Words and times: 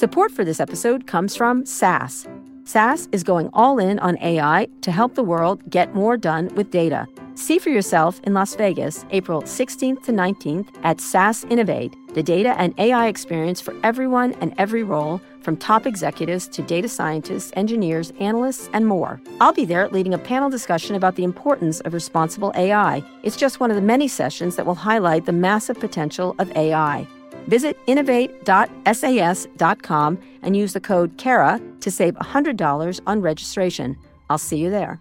Support 0.00 0.32
for 0.32 0.46
this 0.46 0.60
episode 0.60 1.06
comes 1.06 1.36
from 1.36 1.66
SAS. 1.66 2.26
SAS 2.64 3.06
is 3.12 3.22
going 3.22 3.50
all 3.52 3.78
in 3.78 3.98
on 3.98 4.16
AI 4.22 4.66
to 4.80 4.90
help 4.90 5.14
the 5.14 5.22
world 5.22 5.60
get 5.68 5.94
more 5.94 6.16
done 6.16 6.48
with 6.54 6.70
data. 6.70 7.06
See 7.34 7.58
for 7.58 7.68
yourself 7.68 8.18
in 8.24 8.32
Las 8.32 8.54
Vegas, 8.54 9.04
April 9.10 9.42
16th 9.42 10.02
to 10.04 10.12
19th 10.12 10.68
at 10.84 11.02
SAS 11.02 11.44
Innovate, 11.50 11.94
the 12.14 12.22
data 12.22 12.58
and 12.58 12.72
AI 12.78 13.08
experience 13.08 13.60
for 13.60 13.74
everyone 13.82 14.32
and 14.40 14.54
every 14.56 14.84
role, 14.84 15.20
from 15.42 15.58
top 15.58 15.86
executives 15.86 16.48
to 16.48 16.62
data 16.62 16.88
scientists, 16.88 17.52
engineers, 17.54 18.10
analysts, 18.20 18.70
and 18.72 18.86
more. 18.86 19.20
I'll 19.38 19.52
be 19.52 19.66
there 19.66 19.86
leading 19.90 20.14
a 20.14 20.18
panel 20.18 20.48
discussion 20.48 20.96
about 20.96 21.16
the 21.16 21.24
importance 21.24 21.80
of 21.80 21.92
responsible 21.92 22.52
AI. 22.56 23.04
It's 23.22 23.36
just 23.36 23.60
one 23.60 23.70
of 23.70 23.76
the 23.76 23.82
many 23.82 24.08
sessions 24.08 24.56
that 24.56 24.64
will 24.64 24.76
highlight 24.76 25.26
the 25.26 25.32
massive 25.32 25.78
potential 25.78 26.34
of 26.38 26.50
AI. 26.56 27.06
Visit 27.50 27.76
innovate.sas.com 27.88 30.18
and 30.42 30.56
use 30.56 30.72
the 30.72 30.80
code 30.80 31.18
KARA 31.18 31.60
to 31.80 31.90
save 31.90 32.14
$100 32.14 33.00
on 33.08 33.20
registration. 33.20 33.96
I'll 34.30 34.38
see 34.38 34.58
you 34.58 34.70
there. 34.70 35.00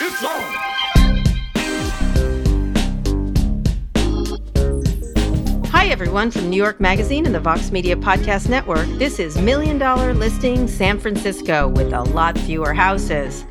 It's 0.00 0.24
on! 0.24 0.40
Hi, 5.66 5.88
everyone, 5.88 6.30
from 6.30 6.48
New 6.48 6.56
York 6.56 6.80
Magazine 6.80 7.26
and 7.26 7.34
the 7.34 7.40
Vox 7.40 7.72
Media 7.72 7.96
Podcast 7.96 8.48
Network. 8.48 8.86
This 9.00 9.18
is 9.18 9.36
Million 9.36 9.78
Dollar 9.78 10.14
Listing 10.14 10.68
San 10.68 11.00
Francisco 11.00 11.66
with 11.66 11.92
a 11.92 12.02
lot 12.02 12.38
fewer 12.38 12.72
houses. 12.72 13.44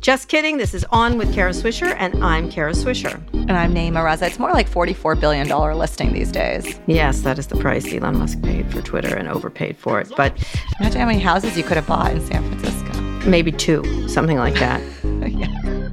Just 0.00 0.28
kidding. 0.28 0.56
This 0.56 0.72
is 0.72 0.86
On 0.92 1.18
with 1.18 1.34
Kara 1.34 1.50
Swisher, 1.50 1.94
and 1.98 2.24
I'm 2.24 2.50
Kara 2.50 2.72
Swisher. 2.72 3.22
And 3.34 3.52
I'm 3.52 3.74
Nayeema 3.74 4.02
Raza. 4.02 4.28
It's 4.28 4.38
more 4.38 4.50
like 4.50 4.66
$44 4.66 5.20
billion 5.20 5.46
listing 5.76 6.14
these 6.14 6.32
days. 6.32 6.80
Yes, 6.86 7.20
that 7.20 7.38
is 7.38 7.48
the 7.48 7.56
price 7.56 7.92
Elon 7.92 8.16
Musk 8.16 8.40
paid 8.40 8.72
for 8.72 8.80
Twitter 8.80 9.14
and 9.14 9.28
overpaid 9.28 9.76
for 9.76 10.00
it. 10.00 10.10
But 10.16 10.34
imagine 10.80 11.00
how 11.02 11.06
many 11.06 11.18
houses 11.18 11.54
you 11.54 11.62
could 11.62 11.76
have 11.76 11.86
bought 11.86 12.12
in 12.12 12.26
San 12.26 12.42
Francisco. 12.48 12.98
Maybe 13.28 13.52
two, 13.52 14.08
something 14.08 14.38
like 14.38 14.54
that. 14.54 14.80
yeah. 15.28 15.90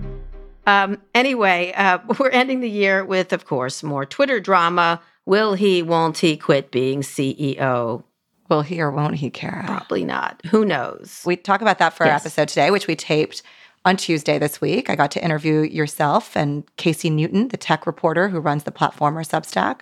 Um, 0.67 1.01
anyway, 1.13 1.73
uh, 1.75 1.99
we're 2.17 2.29
ending 2.29 2.61
the 2.61 2.69
year 2.69 3.03
with, 3.03 3.33
of 3.33 3.45
course, 3.45 3.83
more 3.83 4.05
Twitter 4.05 4.39
drama. 4.39 5.01
Will 5.25 5.53
he, 5.53 5.83
won't 5.83 6.19
he 6.19 6.37
quit 6.37 6.71
being 6.71 7.01
CEO? 7.01 8.03
Will 8.49 8.61
he 8.61 8.79
or 8.79 8.89
won't 8.89 9.15
he, 9.15 9.29
Kara? 9.29 9.65
Probably 9.65 10.05
not. 10.05 10.41
Who 10.45 10.63
knows? 10.63 11.23
We 11.25 11.35
talk 11.35 11.59
about 11.59 11.79
that 11.79 11.91
for 11.91 12.05
yes. 12.05 12.11
our 12.11 12.15
episode 12.15 12.47
today, 12.47 12.71
which 12.71 12.87
we 12.87 12.95
taped 12.95 13.43
on 13.87 13.95
Tuesday 13.95 14.37
this 14.37 14.59
week, 14.59 14.89
I 14.89 14.97
got 14.97 15.11
to 15.11 15.23
interview 15.23 15.61
yourself 15.61 16.35
and 16.35 16.65
Casey 16.75 17.09
Newton, 17.09 17.47
the 17.47 17.55
tech 17.55 17.87
reporter 17.87 18.27
who 18.27 18.41
runs 18.41 18.65
the 18.65 18.71
Platformer 18.71 19.25
Substack. 19.25 19.79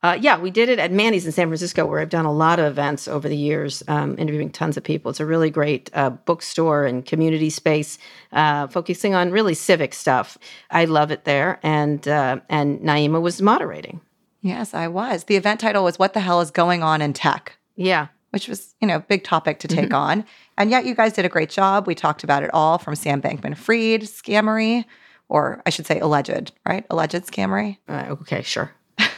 Uh, 0.00 0.16
yeah, 0.20 0.38
we 0.38 0.52
did 0.52 0.68
it 0.68 0.78
at 0.78 0.92
Manny's 0.92 1.26
in 1.26 1.32
San 1.32 1.48
Francisco, 1.48 1.84
where 1.84 1.98
I've 1.98 2.08
done 2.08 2.24
a 2.24 2.32
lot 2.32 2.60
of 2.60 2.66
events 2.66 3.08
over 3.08 3.28
the 3.28 3.36
years, 3.36 3.82
um, 3.88 4.16
interviewing 4.16 4.50
tons 4.50 4.76
of 4.76 4.84
people. 4.84 5.10
It's 5.10 5.18
a 5.18 5.26
really 5.26 5.50
great 5.50 5.90
uh, 5.92 6.10
bookstore 6.10 6.86
and 6.86 7.04
community 7.04 7.50
space, 7.50 7.98
uh, 8.30 8.68
focusing 8.68 9.16
on 9.16 9.32
really 9.32 9.54
civic 9.54 9.92
stuff. 9.92 10.38
I 10.70 10.84
love 10.84 11.10
it 11.10 11.24
there, 11.24 11.58
and 11.64 12.06
uh, 12.06 12.38
and 12.48 12.78
Nayeema 12.78 13.20
was 13.20 13.42
moderating. 13.42 14.00
Yes, 14.40 14.72
I 14.72 14.86
was. 14.86 15.24
The 15.24 15.34
event 15.34 15.58
title 15.58 15.82
was 15.82 15.98
"What 15.98 16.14
the 16.14 16.20
hell 16.20 16.40
is 16.40 16.52
going 16.52 16.84
on 16.84 17.02
in 17.02 17.12
tech?" 17.12 17.58
Yeah, 17.74 18.06
which 18.30 18.48
was 18.48 18.74
you 18.80 18.86
know 18.86 19.00
big 19.00 19.24
topic 19.24 19.58
to 19.60 19.68
take 19.68 19.86
mm-hmm. 19.86 19.94
on. 19.94 20.24
And 20.56 20.70
yet, 20.70 20.84
you 20.84 20.94
guys 20.94 21.12
did 21.12 21.24
a 21.24 21.28
great 21.28 21.50
job. 21.50 21.86
We 21.86 21.94
talked 21.94 22.24
about 22.24 22.42
it 22.42 22.50
all 22.52 22.78
from 22.78 22.94
Sam 22.94 23.22
Bankman 23.22 23.56
Fried, 23.56 24.02
scammery, 24.02 24.84
or 25.28 25.62
I 25.66 25.70
should 25.70 25.86
say 25.86 26.00
alleged, 26.00 26.52
right? 26.66 26.84
Alleged 26.90 27.26
scammery. 27.26 27.78
Uh, 27.88 28.06
okay, 28.10 28.42
sure. 28.42 28.72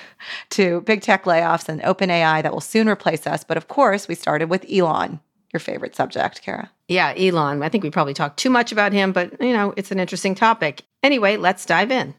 to 0.50 0.82
big 0.82 1.02
tech 1.02 1.24
layoffs 1.24 1.68
and 1.68 1.82
open 1.82 2.10
AI 2.10 2.42
that 2.42 2.52
will 2.52 2.60
soon 2.60 2.88
replace 2.88 3.26
us. 3.26 3.44
But 3.44 3.56
of 3.56 3.68
course, 3.68 4.08
we 4.08 4.14
started 4.14 4.50
with 4.50 4.66
Elon, 4.70 5.20
your 5.52 5.60
favorite 5.60 5.96
subject, 5.96 6.42
Kara. 6.42 6.70
Yeah, 6.88 7.14
Elon. 7.16 7.62
I 7.62 7.68
think 7.68 7.84
we 7.84 7.90
probably 7.90 8.14
talked 8.14 8.38
too 8.38 8.50
much 8.50 8.72
about 8.72 8.92
him, 8.92 9.12
but 9.12 9.40
you 9.40 9.52
know, 9.52 9.72
it's 9.76 9.90
an 9.90 10.00
interesting 10.00 10.34
topic. 10.34 10.82
Anyway, 11.02 11.36
let's 11.36 11.64
dive 11.64 11.90
in. 11.90 12.14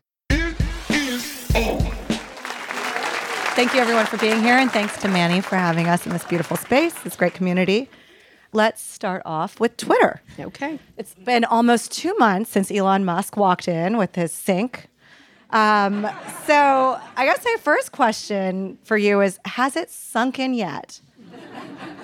Thank 3.53 3.73
you, 3.73 3.79
everyone, 3.81 4.05
for 4.05 4.17
being 4.17 4.41
here. 4.41 4.55
And 4.55 4.71
thanks 4.71 4.97
to 5.01 5.07
Manny 5.07 5.41
for 5.41 5.55
having 5.55 5.87
us 5.87 6.05
in 6.05 6.11
this 6.13 6.23
beautiful 6.23 6.57
space, 6.57 6.93
this 7.03 7.15
great 7.15 7.33
community 7.33 7.89
let's 8.53 8.81
start 8.81 9.21
off 9.25 9.59
with 9.59 9.77
Twitter. 9.77 10.21
Okay. 10.39 10.79
It's 10.97 11.15
been 11.15 11.45
almost 11.45 11.91
two 11.91 12.15
months 12.17 12.51
since 12.51 12.71
Elon 12.71 13.05
Musk 13.05 13.37
walked 13.37 13.67
in 13.67 13.97
with 13.97 14.15
his 14.15 14.33
sync. 14.33 14.87
Um, 15.51 16.07
so 16.45 16.99
I 17.17 17.25
guess 17.25 17.43
my 17.43 17.55
first 17.59 17.91
question 17.91 18.77
for 18.83 18.97
you 18.97 19.21
is 19.21 19.39
Has 19.45 19.75
it 19.75 19.89
sunk 19.89 20.39
in 20.39 20.53
yet? 20.53 21.01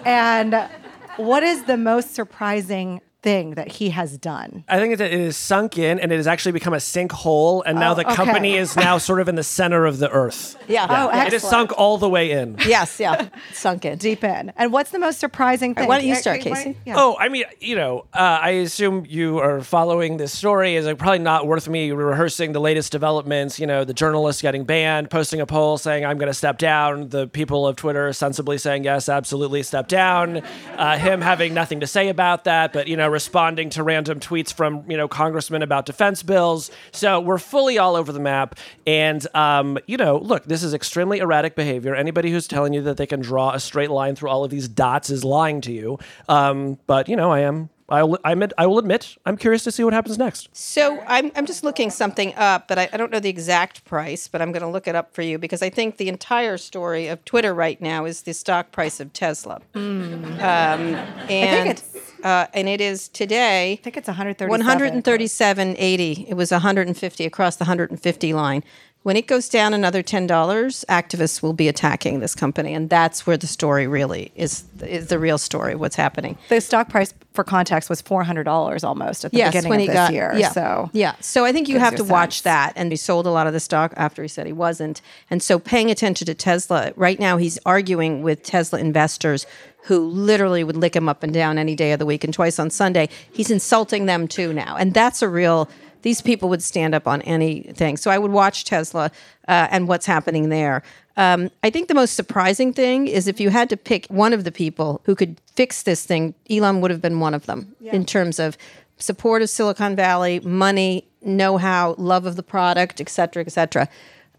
and 0.06 0.70
what 1.18 1.44
is 1.44 1.64
the 1.64 1.78
most 1.78 2.14
surprising 2.14 3.02
thing 3.28 3.56
that 3.56 3.70
he 3.70 3.90
has 3.90 4.18
done. 4.18 4.64
I 4.70 4.80
think 4.80 4.98
that 5.00 5.12
it 5.12 5.20
is 5.20 5.36
sunk 5.36 5.78
in 5.78 6.00
and 6.00 6.14
it 6.14 6.16
has 6.16 6.28
actually 6.28 6.54
become 6.54 6.74
a 6.74 6.78
sinkhole. 6.78 7.62
And 7.66 7.78
now 7.78 7.92
oh, 7.92 7.96
the 7.96 8.06
okay. 8.08 8.16
company 8.16 8.56
is 8.56 8.78
now 8.78 8.98
sort 9.10 9.20
of 9.20 9.28
in 9.28 9.36
the 9.36 9.44
center 9.44 9.86
of 9.86 10.00
the 10.00 10.10
earth. 10.10 10.56
Yeah. 10.70 10.88
yeah. 10.90 11.04
Oh, 11.04 11.08
excellent. 11.08 11.28
It 11.28 11.34
is 11.34 11.44
sunk 11.44 11.78
all 11.78 11.98
the 11.98 12.08
way 12.08 12.32
in. 12.32 12.56
Yes, 12.66 13.02
yeah. 13.02 13.28
sunk 13.54 13.84
in. 13.84 13.98
Deep 13.98 14.24
in. 14.24 14.54
And 14.56 14.72
what's 14.72 14.92
the 14.92 15.00
most 15.00 15.20
surprising 15.20 15.76
thing? 15.76 15.82
Right, 15.82 15.90
why 15.90 15.98
don't 16.00 16.08
you 16.08 16.16
start, 16.16 16.40
Casey? 16.40 16.78
Yeah. 16.86 16.96
Oh, 16.98 17.18
I 17.20 17.28
mean, 17.28 17.44
you 17.60 17.76
know, 17.76 18.06
uh, 18.14 18.40
I 18.42 18.52
assume 18.52 19.06
you 19.10 19.40
are 19.40 19.60
following 19.60 20.16
this 20.16 20.32
story. 20.32 20.78
Is 20.78 20.86
like 20.86 20.98
probably 20.98 21.20
not 21.20 21.48
worth 21.48 21.68
me 21.68 21.92
rehearsing 21.92 22.54
the 22.54 22.62
latest 22.62 22.94
developments. 22.94 23.60
You 23.60 23.68
know, 23.68 23.84
the 23.84 23.94
journalist 23.94 24.42
getting 24.42 24.64
banned, 24.64 25.10
posting 25.10 25.42
a 25.42 25.46
poll 25.46 25.78
saying, 25.78 26.06
I'm 26.06 26.18
going 26.18 26.32
to 26.32 26.34
step 26.34 26.60
down. 26.60 27.10
The 27.10 27.28
people 27.28 27.68
of 27.68 27.76
Twitter 27.76 28.14
sensibly 28.14 28.58
saying, 28.58 28.86
yes, 28.86 29.10
absolutely 29.10 29.64
step 29.64 29.90
down. 29.90 30.44
Uh, 30.78 30.98
him 30.98 31.20
having 31.20 31.54
nothing 31.54 31.82
to 31.82 31.88
say 31.88 32.08
about 32.08 32.46
that, 32.46 32.72
but, 32.72 32.88
you 32.88 32.96
know, 32.96 33.17
responding 33.18 33.72
to 33.72 33.82
random 33.82 34.20
tweets 34.20 34.54
from 34.54 34.84
you 34.88 34.96
know 34.96 35.08
congressmen 35.08 35.64
about 35.64 35.88
defense 35.88 36.22
bills. 36.22 36.70
So 36.92 37.20
we're 37.20 37.40
fully 37.40 37.80
all 37.80 37.96
over 37.96 38.12
the 38.12 38.20
map. 38.20 38.60
And 38.86 39.26
um, 39.36 39.80
you 39.88 39.98
know, 39.98 40.20
look, 40.20 40.44
this 40.46 40.62
is 40.62 40.76
extremely 40.76 41.18
erratic 41.18 41.56
behavior. 41.56 41.96
Anybody 41.96 42.30
who's 42.30 42.48
telling 42.48 42.74
you 42.74 42.84
that 42.84 42.98
they 42.98 43.08
can 43.08 43.22
draw 43.22 43.54
a 43.54 43.60
straight 43.60 43.90
line 43.90 44.16
through 44.16 44.30
all 44.30 44.44
of 44.44 44.52
these 44.52 44.68
dots 44.68 45.10
is 45.10 45.24
lying 45.24 45.62
to 45.62 45.72
you. 45.72 45.98
Um, 46.30 46.78
but 46.86 47.10
you 47.10 47.16
know, 47.16 47.32
I 47.32 47.40
am 47.40 47.70
I'll, 47.90 48.18
I, 48.26 48.34
admit, 48.34 48.52
I 48.58 48.68
will 48.68 48.80
admit, 48.80 49.16
I'm 49.26 49.38
curious 49.38 49.64
to 49.64 49.72
see 49.72 49.84
what 49.84 49.94
happens 49.94 50.18
next. 50.18 50.50
So 50.52 51.02
I'm, 51.08 51.32
I'm 51.36 51.46
just 51.46 51.64
looking 51.64 51.90
something 51.90 52.36
up, 52.36 52.68
but 52.68 52.78
I, 52.78 52.90
I 52.92 52.98
don't 52.98 53.12
know 53.12 53.20
the 53.20 53.30
exact 53.30 53.86
price, 53.86 54.28
but 54.28 54.42
I'm 54.42 54.52
going 54.52 54.62
to 54.62 54.68
look 54.68 54.88
it 54.88 54.96
up 54.96 55.14
for 55.14 55.22
you 55.22 55.38
because 55.38 55.62
I 55.62 55.70
think 55.70 55.96
the 55.96 56.10
entire 56.10 56.58
story 56.58 57.08
of 57.08 57.24
Twitter 57.24 57.54
right 57.54 57.80
now 57.80 58.04
is 58.04 58.24
the 58.24 58.34
stock 58.34 58.72
price 58.74 59.00
of 59.00 59.14
Tesla. 59.14 59.62
Mm. 59.74 60.26
Um, 60.34 60.96
and, 61.30 61.82
uh, 62.24 62.48
and 62.54 62.68
it 62.68 62.82
is 62.82 63.08
today. 63.08 63.74
I 63.74 63.76
think 63.78 63.96
it's 63.96 64.08
137. 64.08 65.02
137.80. 65.02 66.28
It 66.28 66.34
was 66.34 66.52
150 66.52 67.26
across 67.26 67.56
the 67.56 67.64
150 67.64 68.34
line. 68.34 68.64
When 69.04 69.16
it 69.16 69.26
goes 69.26 69.48
down 69.48 69.74
another 69.74 70.04
$10, 70.04 70.28
activists 70.28 71.42
will 71.42 71.54
be 71.54 71.70
attacking 71.70 72.20
this 72.20 72.36
company. 72.36 72.74
And 72.74 72.90
that's 72.90 73.26
where 73.26 73.38
the 73.38 73.48
story 73.48 73.88
really 73.88 74.34
is, 74.36 74.66
is 74.82 75.08
the 75.08 75.18
real 75.18 75.38
story, 75.38 75.76
what's 75.76 75.96
happening. 75.96 76.38
The 76.50 76.60
stock 76.60 76.90
price, 76.90 77.14
for 77.34 77.46
context, 77.46 77.90
was 77.90 78.02
$400 78.02 78.84
almost 78.84 79.24
at 79.24 79.32
the 79.32 79.38
yes, 79.38 79.54
beginning 79.54 79.70
when 79.70 79.80
of 79.80 79.88
this 79.88 79.94
got, 79.94 80.12
year. 80.12 80.34
Yeah, 80.36 80.52
so, 80.52 80.90
yeah. 80.92 81.16
So 81.22 81.46
I 81.46 81.54
think 81.54 81.70
you 81.70 81.80
have 81.80 81.94
to 81.94 82.00
sense. 82.00 82.10
watch 82.10 82.44
that. 82.44 82.74
And 82.76 82.92
he 82.92 82.98
sold 82.98 83.28
a 83.28 83.30
lot 83.30 83.48
of 83.48 83.54
the 83.54 83.62
stock 83.62 83.94
after 83.96 84.22
he 84.22 84.28
said 84.28 84.46
he 84.46 84.52
wasn't. 84.52 85.02
And 85.30 85.42
so 85.42 85.58
paying 85.58 85.90
attention 85.90 86.26
to 86.26 86.34
Tesla, 86.34 86.92
right 86.98 87.18
now 87.20 87.38
he's 87.38 87.58
arguing 87.66 88.24
with 88.24 88.44
Tesla 88.44 88.80
investors 88.80 89.46
who 89.84 90.00
literally 90.00 90.66
would 90.66 90.76
lick 90.76 90.94
him 90.94 91.08
up 91.08 91.24
and 91.24 91.34
down 91.34 91.58
any 91.58 91.74
day 91.74 91.94
of 91.94 92.00
the 92.00 92.06
week 92.06 92.26
and 92.26 92.34
twice 92.34 92.60
on 92.60 92.70
Sunday. 92.70 93.08
He's 93.32 93.50
insulting 93.50 94.06
them 94.06 94.28
too 94.28 94.52
now. 94.52 94.76
And 94.76 94.94
that's 94.94 95.22
a 95.22 95.30
real 95.30 95.70
these 96.08 96.22
people 96.22 96.48
would 96.48 96.64
stand 96.64 96.96
up 96.96 97.06
on 97.06 97.22
anything. 97.24 97.98
So 97.98 98.10
I 98.10 98.18
would 98.18 98.32
watch 98.32 98.64
Tesla 98.64 99.12
uh, 99.54 99.68
and 99.74 99.90
what's 99.90 100.06
happening 100.06 100.48
there. 100.48 100.82
Um, 101.18 101.52
I 101.68 101.70
think 101.70 101.90
the 101.90 101.94
most 101.94 102.14
surprising 102.14 102.72
thing 102.72 103.08
is 103.08 103.28
if 103.28 103.42
you 103.42 103.50
had 103.50 103.68
to 103.72 103.76
pick 103.76 104.06
one 104.08 104.32
of 104.32 104.46
the 104.46 104.52
people 104.64 105.02
who 105.04 105.16
could 105.16 105.34
fix 105.56 105.84
this 105.84 106.06
thing, 106.06 106.34
Elon 106.50 106.80
would 106.80 106.92
have 106.92 107.02
been 107.02 107.20
one 107.20 107.34
of 107.34 107.46
them 107.46 107.76
yeah. 107.82 107.94
in 107.94 108.06
terms 108.06 108.40
of 108.40 108.58
support 108.98 109.42
of 109.42 109.50
Silicon 109.50 109.98
Valley, 109.98 110.40
money, 110.40 111.04
know 111.22 111.58
how, 111.58 111.96
love 111.98 112.26
of 112.26 112.38
the 112.38 112.44
product, 112.44 113.02
et 113.02 113.10
cetera, 113.10 113.44
et 113.46 113.52
cetera. 113.52 113.90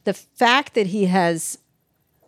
The 0.05 0.15
fact 0.15 0.73
that 0.73 0.87
he 0.87 1.05
has 1.05 1.59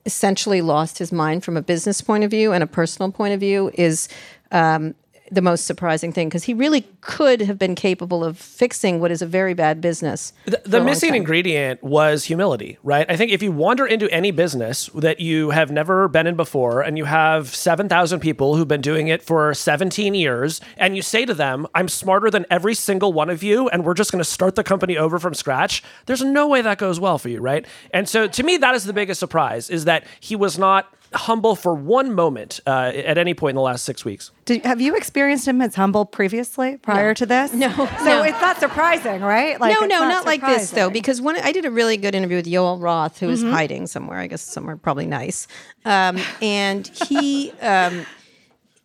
essentially 0.04 0.60
lost 0.60 0.98
his 0.98 1.12
mind 1.12 1.44
from 1.44 1.56
a 1.56 1.62
business 1.62 2.02
point 2.02 2.24
of 2.24 2.30
view 2.30 2.52
and 2.52 2.62
a 2.62 2.66
personal 2.66 3.10
point 3.10 3.32
of 3.32 3.40
view 3.40 3.70
is 3.72 4.08
um, 4.50 4.94
the 5.30 5.42
most 5.42 5.66
surprising 5.66 6.12
thing 6.12 6.28
because 6.28 6.44
he 6.44 6.54
really 6.54 6.86
could 7.00 7.40
have 7.40 7.58
been 7.58 7.74
capable 7.74 8.24
of 8.24 8.36
fixing 8.36 9.00
what 9.00 9.10
is 9.10 9.22
a 9.22 9.26
very 9.26 9.54
bad 9.54 9.80
business. 9.80 10.32
The, 10.46 10.60
the 10.64 10.80
missing 10.82 11.14
ingredient 11.14 11.82
was 11.82 12.24
humility, 12.24 12.78
right? 12.82 13.06
I 13.08 13.16
think 13.16 13.30
if 13.30 13.42
you 13.42 13.52
wander 13.52 13.86
into 13.86 14.10
any 14.10 14.30
business 14.30 14.90
that 14.94 15.20
you 15.20 15.50
have 15.50 15.70
never 15.70 16.08
been 16.08 16.26
in 16.26 16.36
before 16.36 16.82
and 16.82 16.98
you 16.98 17.04
have 17.04 17.54
7,000 17.54 18.20
people 18.20 18.56
who've 18.56 18.68
been 18.68 18.80
doing 18.80 19.08
it 19.08 19.22
for 19.22 19.54
17 19.54 20.14
years 20.14 20.60
and 20.76 20.96
you 20.96 21.02
say 21.02 21.24
to 21.24 21.34
them, 21.34 21.66
I'm 21.74 21.88
smarter 21.88 22.30
than 22.30 22.44
every 22.50 22.74
single 22.74 23.12
one 23.12 23.30
of 23.30 23.42
you 23.42 23.68
and 23.68 23.84
we're 23.84 23.94
just 23.94 24.10
going 24.10 24.22
to 24.22 24.28
start 24.28 24.56
the 24.56 24.64
company 24.64 24.96
over 24.96 25.18
from 25.18 25.34
scratch, 25.34 25.82
there's 26.06 26.22
no 26.22 26.48
way 26.48 26.62
that 26.62 26.78
goes 26.78 26.98
well 26.98 27.18
for 27.18 27.28
you, 27.28 27.40
right? 27.40 27.66
And 27.92 28.08
so 28.08 28.26
to 28.26 28.42
me, 28.42 28.56
that 28.56 28.74
is 28.74 28.84
the 28.84 28.92
biggest 28.92 29.20
surprise 29.20 29.70
is 29.70 29.84
that 29.84 30.04
he 30.18 30.34
was 30.34 30.58
not 30.58 30.92
humble 31.12 31.56
for 31.56 31.74
one 31.74 32.14
moment 32.14 32.60
uh, 32.66 32.92
at 32.94 33.18
any 33.18 33.34
point 33.34 33.50
in 33.50 33.56
the 33.56 33.62
last 33.62 33.84
six 33.84 34.04
weeks. 34.04 34.30
Did, 34.44 34.64
have 34.64 34.80
you 34.80 34.94
experienced 34.96 35.46
him 35.46 35.60
as 35.60 35.74
humble 35.74 36.04
previously, 36.04 36.76
prior 36.76 37.08
No. 37.08 37.14
to 37.14 37.26
this? 37.26 37.52
No, 37.52 37.68
So 37.70 38.04
no. 38.04 38.22
it's 38.22 38.40
not 38.40 38.58
surprising, 38.58 39.20
right? 39.20 39.60
Like, 39.60 39.74
no, 39.78 39.86
no, 39.86 40.08
not, 40.08 40.24
like 40.24 40.40
this 40.40 40.70
though, 40.70 40.90
because 40.90 41.20
one 41.20 41.36
I 41.36 41.52
did 41.52 41.64
a 41.64 41.70
really 41.70 41.96
good 41.96 42.14
interview 42.14 42.36
with 42.36 42.46
Yoel 42.46 42.80
Roth, 42.80 43.18
who 43.18 43.28
is 43.28 43.42
hiding 43.42 43.86
somewhere. 43.86 44.18
I 44.18 44.26
guess 44.28 44.42
somewhere 44.42 44.76
probably 44.76 45.06
nice, 45.06 45.48
um, 45.84 46.18
and 46.40 46.86
he 47.08 47.50
um, 47.60 48.06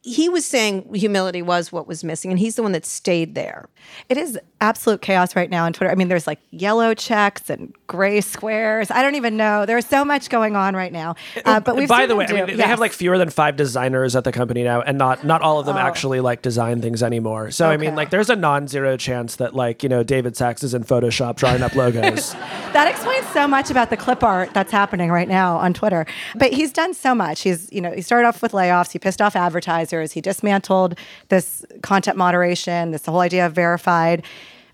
he 0.05 0.29
was 0.29 0.45
saying 0.45 0.93
humility 0.93 1.41
was 1.41 1.71
what 1.71 1.87
was 1.87 2.03
missing, 2.03 2.29
and 2.29 2.39
he's 2.39 2.55
the 2.55 2.61
one 2.61 2.73
that 2.73 2.85
stayed 2.85 3.33
there. 3.33 3.67
It 4.07 4.17
is 4.17 4.37
absolute 4.61 5.01
chaos 5.01 5.35
right 5.35 5.49
now 5.49 5.65
on 5.65 5.73
Twitter. 5.73 5.91
I 5.91 5.95
mean, 5.95 6.09
there's 6.09 6.27
like 6.27 6.39
yellow 6.51 6.93
checks 6.93 7.49
and 7.49 7.73
gray 7.87 8.21
squares. 8.21 8.91
I 8.91 9.01
don't 9.01 9.15
even 9.15 9.35
know. 9.35 9.65
There's 9.65 9.85
so 9.87 10.05
much 10.05 10.29
going 10.29 10.55
on 10.55 10.75
right 10.75 10.91
now. 10.91 11.15
Uh, 11.43 11.59
but 11.59 11.75
we've 11.75 11.89
By 11.89 12.01
seen 12.01 12.09
the 12.09 12.15
way, 12.17 12.25
I 12.27 12.33
mean, 12.33 12.45
they 12.45 12.53
yes. 12.53 12.67
have 12.67 12.79
like 12.79 12.91
fewer 12.91 13.17
than 13.17 13.31
five 13.31 13.55
designers 13.55 14.15
at 14.15 14.23
the 14.25 14.31
company 14.31 14.63
now, 14.63 14.81
and 14.81 14.99
not 14.99 15.23
not 15.23 15.41
all 15.41 15.59
of 15.59 15.65
them 15.65 15.75
actually 15.75 16.19
like 16.19 16.43
design 16.43 16.83
things 16.83 17.01
anymore. 17.01 17.49
So 17.49 17.67
I 17.67 17.77
mean, 17.77 17.95
like, 17.95 18.11
there's 18.11 18.29
a 18.29 18.35
non-zero 18.35 18.97
chance 18.97 19.37
that 19.37 19.55
like 19.55 19.81
you 19.81 19.89
know 19.89 20.03
David 20.03 20.37
Sacks 20.37 20.63
is 20.63 20.75
in 20.75 20.83
Photoshop 20.83 21.35
drawing 21.35 21.63
up 21.63 21.73
logos. 21.73 22.35
That 22.75 22.89
explains 22.89 23.25
so 23.27 23.47
much 23.47 23.71
about 23.71 23.89
the 23.89 23.95
clip 23.95 24.21
art 24.21 24.53
that's 24.53 24.71
happening 24.71 25.09
right 25.09 25.29
now 25.29 25.55
on 25.55 25.73
Twitter. 25.73 26.05
But 26.35 26.51
he's 26.51 26.73
done 26.73 26.93
so 26.93 27.15
much. 27.15 27.39
He's, 27.39 27.71
you 27.71 27.79
know, 27.79 27.93
he 27.93 28.01
started 28.01 28.27
off 28.27 28.41
with 28.41 28.51
layoffs. 28.51 28.91
He 28.91 28.99
pissed 28.99 29.21
off 29.21 29.33
advertisers. 29.33 29.94
He 30.03 30.21
dismantled 30.21 30.97
this 31.29 31.65
content 31.81 32.17
moderation, 32.17 32.91
this 32.91 33.05
whole 33.05 33.19
idea 33.19 33.45
of 33.45 33.53
verified. 33.53 34.23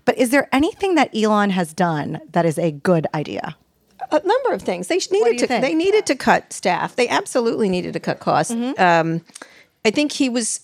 But 0.04 0.18
is 0.18 0.30
there 0.30 0.48
anything 0.52 0.94
that 0.96 1.14
Elon 1.14 1.50
has 1.50 1.72
done 1.72 2.20
that 2.32 2.44
is 2.44 2.58
a 2.58 2.72
good 2.72 3.06
idea? 3.14 3.56
a 4.10 4.26
number 4.26 4.52
of 4.52 4.62
things. 4.62 4.88
They 4.88 4.98
needed 5.10 5.38
to. 5.38 5.46
think? 5.46 5.62
They 5.62 5.74
needed 5.74 6.06
to 6.06 6.14
cut 6.14 6.52
staff. 6.52 6.96
They 6.96 7.08
absolutely 7.08 7.68
needed 7.68 7.92
to 7.94 8.00
cut 8.00 8.20
costs. 8.20 8.52
Mm-hmm. 8.52 8.80
Um, 8.80 9.20
I 9.84 9.90
think 9.90 10.12
he 10.12 10.28
was 10.28 10.60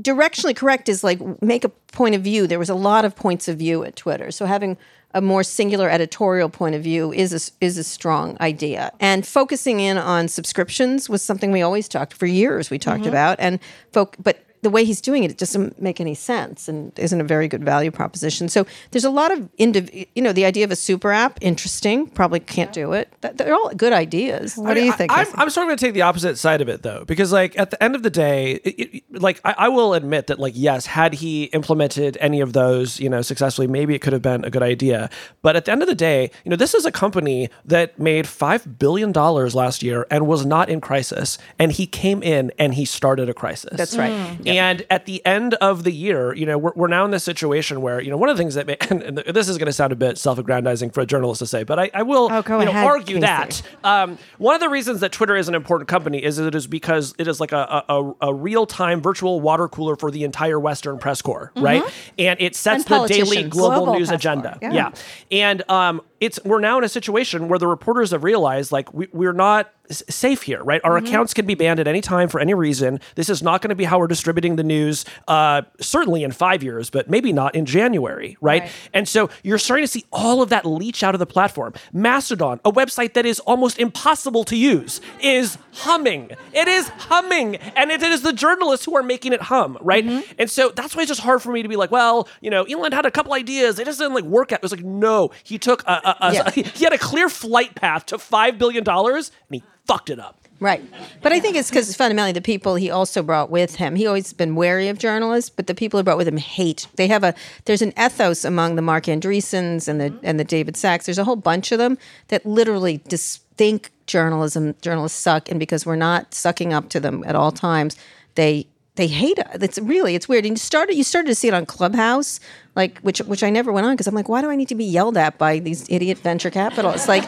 directionally 0.00 0.56
correct. 0.56 0.88
Is 0.88 1.02
like 1.04 1.42
make 1.42 1.64
a 1.64 1.68
point 1.68 2.14
of 2.14 2.22
view. 2.22 2.46
There 2.46 2.58
was 2.58 2.70
a 2.70 2.74
lot 2.74 3.04
of 3.04 3.16
points 3.16 3.48
of 3.48 3.58
view 3.58 3.84
at 3.84 3.96
Twitter, 3.96 4.30
so 4.30 4.46
having 4.46 4.76
a 5.12 5.20
more 5.20 5.42
singular 5.42 5.88
editorial 5.90 6.48
point 6.48 6.74
of 6.74 6.82
view 6.82 7.12
is 7.12 7.32
a, 7.32 7.64
is 7.64 7.78
a 7.78 7.84
strong 7.84 8.36
idea. 8.40 8.92
And 9.00 9.26
focusing 9.26 9.80
in 9.80 9.98
on 9.98 10.28
subscriptions 10.28 11.08
was 11.08 11.22
something 11.22 11.50
we 11.50 11.62
always 11.62 11.88
talked 11.88 12.14
for 12.14 12.26
years. 12.26 12.70
We 12.70 12.78
talked 12.78 13.00
mm-hmm. 13.00 13.08
about 13.08 13.40
and 13.40 13.58
folk, 13.92 14.16
but 14.22 14.44
the 14.62 14.70
way 14.70 14.84
he's 14.84 15.00
doing 15.00 15.24
it, 15.24 15.30
it 15.30 15.38
doesn't 15.38 15.80
make 15.80 16.00
any 16.00 16.14
sense 16.14 16.68
and 16.68 16.96
isn't 16.98 17.20
a 17.20 17.24
very 17.24 17.48
good 17.48 17.64
value 17.64 17.90
proposition. 17.90 18.48
So 18.48 18.66
there's 18.90 19.04
a 19.04 19.10
lot 19.10 19.32
of, 19.32 19.48
indiv- 19.58 20.06
you 20.14 20.22
know, 20.22 20.32
the 20.32 20.44
idea 20.44 20.64
of 20.64 20.70
a 20.70 20.76
super 20.76 21.10
app, 21.12 21.38
interesting. 21.40 22.06
Probably 22.08 22.40
can't 22.40 22.72
do 22.72 22.92
it. 22.92 23.12
That, 23.22 23.38
they're 23.38 23.54
all 23.54 23.70
good 23.70 23.92
ideas. 23.92 24.56
What 24.56 24.74
do 24.74 24.82
you 24.84 24.92
think? 24.92 25.12
I'm, 25.12 25.26
I'm 25.34 25.50
sort 25.50 25.64
of 25.64 25.68
going 25.68 25.78
to 25.78 25.84
take 25.86 25.94
the 25.94 26.02
opposite 26.02 26.36
side 26.38 26.60
of 26.60 26.68
it 26.68 26.82
though, 26.82 27.04
because 27.06 27.32
like 27.32 27.58
at 27.58 27.70
the 27.70 27.82
end 27.82 27.94
of 27.94 28.02
the 28.02 28.10
day, 28.10 28.52
it, 28.64 28.68
it- 28.94 29.02
like 29.20 29.40
I, 29.44 29.54
I 29.58 29.68
will 29.68 29.94
admit 29.94 30.28
that 30.28 30.38
like 30.38 30.52
yes, 30.56 30.86
had 30.86 31.14
he 31.14 31.44
implemented 31.44 32.16
any 32.20 32.40
of 32.40 32.52
those, 32.52 33.00
you 33.00 33.08
know, 33.08 33.22
successfully, 33.22 33.66
maybe 33.66 33.94
it 33.94 34.00
could 34.00 34.12
have 34.12 34.22
been 34.22 34.44
a 34.44 34.50
good 34.50 34.62
idea. 34.62 35.10
But 35.42 35.56
at 35.56 35.64
the 35.64 35.72
end 35.72 35.82
of 35.82 35.88
the 35.88 35.94
day, 35.94 36.30
you 36.44 36.50
know, 36.50 36.56
this 36.56 36.74
is 36.74 36.84
a 36.84 36.92
company 36.92 37.48
that 37.64 37.98
made 37.98 38.26
five 38.28 38.78
billion 38.78 39.10
dollars 39.12 39.54
last 39.54 39.82
year 39.82 40.06
and 40.10 40.26
was 40.26 40.46
not 40.46 40.68
in 40.68 40.80
crisis, 40.80 41.38
and 41.58 41.72
he 41.72 41.86
came 41.86 42.22
in 42.22 42.52
and 42.58 42.74
he 42.74 42.84
started 42.84 43.28
a 43.28 43.34
crisis. 43.34 43.70
That's 43.76 43.96
right. 43.96 44.12
Mm. 44.12 44.46
And 44.56 44.84
at 44.90 45.06
the 45.06 45.24
end 45.26 45.54
of 45.54 45.84
the 45.84 45.92
year, 45.92 46.34
you 46.34 46.46
know, 46.46 46.58
we're, 46.58 46.72
we're 46.74 46.88
now 46.88 47.04
in 47.04 47.10
this 47.10 47.24
situation 47.24 47.80
where, 47.80 48.00
you 48.00 48.10
know, 48.10 48.16
one 48.16 48.28
of 48.28 48.36
the 48.36 48.42
things 48.42 48.54
that, 48.54 48.66
ma- 48.66 48.74
and, 48.90 49.02
and 49.02 49.18
this 49.18 49.48
is 49.48 49.58
going 49.58 49.66
to 49.66 49.72
sound 49.72 49.92
a 49.92 49.96
bit 49.96 50.18
self 50.18 50.38
aggrandizing 50.38 50.90
for 50.90 51.00
a 51.00 51.06
journalist 51.06 51.38
to 51.40 51.46
say, 51.46 51.62
but 51.64 51.78
I, 51.78 51.90
I 51.94 52.02
will 52.02 52.28
Oh, 52.30 52.42
you 52.58 52.64
know, 52.64 52.70
ahead, 52.70 52.86
argue 52.86 53.16
Casey. 53.16 53.20
that. 53.20 53.62
Um, 53.84 54.18
one 54.38 54.54
of 54.54 54.60
the 54.60 54.68
reasons 54.68 55.00
that 55.00 55.12
Twitter 55.12 55.36
is 55.36 55.48
an 55.48 55.54
important 55.54 55.88
company 55.88 56.22
is 56.22 56.38
it 56.38 56.54
is 56.54 56.66
because 56.66 57.14
it 57.18 57.26
is 57.28 57.40
like 57.40 57.52
a, 57.52 57.84
a, 57.88 58.12
a- 58.22 58.34
real 58.34 58.66
time 58.66 59.00
virtual 59.00 59.40
water 59.40 59.68
cooler 59.68 59.96
for 59.96 60.10
the 60.10 60.24
entire 60.24 60.58
Western 60.60 60.98
press 60.98 61.20
corps, 61.22 61.52
right? 61.56 61.82
And 62.18 62.40
it 62.40 62.56
sets 62.56 62.84
And 62.90 63.02
the 63.02 63.06
daily 63.08 63.42
global 63.44 63.70
Global 63.84 63.94
news 63.98 64.10
agenda. 64.10 64.58
Yeah. 64.62 64.72
yeah. 64.72 64.90
And 65.30 65.68
um, 65.70 66.00
it's 66.20 66.38
we're 66.44 66.60
now 66.60 66.78
in 66.78 66.84
a 66.84 66.88
situation 66.88 67.48
where 67.48 67.58
the 67.58 67.66
reporters 67.66 68.10
have 68.10 68.24
realized 68.24 68.72
like 68.72 68.92
we, 68.92 69.08
we're 69.12 69.32
not 69.32 69.72
safe 69.90 70.42
here, 70.42 70.62
right? 70.62 70.80
Our 70.84 70.96
accounts 70.96 71.34
can 71.34 71.46
be 71.46 71.54
banned 71.54 71.80
at 71.80 71.88
any 71.88 72.00
time 72.00 72.28
for 72.28 72.40
any 72.40 72.54
reason. 72.54 73.00
This 73.14 73.28
is 73.28 73.42
not 73.42 73.60
going 73.62 73.68
to 73.70 73.74
be 73.74 73.84
how 73.84 73.98
we're 73.98 74.06
distributing 74.06 74.56
the 74.56 74.62
news, 74.64 75.04
uh, 75.28 75.62
certainly 75.80 76.22
in 76.24 76.32
five 76.32 76.62
years, 76.62 76.90
but 76.90 77.10
maybe 77.10 77.32
not 77.32 77.54
in 77.54 77.66
January, 77.66 78.36
right? 78.40 78.62
Right. 78.62 78.70
And 78.94 79.08
so 79.08 79.30
you're 79.42 79.58
starting 79.58 79.84
to 79.84 79.88
see 79.90 80.04
all 80.12 80.42
of 80.42 80.48
that 80.50 80.64
leach 80.66 81.02
out 81.02 81.14
of 81.14 81.18
the 81.18 81.26
platform. 81.26 81.74
Mastodon, 81.92 82.60
a 82.64 82.72
website 82.72 83.14
that 83.14 83.26
is 83.26 83.40
almost 83.40 83.78
impossible 83.78 84.44
to 84.44 84.56
use, 84.56 85.00
is 85.20 85.58
humming. 85.72 86.30
It 86.52 86.68
is 86.68 86.88
humming. 86.88 87.56
And 87.56 87.90
it 87.90 88.02
is 88.02 88.22
the 88.22 88.32
journalists 88.32 88.84
who 88.86 88.96
are 88.96 89.02
making 89.02 89.32
it 89.32 89.42
hum, 89.42 89.78
right? 89.80 90.04
And 90.38 90.50
so 90.50 90.70
that's 90.74 90.94
why 90.96 91.02
it's 91.02 91.08
just 91.08 91.20
hard 91.20 91.42
for 91.42 91.52
me 91.52 91.62
to 91.62 91.68
be 91.68 91.76
like, 91.76 91.90
well, 91.90 92.28
you 92.40 92.50
know, 92.50 92.64
Elon 92.64 92.92
had 92.92 93.06
a 93.06 93.10
couple 93.10 93.32
ideas. 93.34 93.78
It 93.78 93.84
doesn't 93.84 94.14
like 94.14 94.24
work 94.24 94.52
out. 94.52 94.56
It 94.60 94.62
was 94.62 94.72
like, 94.72 94.84
no, 94.84 95.30
he 95.44 95.58
took 95.58 95.82
a, 95.84 95.92
a, 95.92 96.16
a- 96.28 96.32
Yeah. 96.34 96.50
he 96.74 96.84
had 96.84 96.92
a 96.92 96.98
clear 96.98 97.28
flight 97.28 97.74
path 97.74 98.06
to 98.06 98.16
$5 98.18 98.58
billion 98.58 98.86
and 98.88 99.24
he 99.50 99.62
fucked 99.86 100.10
it 100.10 100.18
up. 100.18 100.40
Right. 100.60 100.84
But 101.22 101.32
I 101.32 101.40
think 101.40 101.56
it's 101.56 101.70
because 101.70 101.94
fundamentally 101.96 102.32
the 102.32 102.42
people 102.42 102.74
he 102.74 102.90
also 102.90 103.22
brought 103.22 103.50
with 103.50 103.76
him, 103.76 103.96
he 103.96 104.06
always 104.06 104.34
been 104.34 104.54
wary 104.54 104.88
of 104.88 104.98
journalists, 104.98 105.48
but 105.48 105.66
the 105.66 105.74
people 105.74 105.98
he 105.98 106.04
brought 106.04 106.18
with 106.18 106.28
him 106.28 106.36
hate. 106.36 106.86
They 106.96 107.06
have 107.06 107.24
a 107.24 107.34
there's 107.64 107.80
an 107.80 107.94
ethos 107.98 108.44
among 108.44 108.76
the 108.76 108.82
Mark 108.82 109.04
Andreessens 109.04 109.88
and 109.88 109.98
the 109.98 110.14
and 110.22 110.38
the 110.38 110.44
David 110.44 110.76
Sacks. 110.76 111.06
There's 111.06 111.18
a 111.18 111.24
whole 111.24 111.36
bunch 111.36 111.72
of 111.72 111.78
them 111.78 111.96
that 112.28 112.44
literally 112.44 113.00
just 113.08 113.42
think 113.56 113.90
journalism 114.06 114.74
journalists 114.82 115.18
suck, 115.18 115.50
and 115.50 115.58
because 115.58 115.86
we're 115.86 115.96
not 115.96 116.34
sucking 116.34 116.74
up 116.74 116.90
to 116.90 117.00
them 117.00 117.24
at 117.26 117.34
all 117.34 117.52
times, 117.52 117.96
they 118.34 118.66
they 118.96 119.06
hate 119.06 119.38
it. 119.38 119.46
It's 119.62 119.78
really 119.78 120.14
it's 120.14 120.28
weird. 120.28 120.44
And 120.44 120.52
you 120.52 120.58
started 120.58 120.94
you 120.94 121.04
started 121.04 121.28
to 121.28 121.34
see 121.34 121.48
it 121.48 121.54
on 121.54 121.64
Clubhouse, 121.64 122.38
like 122.76 122.98
which 123.00 123.20
which 123.20 123.42
I 123.42 123.48
never 123.48 123.72
went 123.72 123.86
on 123.86 123.94
because 123.94 124.06
I'm 124.06 124.14
like, 124.14 124.28
why 124.28 124.42
do 124.42 124.50
I 124.50 124.56
need 124.56 124.68
to 124.68 124.74
be 124.74 124.84
yelled 124.84 125.16
at 125.16 125.38
by 125.38 125.58
these 125.58 125.88
idiot 125.88 126.18
venture 126.18 126.50
capitalists? 126.50 127.08
Like, 127.08 127.24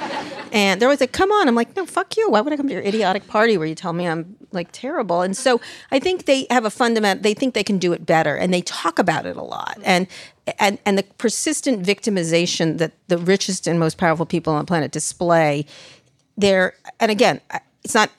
and 0.53 0.81
they're 0.81 0.89
always 0.89 1.01
like, 1.01 1.13
come 1.13 1.33
on. 1.33 1.49
I'm 1.49 1.55
like, 1.55 1.75
no, 1.75 1.87
fuck 1.87 2.15
you. 2.17 2.29
Why 2.29 2.43
would 2.43 2.53
I 2.53 2.57
come 2.59 2.69
to 2.69 2.75
your 2.75 2.83
idiotic 2.83 3.27
party 3.27 3.57
where 3.57 3.67
you 3.67 3.75
tell 3.75 3.95
me 3.95 4.07
I'm 4.07 4.37
like 4.53 4.69
terrible? 4.71 5.23
And 5.23 5.35
so 5.35 5.63
I 5.91 5.99
think 5.99 6.27
they 6.27 6.47
have 6.51 6.67
a 6.67 6.71
fundament. 6.71 7.23
They 7.23 7.33
think 7.33 7.55
they 7.55 7.65
can 7.65 7.79
do 7.79 7.95
it 7.95 8.05
better, 8.05 8.37
and 8.37 8.53
they 8.53 8.61
talk 8.61 8.99
about 8.99 9.25
it 9.25 9.37
a 9.37 9.43
lot. 9.43 9.79
And 9.83 10.07
and 10.59 10.79
and 10.85 10.99
the 10.99 11.05
persistent 11.05 11.85
victimization 11.85 12.77
that 12.79 12.93
the 13.09 13.17
richest 13.17 13.67
and 13.67 13.81
most 13.81 13.97
powerful 13.97 14.27
people 14.27 14.53
on 14.53 14.59
the 14.59 14.67
planet 14.67 14.93
display. 14.93 15.65
There 16.37 16.75
and 17.01 17.11
again, 17.11 17.41
it's 17.83 17.95
not 17.95 18.11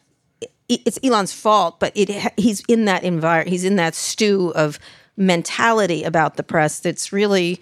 it's 0.67 0.99
Elon's 1.03 1.33
fault, 1.33 1.79
but 1.79 1.91
it 1.95 2.33
he's 2.37 2.63
in 2.67 2.85
that 2.85 3.03
environment. 3.03 3.49
He's 3.49 3.63
in 3.63 3.75
that 3.75 3.93
stew 3.93 4.51
of 4.55 4.79
mentality 5.15 6.03
about 6.03 6.37
the 6.37 6.43
press 6.43 6.79
that's 6.79 7.13
really 7.13 7.61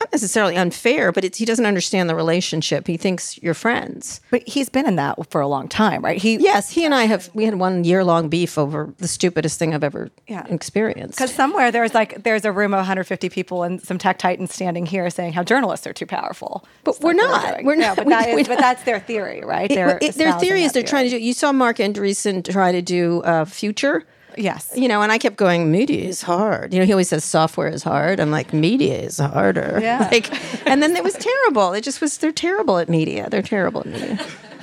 not 0.00 0.12
necessarily 0.12 0.56
unfair, 0.56 1.10
but 1.12 1.24
it's, 1.24 1.38
he 1.38 1.44
doesn't 1.44 1.66
understand 1.66 2.08
the 2.08 2.14
relationship. 2.14 2.86
He 2.86 2.96
thinks 2.96 3.38
you're 3.42 3.54
friends. 3.54 4.20
but 4.30 4.46
he's 4.48 4.68
been 4.68 4.86
in 4.86 4.96
that 4.96 5.18
for 5.30 5.40
a 5.40 5.48
long 5.48 5.68
time, 5.68 6.04
right? 6.04 6.20
He 6.20 6.36
Yes, 6.36 6.70
he 6.70 6.84
and 6.84 6.94
I 6.94 7.04
have 7.04 7.30
we 7.34 7.44
had 7.44 7.54
one 7.56 7.84
year 7.84 8.04
long 8.04 8.28
beef 8.28 8.56
over 8.58 8.92
the 8.98 9.08
stupidest 9.08 9.58
thing 9.58 9.74
I've 9.74 9.82
ever 9.84 10.10
Yeah. 10.26 10.46
experienced. 10.48 11.16
Because 11.18 11.34
somewhere 11.34 11.70
there's 11.72 11.94
like 11.94 12.22
there's 12.22 12.44
a 12.44 12.52
room 12.52 12.72
of 12.74 12.78
150 12.78 13.28
people 13.28 13.62
and 13.64 13.80
some 13.82 13.98
tech 13.98 14.18
titans 14.18 14.54
standing 14.54 14.86
here 14.86 15.08
saying 15.10 15.32
how 15.32 15.42
journalists 15.42 15.86
are 15.86 15.92
too 15.92 16.06
powerful. 16.06 16.64
But 16.84 16.96
It's 16.96 17.00
we're 17.04 17.12
not. 17.14 17.64
We're 17.64 17.74
No, 17.74 17.88
not. 17.88 17.96
but, 17.96 18.06
We- 18.06 18.12
that 18.12 18.28
is- 18.30 18.36
we 18.36 18.44
but 18.44 18.58
that's 18.58 18.84
their 18.84 19.00
theory, 19.00 19.42
right? 19.44 19.70
It- 19.70 19.74
They're 19.74 19.98
it- 20.00 20.14
their 20.14 20.32
theory 20.38 20.62
is 20.62 20.72
they're 20.72 20.82
trying 20.82 21.04
to 21.04 21.10
do. 21.10 21.18
You 21.18 21.32
saw 21.32 21.52
Mark 21.52 21.78
Andreessen 21.78 22.48
try 22.48 22.72
to 22.72 22.82
do 22.82 23.22
uh, 23.22 23.44
future. 23.44 24.04
Yes. 24.38 24.72
You 24.76 24.88
know, 24.88 25.02
and 25.02 25.10
I 25.12 25.18
kept 25.18 25.36
going, 25.36 25.70
media 25.70 26.04
is 26.04 26.22
hard. 26.22 26.72
You 26.72 26.78
know, 26.80 26.86
he 26.86 26.92
always 26.92 27.08
says 27.08 27.24
software 27.24 27.68
is 27.68 27.82
hard. 27.82 28.20
I'm 28.20 28.30
like, 28.30 28.52
media 28.52 28.98
is 28.98 29.18
harder. 29.18 29.78
Yeah. 29.82 30.08
Like, 30.18 30.32
and 30.66 30.82
then 30.82 30.96
it 30.96 31.04
was 31.04 31.14
terrible. 31.14 31.74
It 31.74 31.82
just 31.82 32.00
was, 32.00 32.16
they're 32.18 32.32
terrible 32.32 32.78
at 32.78 32.88
media. 32.88 33.28
They're 33.28 33.42
terrible 33.42 33.80
at 33.80 33.86
media. 33.86 34.18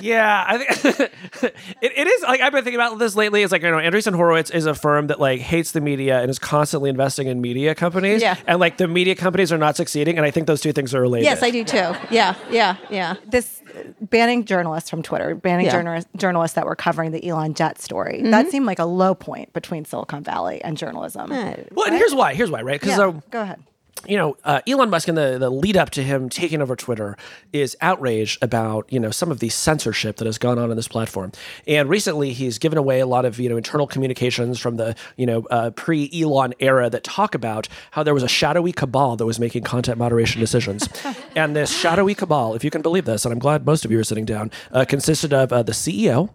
Yeah, 0.06 0.44
I 0.46 0.58
think 0.58 1.00
it, 1.82 1.92
it 1.96 2.06
is. 2.06 2.22
Like 2.22 2.40
I've 2.40 2.52
been 2.52 2.64
thinking 2.64 2.80
about 2.80 2.98
this 2.98 3.14
lately. 3.16 3.42
It's 3.42 3.52
like 3.52 3.62
you 3.62 3.70
know, 3.70 3.78
Andreessen 3.78 4.14
Horowitz 4.14 4.50
is 4.50 4.66
a 4.66 4.74
firm 4.74 5.08
that 5.08 5.20
like 5.20 5.40
hates 5.40 5.72
the 5.72 5.80
media 5.80 6.20
and 6.20 6.30
is 6.30 6.38
constantly 6.38 6.90
investing 6.90 7.26
in 7.26 7.40
media 7.40 7.74
companies. 7.74 8.22
Yeah. 8.22 8.36
and 8.46 8.60
like 8.60 8.76
the 8.76 8.88
media 8.88 9.14
companies 9.14 9.52
are 9.52 9.58
not 9.58 9.76
succeeding, 9.76 10.16
and 10.16 10.24
I 10.26 10.30
think 10.30 10.46
those 10.46 10.60
two 10.60 10.72
things 10.72 10.94
are 10.94 11.00
related. 11.00 11.24
Yes, 11.24 11.42
I 11.42 11.50
do 11.50 11.64
too. 11.64 11.92
Yeah, 12.10 12.34
yeah, 12.50 12.76
yeah. 12.90 13.16
this 13.26 13.62
uh, 13.76 13.82
banning 14.00 14.44
journalists 14.44 14.88
from 14.90 15.02
Twitter, 15.02 15.34
banning 15.34 15.66
Yeah. 15.66 15.72
journalists 15.72 16.10
journalists 16.16 16.54
that 16.54 16.66
were 16.66 16.76
covering 16.76 17.10
the 17.12 17.26
Elon 17.26 17.54
Jet 17.54 17.80
story. 17.80 18.18
Mm-hmm. 18.18 18.30
That 18.30 18.50
seemed 18.50 18.66
like 18.66 18.78
a 18.78 18.84
low 18.84 19.14
point 19.14 19.52
between 19.52 19.84
Silicon 19.84 20.22
Valley 20.22 20.62
and 20.62 20.76
journalism. 20.76 21.30
Well, 21.30 21.86
and 21.86 21.94
here's 21.94 22.14
why. 22.14 22.34
Here's 22.34 22.50
why. 22.50 22.62
Right? 22.62 22.80
Because 22.80 22.98
Yeah, 22.98 23.20
go 23.30 23.42
ahead. 23.42 23.62
You 24.08 24.16
know, 24.16 24.36
uh, 24.44 24.60
Elon 24.66 24.90
Musk 24.90 25.08
and 25.08 25.16
the, 25.16 25.38
the 25.38 25.50
lead 25.50 25.76
up 25.76 25.90
to 25.90 26.02
him 26.02 26.28
taking 26.28 26.62
over 26.62 26.76
Twitter 26.76 27.16
is 27.52 27.76
outraged 27.80 28.42
about, 28.42 28.90
you 28.92 29.00
know, 29.00 29.10
some 29.10 29.30
of 29.30 29.40
the 29.40 29.48
censorship 29.48 30.16
that 30.16 30.26
has 30.26 30.38
gone 30.38 30.58
on 30.58 30.70
in 30.70 30.76
this 30.76 30.88
platform. 30.88 31.32
And 31.66 31.88
recently 31.88 32.32
he's 32.32 32.58
given 32.58 32.78
away 32.78 33.00
a 33.00 33.06
lot 33.06 33.24
of, 33.24 33.38
you 33.38 33.48
know, 33.48 33.56
internal 33.56 33.86
communications 33.86 34.58
from 34.58 34.76
the, 34.76 34.94
you 35.16 35.26
know, 35.26 35.46
uh, 35.50 35.70
pre 35.70 36.10
Elon 36.14 36.54
era 36.60 36.90
that 36.90 37.04
talk 37.04 37.34
about 37.34 37.68
how 37.92 38.02
there 38.02 38.14
was 38.14 38.22
a 38.22 38.28
shadowy 38.28 38.72
cabal 38.72 39.16
that 39.16 39.26
was 39.26 39.38
making 39.38 39.62
content 39.62 39.98
moderation 39.98 40.40
decisions. 40.40 40.88
and 41.36 41.56
this 41.56 41.76
shadowy 41.76 42.14
cabal, 42.14 42.54
if 42.54 42.64
you 42.64 42.70
can 42.70 42.82
believe 42.82 43.04
this, 43.04 43.24
and 43.24 43.32
I'm 43.32 43.38
glad 43.38 43.66
most 43.66 43.84
of 43.84 43.90
you 43.90 43.98
are 43.98 44.04
sitting 44.04 44.24
down, 44.24 44.50
uh, 44.72 44.84
consisted 44.84 45.32
of 45.32 45.52
uh, 45.52 45.62
the 45.62 45.72
CEO 45.72 46.30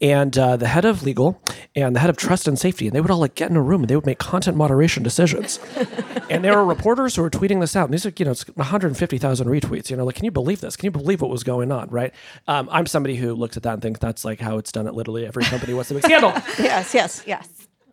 and 0.00 0.36
uh, 0.38 0.56
the 0.56 0.68
head 0.68 0.84
of 0.84 1.02
legal 1.02 1.42
and 1.74 1.94
the 1.96 2.00
head 2.00 2.10
of 2.10 2.16
trust 2.16 2.46
and 2.46 2.58
safety, 2.58 2.86
and 2.86 2.94
they 2.94 3.00
would 3.00 3.10
all 3.10 3.18
like 3.18 3.34
get 3.34 3.50
in 3.50 3.56
a 3.56 3.62
room 3.62 3.82
and 3.82 3.88
they 3.88 3.96
would 3.96 4.06
make 4.06 4.18
content 4.18 4.56
moderation 4.56 5.02
decisions. 5.02 5.58
and 6.30 6.44
there 6.44 6.56
were 6.56 6.64
reporters 6.64 7.07
who 7.16 7.24
are 7.24 7.30
tweeting 7.30 7.60
this 7.60 7.76
out. 7.76 7.84
And 7.84 7.94
these 7.94 8.06
are, 8.06 8.12
you 8.16 8.24
know, 8.24 8.30
it's 8.32 8.46
150,000 8.48 9.46
retweets. 9.46 9.90
You 9.90 9.96
know, 9.96 10.04
like, 10.04 10.14
can 10.14 10.24
you 10.24 10.30
believe 10.30 10.60
this? 10.60 10.76
Can 10.76 10.86
you 10.86 10.90
believe 10.90 11.20
what 11.20 11.30
was 11.30 11.44
going 11.44 11.72
on? 11.72 11.88
Right? 11.88 12.14
Um, 12.46 12.68
I'm 12.70 12.86
somebody 12.86 13.16
who 13.16 13.34
looks 13.34 13.56
at 13.56 13.62
that 13.64 13.74
and 13.74 13.82
thinks 13.82 14.00
that's 14.00 14.24
like 14.24 14.40
how 14.40 14.58
it's 14.58 14.72
done 14.72 14.86
at 14.86 14.94
literally 14.94 15.26
every 15.26 15.44
company 15.44 15.74
wants 15.74 15.88
to 15.88 15.94
make 15.94 16.04
scandal. 16.04 16.32
Yes, 16.58 16.94
yes. 16.94 17.22
Yes. 17.26 17.48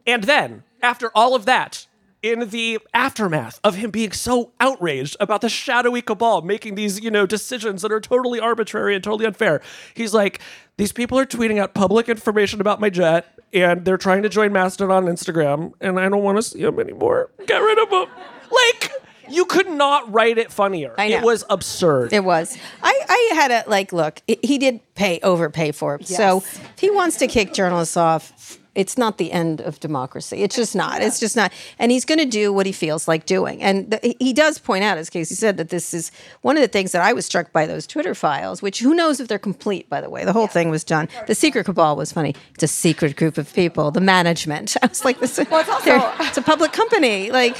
And 0.08 0.24
then, 0.24 0.64
after 0.82 1.12
all 1.16 1.36
of 1.36 1.46
that, 1.46 1.88
in 2.26 2.50
the 2.50 2.80
aftermath 2.92 3.60
of 3.64 3.76
him 3.76 3.92
being 3.92 4.12
so 4.12 4.52
outraged 4.60 5.16
about 5.20 5.42
the 5.42 5.50
shadowy 5.50 6.02
cabal 6.02 6.42
making 6.42 6.74
these, 6.74 7.00
you 7.00 7.12
know, 7.12 7.28
decisions 7.28 7.84
that 7.84 7.92
are 7.92 8.02
totally 8.02 8.40
arbitrary 8.40 8.96
and 8.96 9.04
totally 9.04 9.28
unfair, 9.28 9.62
he's 9.94 10.12
like, 10.12 10.40
these 10.78 10.92
people 10.92 11.20
are 11.20 11.26
tweeting 11.26 11.60
out 11.60 11.76
public 11.76 12.10
information 12.10 12.60
about 12.60 12.82
my 12.82 12.90
jet, 12.90 13.35
and 13.56 13.86
they're 13.86 13.98
trying 13.98 14.24
to 14.24 14.30
join 14.30 14.52
Mastodon 14.52 15.06
on 15.06 15.06
Instagram, 15.06 15.74
and 15.80 16.00
I 16.00 16.10
don't 16.10 16.24
want 16.24 16.38
to 16.38 16.42
see 16.44 16.62
them 16.62 16.80
anymore. 16.80 17.30
Get 17.48 17.58
rid 17.58 17.80
of 17.80 17.90
them. 17.90 18.08
Like, 18.52 18.92
you 19.30 19.46
could 19.46 19.70
not 19.70 20.12
write 20.12 20.38
it 20.38 20.52
funnier. 20.52 20.94
I 20.98 21.10
know. 21.10 21.18
It 21.18 21.24
was 21.24 21.46
absurd. 21.50 22.14
It 22.14 22.24
was. 22.24 22.58
I, 22.84 23.02
I 23.08 23.36
had 23.36 23.52
a 23.52 23.70
like 23.70 23.94
look. 23.94 24.22
i 24.30 24.38
he 24.44 24.58
did 24.58 24.82
pay 24.94 25.20
overpay 25.22 25.72
for 25.72 25.96
it. 25.96 26.08
So 26.08 26.38
if 26.38 26.80
he 26.80 26.92
wants 26.92 27.18
to 27.18 27.28
kick 27.28 27.54
journalists 27.54 27.98
off, 27.98 28.60
it's 28.76 28.98
not 28.98 29.18
the 29.18 29.32
end 29.32 29.62
of 29.62 29.80
democracy. 29.80 30.44
It's 30.44 30.56
just 30.56 30.76
not. 30.76 31.02
It's 31.02 31.20
just 31.20 31.36
not. 31.36 31.52
And 31.80 31.92
he's 31.92 32.06
going 32.06 32.20
to 32.20 32.26
do 32.26 32.52
what 32.54 32.66
he 32.66 32.72
feels 32.72 33.08
like 33.08 33.26
doing. 33.26 33.64
And 33.64 33.90
the, 33.92 34.16
he 34.20 34.34
does 34.34 34.60
point 34.60 34.84
out, 34.84 34.98
as 34.98 35.10
Casey 35.10 35.34
said, 35.36 35.58
that 35.58 35.70
this 35.70 35.94
is 35.94 36.12
one 36.42 36.58
of 36.58 36.62
the 36.62 36.68
things 36.68 36.92
that 36.92 37.02
I 37.02 37.14
was 37.14 37.26
struck 37.26 37.52
by 37.52 37.66
those 37.66 37.88
Twitter 37.88 38.14
files. 38.14 38.62
Which 38.62 38.80
who 38.80 38.94
knows 38.94 39.20
if 39.20 39.28
they're 39.28 39.40
complete? 39.40 39.90
By 39.90 40.02
the 40.02 40.10
way, 40.10 40.26
the 40.26 40.34
whole 40.34 40.48
thing 40.48 40.70
was 40.70 40.84
done. 40.84 41.08
The 41.28 41.36
secret 41.36 41.66
cabal 41.66 41.96
was 41.96 42.12
funny. 42.12 42.36
It's 42.54 42.64
a 42.64 42.68
secret 42.68 43.16
group 43.16 43.38
of 43.38 43.54
people. 43.54 43.92
The 43.92 44.02
management. 44.02 44.76
I 44.84 44.88
was 44.88 45.06
like, 45.06 45.20
this. 45.20 45.38
Well, 45.50 45.62
it's 45.62 45.70
also- 45.70 46.12
it's 46.26 46.38
a 46.38 46.42
public 46.42 46.74
company. 46.74 47.32
Like 47.32 47.58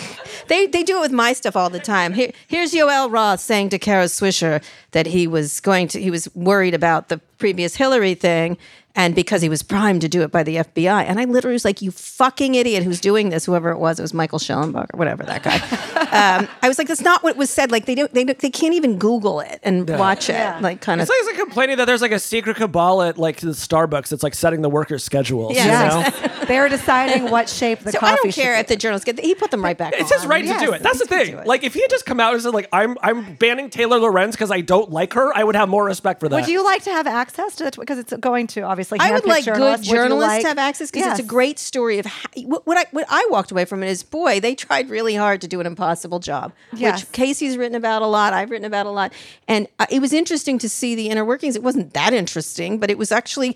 they 0.48 0.68
they 0.68 0.84
do 0.84 0.98
it 0.98 1.02
with 1.02 1.12
my 1.12 1.34
stuff 1.34 1.56
all 1.56 1.70
the 1.70 1.80
time. 1.80 2.14
Here, 2.14 2.32
here's 2.48 2.74
Yoel 2.74 3.12
Roth 3.12 3.40
saying 3.40 3.70
to 3.70 3.80
Kara 3.80 4.06
Swisher 4.06 4.62
that 4.92 5.06
he 5.08 5.28
was 5.28 5.60
going 5.62 5.88
to 5.90 6.02
he 6.02 6.12
was 6.12 6.28
worried 6.36 6.74
about 6.74 7.08
the 7.10 7.18
previous 7.38 7.76
Hillary 7.76 8.16
thing. 8.16 8.58
And 8.98 9.14
because 9.14 9.42
he 9.42 9.50
was 9.50 9.62
primed 9.62 10.02
to 10.02 10.08
do 10.08 10.22
it 10.22 10.32
by 10.32 10.44
the 10.44 10.56
FBI. 10.56 11.04
And 11.04 11.20
I 11.20 11.26
literally 11.26 11.54
was 11.54 11.66
like, 11.66 11.82
you 11.82 11.92
fucking 11.92 12.56
idiot 12.56 12.84
who's 12.84 13.02
doing 13.02 13.30
this, 13.30 13.46
whoever 13.46 13.70
it 13.72 13.78
was. 13.78 14.00
It 14.00 14.02
was 14.04 14.14
Michael 14.14 14.40
Schellenbach 14.40 14.94
or 14.94 14.98
whatever, 14.98 15.24
that 15.24 15.44
guy. 15.44 15.58
um, 16.40 16.48
I 16.62 16.70
was 16.70 16.78
like, 16.78 16.88
that's 16.88 17.02
not 17.02 17.22
what 17.22 17.36
was 17.36 17.50
said. 17.50 17.72
Like, 17.72 17.86
they, 17.88 17.96
don't, 17.96 18.14
they, 18.14 18.24
don't- 18.24 18.40
they 18.40 18.50
can't 18.50 18.74
even 18.74 18.98
Google 18.98 19.42
it 19.42 19.60
and 19.64 19.90
watch 19.90 20.30
it. 20.30 20.34
Yeah. 20.34 20.60
Like, 20.62 20.80
kind 20.80 21.02
of. 21.02 21.04
It's 21.04 21.10
like, 21.10 21.20
it's 21.20 21.28
like 21.40 21.46
complaining 21.48 21.76
that 21.78 21.86
there's 21.86 22.02
like 22.02 22.14
a 22.14 22.20
secret 22.20 22.56
cabal 22.56 23.02
at 23.02 23.18
like 23.18 23.42
the 23.42 23.50
Starbucks 23.50 24.08
that's 24.08 24.24
like 24.24 24.34
setting 24.34 24.62
the 24.62 24.70
workers' 24.70 25.04
schedules. 25.04 25.56
Yes. 25.56 25.94
You 26.16 26.28
know? 26.30 26.46
They're 26.46 26.70
deciding 26.70 27.30
what 27.32 27.50
shape 27.50 27.80
the 27.82 27.92
so 27.92 28.00
coffee 28.00 28.14
I 28.14 28.16
don't 28.16 28.34
should 28.34 28.42
care 28.42 28.54
be. 28.56 28.60
if 28.62 28.68
the 28.68 28.76
journalists 28.78 29.04
get, 29.06 29.20
he 29.20 29.36
put 29.36 29.52
them 29.52 29.62
right 29.62 29.78
back 29.78 29.94
It's 29.98 30.10
on. 30.10 30.20
his 30.20 30.26
right 30.28 30.46
Yes, 30.46 30.62
to 30.62 30.68
do 30.68 30.72
it. 30.74 30.82
That's 30.84 31.00
the 31.00 31.06
thing. 31.06 31.44
Like 31.44 31.64
if 31.66 31.74
he 31.74 31.82
had 31.82 31.90
just 31.90 32.06
come 32.06 32.22
out 32.22 32.34
and 32.34 32.42
said 32.42 32.54
like 32.54 32.70
I'm 32.72 32.98
I'm 33.02 33.34
banning 33.36 33.70
Taylor 33.70 33.98
Lorenz 34.00 34.36
because 34.36 34.52
I 34.52 34.62
don't 34.62 34.90
like 34.92 35.14
her, 35.14 35.36
I 35.36 35.44
would 35.44 35.56
have 35.56 35.68
more 35.68 35.84
respect 35.84 36.20
for 36.22 36.30
that. 36.30 36.36
Would 36.36 36.48
you 36.48 36.64
like 36.64 36.84
to 36.84 36.92
have 36.92 37.08
access 37.08 37.56
to 37.58 37.66
that? 37.66 37.78
Because 37.78 37.98
it's 38.00 38.14
going 38.18 38.48
to 38.48 38.62
obviously. 38.62 38.85
I 38.94 39.12
would 39.12 39.26
like 39.26 39.46
good 39.46 39.56
journalists. 39.56 39.88
Would 39.88 39.94
you 39.96 40.02
journalists 40.02 40.28
like- 40.30 40.42
to 40.42 40.48
have 40.50 40.58
access 40.58 40.92
because 40.92 41.08
it's 41.12 41.20
a 41.20 41.24
great 41.24 41.60
story 41.60 42.00
of 42.00 42.06
how, 42.06 42.30
what, 42.44 42.66
what 42.68 42.78
I 42.78 42.86
what 42.92 43.06
I 43.10 43.28
walked 43.30 43.52
away 43.52 43.66
from 43.66 43.84
it 43.84 43.90
is 43.90 44.04
boy 44.04 44.40
they 44.40 44.56
tried 44.56 44.90
really 44.90 45.16
hard 45.16 45.42
to 45.42 45.48
do 45.48 45.60
an 45.60 45.66
impossible 45.68 46.20
job, 46.20 46.54
Yes. 46.74 47.02
which 47.02 47.12
Casey's 47.12 47.58
written 47.58 47.76
about 47.76 48.02
a 48.02 48.08
lot. 48.08 48.34
I've 48.34 48.50
written 48.52 48.66
about 48.66 48.86
a 48.86 48.92
lot, 48.92 49.14
and 49.48 49.68
uh, 49.80 49.86
it 49.90 50.00
was 50.02 50.14
interesting 50.14 50.58
to 50.60 50.70
see 50.70 50.96
the 50.96 51.10
inner 51.10 51.26
workings. 51.26 51.56
It 51.56 51.64
wasn't 51.64 51.94
that 51.94 52.14
interesting, 52.14 52.80
but 52.80 52.90
it 52.90 52.98
was 52.98 53.12
actually 53.12 53.56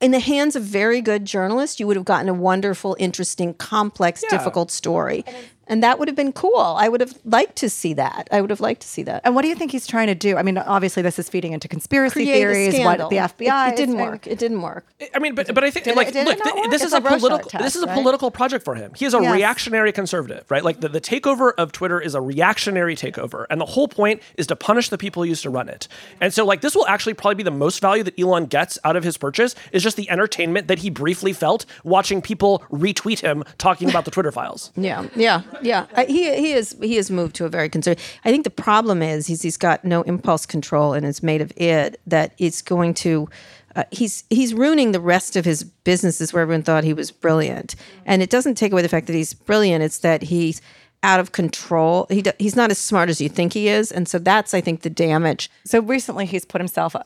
in 0.00 0.10
the 0.10 0.20
hands 0.20 0.54
of 0.56 0.62
very 0.62 1.00
good 1.00 1.24
journalists. 1.24 1.80
You 1.80 1.86
would 1.86 1.96
have 1.96 2.04
gotten 2.04 2.28
a 2.28 2.34
wonderful, 2.34 2.96
interesting, 2.98 3.54
complex, 3.54 4.22
Yeah. 4.22 4.36
difficult 4.36 4.70
story, 4.70 5.24
and 5.68 5.82
that 5.82 5.98
would 5.98 6.08
have 6.08 6.16
been 6.16 6.32
cool. 6.32 6.56
I 6.58 6.88
would 6.88 7.00
have 7.00 7.16
liked 7.24 7.56
to 7.56 7.70
see 7.70 7.92
that. 7.94 8.28
I 8.32 8.40
would 8.40 8.50
have 8.50 8.60
liked 8.60 8.82
to 8.82 8.88
see 8.88 9.02
that. 9.04 9.22
And 9.24 9.34
what 9.34 9.42
do 9.42 9.48
you 9.48 9.54
think 9.54 9.70
he's 9.72 9.86
trying 9.86 10.08
to 10.08 10.14
do? 10.14 10.36
I 10.36 10.42
mean, 10.42 10.58
obviously, 10.58 11.02
this 11.02 11.18
is 11.18 11.28
feeding 11.28 11.52
into 11.52 11.68
conspiracy 11.68 12.24
Create 12.24 12.30
a 12.32 12.34
theories. 12.36 12.74
scandal. 12.74 13.08
What 13.08 13.10
the 13.10 13.44
FBI 13.44 13.68
It, 13.68 13.70
it 13.70 13.72
is 13.74 13.78
didn't 13.80 13.96
doing. 13.96 14.06
work. 14.10 14.26
It 14.26 14.38
didn't 14.38 14.62
work. 14.62 14.84
I 15.14 15.18
mean, 15.18 15.34
but 15.34 15.54
but 15.54 15.62
I 15.64 15.70
think 15.70 15.84
Did 15.84 15.96
like 15.96 16.08
did 16.12 16.26
it 16.26 16.38
look, 16.38 16.42
th- 16.42 16.70
this 16.70 16.82
It's 16.82 16.84
is 16.86 16.92
a 16.92 16.96
a 16.96 17.00
political 17.00 17.38
test, 17.50 17.62
this 17.64 17.76
is 17.76 17.82
a 17.82 17.86
right? 17.86 17.94
political 17.96 18.30
project 18.30 18.64
for 18.64 18.74
him. 18.74 18.92
He 18.96 19.04
is 19.04 19.14
a 19.14 19.20
Yes. 19.20 19.32
reactionary 19.34 19.92
conservative, 19.92 20.44
right? 20.50 20.64
Like 20.64 20.80
the, 20.80 20.88
the 20.88 21.00
takeover 21.00 21.52
of 21.58 21.72
Twitter 21.72 22.00
is 22.00 22.14
a 22.14 22.20
reactionary 22.20 22.94
takeover, 22.96 23.46
and 23.50 23.60
the 23.60 23.66
whole 23.66 23.88
point 23.88 24.22
is 24.36 24.46
to 24.48 24.56
punish 24.56 24.88
the 24.88 24.98
people 24.98 25.22
who 25.22 25.28
used 25.28 25.42
to 25.42 25.50
run 25.50 25.68
it. 25.68 25.88
And 26.20 26.32
so 26.32 26.44
like 26.44 26.60
this 26.60 26.74
will 26.74 26.86
actually 26.86 27.14
probably 27.14 27.34
be 27.36 27.42
the 27.42 27.50
most 27.50 27.80
value 27.80 28.02
that 28.04 28.18
Elon 28.18 28.46
gets 28.46 28.78
out 28.84 28.96
of 28.96 29.04
his 29.04 29.16
purchase 29.16 29.54
is 29.72 29.82
just 29.82 29.96
the 29.96 30.08
entertainment 30.10 30.68
that 30.68 30.78
he 30.80 30.90
briefly 30.90 31.32
felt 31.32 31.66
watching 31.84 32.22
people 32.22 32.62
retweet 32.72 33.20
him 33.20 33.44
talking 33.58 33.88
about 33.90 34.04
the 34.04 34.10
Twitter 34.10 34.32
files. 34.32 34.72
Yeah, 34.76 35.06
yeah, 35.14 35.42
yeah. 35.62 35.86
Uh, 35.94 36.04
he 36.06 36.34
he 36.36 36.52
is 36.52 36.76
he 36.80 36.96
has 36.96 37.10
moved 37.10 37.36
to 37.36 37.44
a 37.44 37.48
very 37.48 37.68
conservative. 37.68 38.04
I 38.24 38.30
think 38.30 38.44
the 38.44 38.50
problem 38.50 39.02
is 39.02 39.26
he's 39.26 39.42
he's 39.42 39.56
got 39.56 39.84
no 39.84 40.02
impulse 40.02 40.46
control 40.46 40.92
and 40.92 41.04
is 41.06 41.22
made 41.22 41.40
of 41.40 41.52
it 41.56 42.00
that 42.06 42.32
it's 42.38 42.62
going 42.62 42.94
to. 42.94 43.28
Uh, 43.76 43.84
he's 43.90 44.24
he's 44.30 44.54
ruining 44.54 44.92
the 44.92 45.00
rest 45.00 45.36
of 45.36 45.44
his 45.44 45.62
businesses 45.62 46.32
where 46.32 46.42
everyone 46.42 46.62
thought 46.62 46.84
he 46.84 46.94
was 46.94 47.10
brilliant, 47.10 47.76
and 48.06 48.22
it 48.22 48.30
doesn't 48.30 48.54
take 48.54 48.72
away 48.72 48.82
the 48.82 48.88
fact 48.88 49.06
that 49.06 49.12
he's 49.12 49.34
brilliant. 49.34 49.84
It's 49.84 49.98
that 49.98 50.22
he's 50.22 50.60
out 51.02 51.20
of 51.20 51.32
control. 51.32 52.06
He 52.10 52.24
he's 52.38 52.56
not 52.56 52.70
as 52.70 52.78
smart 52.78 53.08
as 53.08 53.20
you 53.20 53.28
think 53.28 53.52
he 53.52 53.68
is, 53.68 53.92
and 53.92 54.08
so 54.08 54.18
that's 54.18 54.54
I 54.54 54.60
think 54.60 54.82
the 54.82 54.90
damage. 54.90 55.50
So 55.64 55.80
recently, 55.80 56.26
he's 56.26 56.44
put 56.44 56.60
himself. 56.60 56.96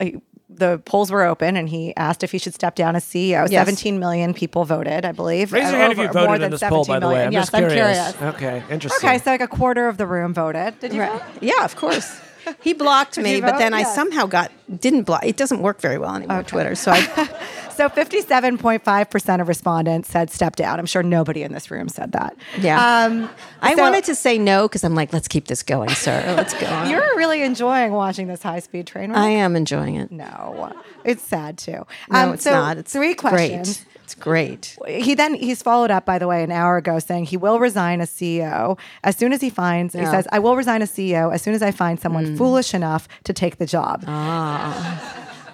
The 0.55 0.79
polls 0.85 1.11
were 1.11 1.23
open, 1.23 1.55
and 1.57 1.67
he 1.69 1.95
asked 1.95 2.23
if 2.23 2.31
he 2.31 2.37
should 2.37 2.53
step 2.53 2.75
down 2.75 2.95
as 2.95 3.03
CEO. 3.03 3.49
Yes. 3.49 3.65
17 3.67 3.99
million 3.99 4.33
people 4.33 4.65
voted, 4.65 5.05
I 5.05 5.11
believe. 5.11 5.51
Raise 5.53 5.63
your 5.63 5.75
Uh, 5.75 5.77
hand 5.77 5.91
if 5.93 5.97
you 5.97 6.03
over- 6.05 6.13
more 6.19 6.27
voted 6.27 6.41
than 6.41 6.45
in 6.45 6.51
this 6.51 6.63
poll, 6.63 6.85
by 6.85 6.99
the 6.99 7.07
way. 7.09 7.25
I'm 7.25 7.31
yes, 7.31 7.49
just 7.49 7.53
curious. 7.53 8.15
I'm 8.21 8.33
curious. 8.33 8.35
Okay, 8.35 8.73
interesting. 8.73 9.09
Okay, 9.09 9.17
so 9.19 9.31
like 9.31 9.41
a 9.41 9.47
quarter 9.47 9.87
of 9.87 9.97
the 9.97 10.05
room 10.05 10.33
voted. 10.33 10.79
Did 10.79 10.93
you 10.93 11.03
vote? 11.05 11.21
Yeah, 11.41 11.63
of 11.65 11.75
course. 11.75 12.19
He 12.61 12.73
blocked 12.73 13.17
me, 13.17 13.39
but 13.39 13.51
vote? 13.51 13.57
then 13.59 13.73
I 13.73 13.83
somehow 13.83 14.25
got 14.25 14.51
didn't 14.79 15.03
block. 15.03 15.25
It 15.25 15.37
doesn't 15.37 15.61
work 15.61 15.79
very 15.79 15.97
well 15.97 16.13
anymore. 16.15 16.37
On 16.39 16.43
Twitter, 16.43 16.75
so 16.75 16.91
I, 16.91 16.99
So 17.75 17.89
57.5% 17.89 19.41
of 19.41 19.47
respondents 19.47 20.09
said 20.09 20.29
step 20.29 20.55
down. 20.55 20.79
I'm 20.79 20.85
sure 20.85 21.03
nobody 21.03 21.43
in 21.43 21.53
this 21.53 21.71
room 21.71 21.89
said 21.89 22.11
that. 22.13 22.35
Yeah. 22.59 23.05
Um, 23.05 23.29
I 23.61 23.75
so- 23.75 23.81
wanted 23.81 24.03
to 24.05 24.15
say 24.15 24.37
no 24.37 24.67
because 24.67 24.83
I'm 24.83 24.95
like, 24.95 25.11
let's 25.13 25.27
keep 25.27 25.47
this 25.47 25.63
going, 25.63 25.89
sir. 25.89 26.23
Let's 26.37 26.53
go. 26.53 26.67
on. 26.67 26.89
You're 26.89 27.15
really 27.17 27.41
enjoying 27.43 27.91
watching 27.93 28.27
this 28.27 28.43
high 28.43 28.59
speed 28.59 28.87
train 28.87 29.09
wreck? 29.09 29.17
I 29.19 29.29
am 29.29 29.55
enjoying 29.55 29.95
it. 29.95 30.11
No, 30.11 30.71
it's 31.03 31.23
sad 31.23 31.57
too. 31.57 31.85
No, 32.09 32.19
Um, 32.19 32.33
it's 32.33 32.43
so 32.43 32.51
not. 32.51 32.77
It's 32.77 32.93
three 32.93 33.13
questions. 33.15 33.77
Great. 33.83 33.85
It's 34.03 34.15
great. 34.15 34.77
He 34.85 35.15
then 35.15 35.33
he's 35.33 35.61
followed 35.63 35.89
up, 35.89 36.05
by 36.05 36.19
the 36.19 36.27
way, 36.27 36.43
an 36.43 36.51
hour 36.51 36.75
ago, 36.75 36.99
saying 36.99 37.25
he 37.25 37.37
will 37.37 37.57
resign 37.59 38.01
as 38.01 38.09
CEO 38.09 38.77
as 39.03 39.15
soon 39.15 39.31
as 39.31 39.39
he 39.39 39.49
finds. 39.49 39.93
He 39.93 40.05
says, 40.05 40.27
"I 40.31 40.39
will 40.39 40.57
resign 40.57 40.81
as 40.81 40.91
CEO 40.91 41.33
as 41.33 41.41
soon 41.41 41.53
as 41.53 41.63
I 41.63 41.71
find 41.71 41.97
someone 41.99 42.25
Hmm. 42.25 42.35
foolish 42.35 42.73
enough 42.73 43.07
to 43.23 43.31
take 43.33 43.57
the 43.59 43.65
job." 43.65 44.03
Ah. 44.05 45.01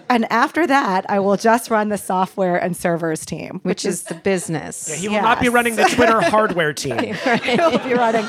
And 0.10 0.32
after 0.32 0.66
that, 0.66 1.06
I 1.10 1.20
will 1.20 1.38
just 1.38 1.70
run 1.70 1.90
the 1.90 1.98
software 1.98 2.58
and 2.58 2.76
servers 2.76 3.26
team, 3.26 3.60
Which 3.64 3.86
is 3.86 4.04
the 4.04 4.16
business. 4.16 4.92
he 4.92 5.08
will 5.08 5.22
not 5.22 5.40
be 5.40 5.50
running 5.50 5.76
the 5.76 5.84
Twitter 5.86 6.20
hardware 6.30 6.74
team. 6.74 7.14
He 7.44 7.56
will 7.58 7.78
be 7.80 7.94
running. 7.94 8.26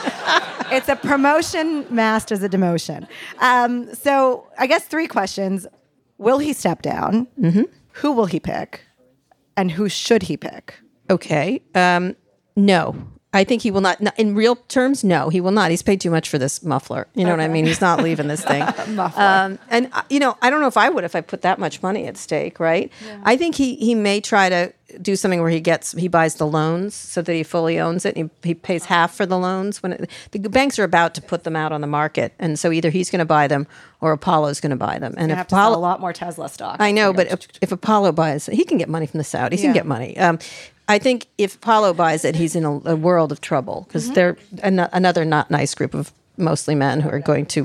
It's 0.72 0.88
a 0.88 0.96
promotion 0.96 1.86
masked 1.90 2.32
as 2.32 2.42
a 2.42 2.48
demotion. 2.48 3.08
Um, 3.38 3.92
so 3.94 4.46
I 4.58 4.66
guess 4.66 4.84
three 4.84 5.06
questions: 5.08 5.66
Will 6.18 6.38
he 6.38 6.52
step 6.52 6.82
down? 6.82 7.26
Mm-hmm. 7.40 7.62
Who 7.94 8.12
will 8.12 8.26
he 8.26 8.38
pick? 8.40 8.82
And 9.56 9.70
who 9.72 9.88
should 9.88 10.24
he 10.24 10.36
pick? 10.36 10.74
Okay. 11.10 11.62
Um, 11.74 12.14
no. 12.56 12.94
I 13.32 13.44
think 13.44 13.62
he 13.62 13.70
will 13.70 13.80
not. 13.80 14.00
no, 14.00 14.10
In 14.16 14.34
real 14.34 14.56
terms, 14.56 15.04
no, 15.04 15.28
he 15.28 15.40
will 15.40 15.52
not. 15.52 15.70
He's 15.70 15.82
paid 15.82 16.00
too 16.00 16.10
much 16.10 16.28
for 16.28 16.36
this 16.36 16.64
muffler. 16.64 17.06
You 17.14 17.24
know 17.24 17.30
what 17.30 17.40
I 17.40 17.46
mean? 17.48 17.64
He's 17.64 17.80
not 17.80 18.02
leaving 18.02 18.26
this 18.26 18.44
thing. 18.44 18.62
um, 18.98 19.58
and 19.68 19.88
uh, 19.92 20.02
you 20.10 20.18
know, 20.18 20.36
I 20.42 20.50
don't 20.50 20.60
know 20.60 20.66
if 20.66 20.76
I 20.76 20.88
would 20.88 21.04
if 21.04 21.14
I 21.14 21.20
put 21.20 21.42
that 21.42 21.58
much 21.58 21.80
money 21.82 22.06
at 22.06 22.16
stake. 22.16 22.58
Right? 22.58 22.90
I 23.22 23.36
think 23.36 23.54
he 23.54 23.76
he 23.76 23.94
may 23.94 24.20
try 24.20 24.48
to 24.48 24.72
do 25.00 25.14
something 25.14 25.40
where 25.40 25.50
he 25.50 25.60
gets 25.60 25.92
he 25.92 26.08
buys 26.08 26.34
the 26.34 26.46
loans 26.46 26.96
so 26.96 27.22
that 27.22 27.32
he 27.32 27.44
fully 27.44 27.78
owns 27.78 28.04
it. 28.04 28.16
And 28.16 28.30
he, 28.42 28.48
he 28.48 28.54
pays 28.54 28.86
half 28.86 29.14
for 29.14 29.26
the 29.26 29.38
loans 29.38 29.80
when 29.80 29.92
it, 29.92 30.10
the 30.32 30.40
banks 30.48 30.76
are 30.80 30.84
about 30.84 31.14
to 31.14 31.22
put 31.22 31.44
them 31.44 31.54
out 31.54 31.70
on 31.70 31.80
the 31.82 31.86
market, 31.86 32.32
and 32.40 32.58
so 32.58 32.72
either 32.72 32.90
he's 32.90 33.10
going 33.10 33.20
to 33.20 33.24
buy 33.24 33.46
them 33.46 33.68
or 34.00 34.10
Apollo's 34.10 34.60
going 34.60 34.70
to 34.70 34.76
buy 34.76 34.98
them. 34.98 35.14
And 35.16 35.30
if 35.30 35.38
have 35.38 35.46
to 35.48 35.54
sell 35.54 35.68
Apollo, 35.68 35.78
a 35.78 35.80
lot 35.80 36.00
more 36.00 36.12
Tesla 36.12 36.48
stock. 36.48 36.78
I 36.80 36.90
know, 36.90 37.12
but 37.12 37.28
if, 37.28 37.46
if 37.60 37.70
Apollo 37.70 38.12
buys, 38.12 38.46
he 38.46 38.64
can 38.64 38.78
get 38.78 38.88
money 38.88 39.06
from 39.06 39.18
the 39.18 39.24
Saudis. 39.24 39.52
He 39.52 39.58
can 39.58 39.72
get 39.72 39.86
money. 39.86 40.18
Um, 40.18 40.40
I 40.90 40.98
think 40.98 41.26
if 41.38 41.54
Apollo 41.56 41.94
buys 41.94 42.24
it, 42.24 42.34
he's 42.36 42.54
in 42.56 42.64
a, 42.64 42.72
a 42.94 42.96
world 42.96 43.30
of 43.32 43.40
trouble 43.40 43.84
because 43.86 44.04
Mm-hmm. 44.04 44.14
they're 44.14 44.36
an- 44.62 44.88
another 44.92 45.24
not 45.24 45.50
nice 45.50 45.74
group 45.74 45.94
of 45.94 46.12
mostly 46.36 46.74
men 46.74 47.00
who 47.00 47.08
are 47.10 47.18
going 47.18 47.44
to 47.44 47.64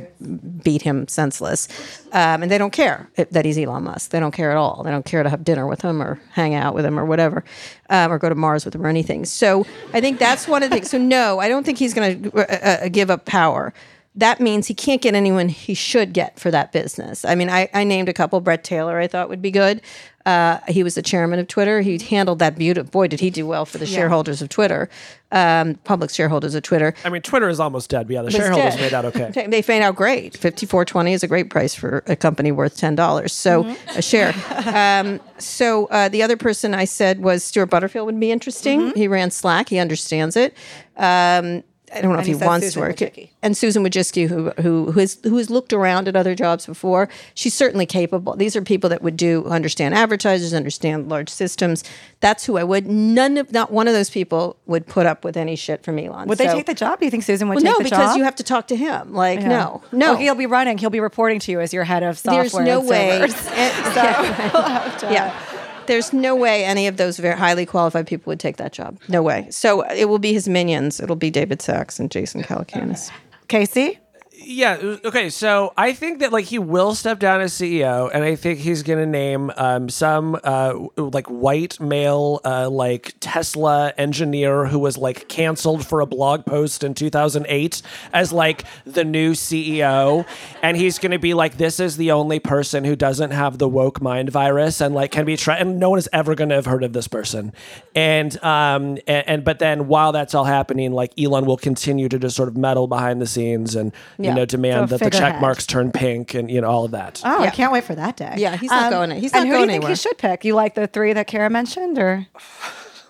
beat 0.64 0.82
him 0.82 1.08
senseless, 1.08 1.68
um, 2.12 2.44
and 2.44 2.52
they 2.52 2.58
don't 2.58 2.74
care 2.74 3.10
that 3.32 3.46
he's 3.46 3.58
Elon 3.58 3.84
Musk. 3.86 4.12
They 4.12 4.20
don't 4.20 4.34
care 4.34 4.52
at 4.52 4.58
all. 4.58 4.84
They 4.84 4.92
don't 4.92 5.06
care 5.06 5.24
to 5.24 5.30
have 5.30 5.44
dinner 5.46 5.66
with 5.66 5.82
him 5.82 6.02
or 6.02 6.20
hang 6.32 6.54
out 6.56 6.76
with 6.76 6.86
him 6.86 7.00
or 7.00 7.06
whatever, 7.06 7.44
um, 7.90 8.12
or 8.12 8.18
go 8.20 8.28
to 8.30 8.36
Mars 8.36 8.66
with 8.66 8.76
him 8.76 8.86
or 8.86 8.90
anything. 8.90 9.24
So 9.26 9.66
I 9.94 10.02
think 10.02 10.20
that's 10.20 10.46
one 10.48 10.62
of 10.62 10.70
the 10.70 10.76
things. 10.76 10.90
So 10.90 10.98
no, 10.98 11.40
I 11.40 11.48
don't 11.48 11.66
think 11.66 11.78
he's 11.78 11.94
going 11.94 12.24
to 12.24 12.32
uh, 12.38 12.86
uh, 12.86 12.90
give 12.90 13.10
up 13.10 13.24
power. 13.26 13.74
That 14.18 14.40
means 14.40 14.68
he 14.68 14.74
can't 14.74 15.02
get 15.02 15.14
anyone 15.14 15.50
he 15.50 15.74
should 15.74 16.14
get 16.14 16.40
for 16.40 16.50
that 16.52 16.72
business. 16.72 17.26
I 17.26 17.36
mean, 17.36 17.50
I, 17.50 17.70
I 17.74 17.84
named 17.84 18.08
a 18.08 18.14
couple. 18.14 18.40
Bret 18.40 18.64
Taylor, 18.64 18.98
I 18.98 19.08
thought 19.08 19.28
would 19.28 19.42
be 19.42 19.52
good. 19.52 19.82
Uh, 20.26 20.58
he 20.68 20.82
was 20.82 20.96
the 20.96 21.04
chairman 21.04 21.38
of 21.38 21.48
Twitter. 21.48 21.82
He 21.82 22.00
handled 22.00 22.40
that 22.40 22.58
beautiful. 22.58 22.90
Boy, 22.90 23.08
did 23.08 23.20
he 23.20 23.30
do 23.30 23.46
well 23.46 23.64
for 23.64 23.78
the 23.78 23.86
shareholders 23.86 24.42
of 24.42 24.50
Twitter, 24.50 24.90
um, 25.32 25.76
public 25.84 26.10
shareholders 26.10 26.56
of 26.56 26.64
Twitter. 26.64 26.96
I 27.04 27.10
mean, 27.10 27.22
Twitter 27.22 27.48
is 27.48 27.60
almost 27.60 27.92
dead, 27.92 28.08
but 28.08 28.14
yeah, 28.14 28.22
the 28.24 28.32
shareholders 28.32 28.74
dead. 28.76 28.82
made 28.82 28.94
out 28.94 29.06
okay. 29.06 29.48
They 29.48 29.64
made 29.68 29.84
out 29.84 29.96
great. 29.96 30.36
Fifty 30.36 30.66
four 30.66 30.84
twenty 30.84 31.14
is 31.14 31.22
a 31.22 31.28
great 31.28 31.52
price 31.52 31.76
for 31.76 32.04
a 32.08 32.16
company 32.16 32.52
worth 32.52 32.76
ten 32.78 32.96
dollars. 32.96 33.34
So 33.34 33.66
Mm-hmm. 33.66 34.00
a 34.00 34.02
share. 34.02 34.34
um, 35.06 35.20
so 35.38 35.86
uh, 35.88 36.10
the 36.10 36.24
other 36.24 36.38
person 36.38 36.74
I 36.74 36.86
said 36.86 37.20
was 37.22 37.44
Stewart 37.44 37.70
Butterfield 37.70 38.08
would 38.08 38.20
be 38.20 38.32
interesting. 38.32 38.80
Mm-hmm. 38.80 38.98
He 39.00 39.08
ran 39.08 39.30
Slack. 39.30 39.70
He 39.70 39.78
understands 39.78 40.36
it. 40.36 40.56
Um, 40.98 41.64
I 41.94 42.02
don't 42.02 42.14
know 42.14 42.20
if 42.20 42.26
he 42.26 42.36
wants 42.36 42.66
Susan 42.68 42.82
to 42.82 42.88
work. 42.88 42.98
Wojcicki. 42.98 43.30
And 43.42 43.56
Susan 43.56 43.84
Wojcicki, 43.84 44.28
who 44.28 44.50
who 44.62 44.92
who 44.92 45.00
has 45.00 45.18
who 45.24 45.38
has 45.38 45.50
looked 45.50 45.72
around 45.74 46.08
at 46.08 46.16
other 46.16 46.36
jobs 46.36 46.66
before, 46.66 47.10
she's 47.34 47.54
certainly 47.54 47.86
capable. 47.86 48.36
These 48.36 48.56
are 48.56 48.62
people 48.62 48.90
that 48.90 49.02
would 49.02 49.18
do 49.18 49.46
understand 49.46 49.94
advertisers, 49.94 50.54
understand 50.54 51.10
large 51.10 51.30
systems. 51.30 51.84
That's 52.20 52.46
who 52.46 52.58
I 52.58 52.64
would. 52.64 52.88
None 52.88 53.38
of 53.38 53.52
not 53.52 53.72
one 53.72 53.88
of 53.88 53.94
those 53.94 54.10
people 54.10 54.58
would 54.66 54.88
put 54.88 55.06
up 55.06 55.24
with 55.24 55.38
any 55.38 55.56
shit 55.56 55.84
from 55.84 56.00
Elon. 56.00 56.28
Would 56.28 56.38
they 56.38 56.48
take 56.48 56.66
the 56.66 56.74
job? 56.74 57.00
Do 57.00 57.06
you 57.06 57.12
think 57.12 57.24
Susan 57.24 57.48
would 57.50 57.56
well, 57.56 57.64
take 57.64 57.80
no, 57.80 57.84
because 57.84 58.12
job? 58.12 58.18
you 58.18 58.24
have 58.24 58.36
to 58.36 58.44
talk 58.44 58.68
to 58.68 58.76
him. 58.76 59.14
Like, 59.14 59.40
Yeah. 59.42 59.48
no, 59.48 59.84
no. 59.92 60.14
Oh, 60.14 60.16
he'll 60.16 60.36
be 60.36 60.46
running. 60.48 60.78
He'll 60.78 60.90
be 60.90 61.00
reporting 61.00 61.40
to 61.40 61.52
you 61.52 61.60
as 61.60 61.74
your 61.74 61.84
head 61.84 62.04
of 62.04 62.18
software. 62.18 62.44
There's 62.44 62.54
no 62.54 62.80
and 62.80 62.90
way. 62.90 63.10
servers. 63.20 63.48
and- 63.48 63.56
yeah. 65.12 65.40
There's 65.88 66.14
no 66.14 66.36
way 66.36 66.66
any 66.66 66.88
of 66.88 66.98
those 66.98 67.18
very 67.18 67.38
highly 67.38 67.66
qualified 67.66 68.08
people 68.08 68.32
would 68.32 68.40
take 68.40 68.58
that 68.58 68.74
job. 68.74 69.00
No 69.08 69.22
way. 69.22 69.48
So 69.50 69.82
it 69.82 70.06
will 70.06 70.20
be 70.20 70.34
his 70.34 70.48
minions. 70.48 71.00
It'll 71.00 71.16
be 71.16 71.32
David 71.32 71.62
Sacks 71.62 72.00
and 72.00 72.10
Jason 72.12 72.44
Calacanis. 72.44 73.12
Casey, 73.48 74.00
Yeah. 74.46 74.98
Okay. 75.04 75.30
So 75.30 75.74
I 75.76 75.94
think 75.94 76.20
that 76.20 76.32
like 76.32 76.46
he 76.46 76.60
will 76.60 76.94
step 76.94 77.18
down 77.20 77.42
as 77.42 77.54
CEO, 77.54 78.10
and 78.14 78.24
I 78.24 78.36
think 78.36 78.60
he's 78.60 78.84
to 79.00 79.06
name 79.06 79.52
um, 79.58 79.90
some 79.90 80.40
uh, 80.44 80.74
like 80.98 81.26
white 81.28 81.80
male 81.80 82.42
uh, 82.46 82.70
like 82.70 83.16
Tesla 83.20 83.92
engineer 83.98 84.68
who 84.68 84.78
was 84.78 84.98
like 84.98 85.28
canceled 85.28 85.86
for 85.88 86.00
a 86.00 86.06
blog 86.06 86.46
post 86.46 86.84
in 86.84 86.94
2008 86.94 87.82
as 88.14 88.32
like 88.32 88.66
the 88.86 89.04
new 89.04 89.32
CEO, 89.34 90.26
and 90.62 90.78
he's 90.78 91.00
to 91.12 91.20
be 91.20 91.34
like, 91.34 91.58
this 91.58 91.80
is 91.80 91.98
the 91.98 92.12
only 92.12 92.40
person 92.40 92.84
who 92.84 92.96
doesn't 92.96 93.32
have 93.32 93.58
the 93.58 93.68
woke 93.68 94.02
mind 94.02 94.30
virus, 94.30 94.80
and 94.80 94.94
like 94.94 95.12
can 95.12 95.26
be 95.26 95.38
tried, 95.38 95.62
and 95.62 95.80
no 95.80 95.90
one 95.90 96.00
is 96.00 96.10
ever 96.14 96.36
to 96.50 96.56
have 96.56 96.66
heard 96.66 96.84
of 96.84 96.94
this 96.94 97.08
person, 97.08 97.52
and 97.96 98.38
um 98.44 98.98
and, 99.08 99.28
and 99.28 99.44
but 99.44 99.58
then 99.58 99.88
while 99.88 100.12
that's 100.12 100.36
all 100.36 100.46
happening, 100.46 100.92
like 100.94 101.12
Elon 101.20 101.46
will 101.46 101.58
continue 101.58 102.08
to 102.10 102.20
just 102.20 102.36
sort 102.36 102.48
of 102.48 102.56
meddle 102.56 102.88
behind 102.88 103.20
the 103.20 103.28
scenes 103.28 103.76
and 103.76 103.92
Yeah. 104.20 104.35
Know 104.36 104.46
demand 104.46 104.90
that 104.90 105.00
the 105.00 105.06
check 105.06 105.14
figurehead. 105.14 105.42
marks 105.42 105.66
turn 105.66 105.92
pink 105.92 106.34
and 106.34 106.50
you 106.52 106.62
know 106.62 106.70
all 106.70 106.86
of 106.86 106.92
that. 106.92 107.22
oh, 107.26 107.42
I 107.44 107.50
can't 107.50 107.72
wait 107.72 107.84
for 107.84 107.96
that 107.96 108.18
day. 108.18 108.28
Um, 108.34 108.38
Yeah, 108.40 108.56
he's 108.58 108.70
not 108.70 108.92
going- 108.92 109.12
he's 109.12 109.34
and 109.34 109.46
not 109.46 109.48
who 109.48 109.54
going 109.54 109.68
do 109.68 109.74
you 109.74 109.80
think 109.80 109.84
anywhere. 109.84 109.90
he 109.90 109.96
should 109.96 110.18
pick? 110.18 110.46
You 110.46 110.54
like 110.56 110.76
the 110.76 110.88
three 110.88 111.14
that 111.14 111.28
Kara 111.28 111.50
mentioned, 111.50 111.98
or 111.98 112.28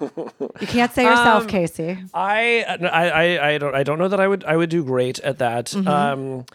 you 0.01 0.67
can't 0.67 0.93
say 0.93 1.03
yourself, 1.03 1.43
Um, 1.43 1.47
Casey? 1.47 1.97
I, 2.13 2.63
I 2.67 3.09
I 3.09 3.49
I 3.53 3.57
don't 3.57 3.75
I 3.75 3.83
don't 3.83 3.97
know 3.99 4.07
that 4.09 4.19
I 4.19 4.27
would 4.27 4.43
I 4.43 4.55
would 4.57 4.69
do 4.69 4.83
great 4.83 5.19
at 5.19 5.37
that. 5.39 5.67
Mm-hmm. 5.67 5.87
Um, 5.87 6.45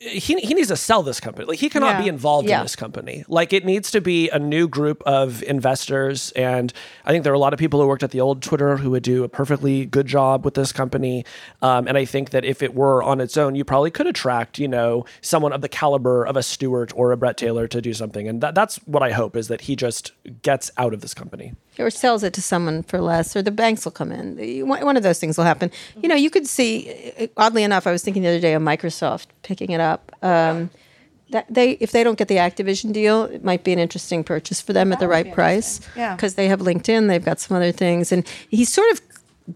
he, 0.00 0.36
he 0.40 0.54
needs 0.54 0.68
to 0.68 0.76
sell 0.76 1.02
this 1.02 1.18
company. 1.20 1.46
Like 1.46 1.58
he 1.58 1.68
cannot 1.68 1.96
Yeah. 1.96 2.02
be 2.02 2.08
involved 2.08 2.48
Yeah. 2.48 2.58
in 2.58 2.64
this 2.64 2.76
company. 2.76 3.24
Like 3.28 3.52
it 3.52 3.64
needs 3.64 3.90
to 3.90 4.00
be 4.00 4.28
a 4.30 4.38
new 4.38 4.68
group 4.68 5.02
of 5.04 5.42
investors. 5.42 6.32
And 6.36 6.72
I 7.04 7.10
think 7.10 7.24
there 7.24 7.32
are 7.32 7.36
a 7.36 7.38
lot 7.40 7.52
of 7.52 7.58
people 7.58 7.80
who 7.80 7.86
worked 7.88 8.02
at 8.02 8.10
the 8.12 8.20
old 8.20 8.42
Twitter 8.42 8.76
who 8.76 8.90
would 8.90 9.02
do 9.02 9.24
a 9.24 9.28
perfectly 9.28 9.86
good 9.86 10.06
job 10.06 10.44
with 10.44 10.54
this 10.54 10.72
company. 10.72 11.24
Um, 11.62 11.88
and 11.88 11.98
I 11.98 12.04
think 12.04 12.30
that 12.30 12.44
if 12.44 12.62
it 12.62 12.74
were 12.74 13.02
on 13.02 13.20
its 13.20 13.36
own, 13.36 13.54
you 13.54 13.64
probably 13.64 13.90
could 13.90 14.06
attract, 14.06 14.58
you 14.58 14.68
know, 14.68 15.04
someone 15.20 15.52
of 15.52 15.60
the 15.62 15.68
caliber 15.68 16.24
of 16.24 16.36
a 16.36 16.42
Stewart 16.42 16.92
or 16.94 17.10
a 17.12 17.16
Bret 17.16 17.36
Taylor 17.36 17.66
to 17.68 17.80
do 17.80 17.92
something. 17.92 18.28
And 18.28 18.40
that, 18.40 18.54
that's 18.54 18.76
what 18.86 19.02
I 19.02 19.10
hope 19.10 19.36
is 19.36 19.48
that 19.48 19.62
he 19.62 19.74
just 19.76 20.12
gets 20.42 20.70
out 20.78 20.94
of 20.94 21.00
this 21.00 21.14
company. 21.14 21.54
Or 21.78 21.90
sells 21.90 22.22
it 22.22 22.32
to 22.34 22.42
someone 22.42 22.82
for 22.82 23.00
less, 23.00 23.36
or 23.36 23.42
the 23.42 23.50
banks 23.50 23.84
will 23.84 23.92
come 23.92 24.12
in. 24.12 24.66
One 24.68 24.96
of 24.96 25.02
those 25.02 25.18
things 25.18 25.36
will 25.36 25.44
happen. 25.44 25.70
You 26.02 26.08
know, 26.08 26.14
you 26.14 26.30
could 26.30 26.46
see. 26.46 27.28
Oddly 27.36 27.62
enough, 27.62 27.86
I 27.86 27.92
was 27.92 28.02
thinking 28.02 28.22
the 28.22 28.28
other 28.28 28.40
day 28.40 28.54
of 28.54 28.62
Microsoft 28.62 29.26
picking 29.42 29.70
it 29.70 29.80
up. 29.80 30.12
Um, 30.22 30.70
that 31.30 31.46
they, 31.52 31.72
if 31.72 31.92
they 31.92 32.02
don't 32.02 32.16
get 32.16 32.28
the 32.28 32.36
Activision 32.36 32.92
deal, 32.92 33.24
it 33.24 33.44
might 33.44 33.62
be 33.62 33.72
an 33.72 33.78
interesting 33.78 34.24
purchase 34.24 34.60
for 34.62 34.72
them 34.72 34.92
at 34.92 34.98
the 34.98 35.08
right 35.08 35.30
price. 35.32 35.80
Yeah. 35.94 36.14
because 36.14 36.34
they 36.34 36.48
have 36.48 36.60
LinkedIn, 36.60 37.08
they've 37.08 37.24
got 37.24 37.38
some 37.38 37.56
other 37.56 37.72
things, 37.72 38.12
and 38.12 38.26
he's 38.48 38.72
sort 38.72 38.90
of 38.92 39.02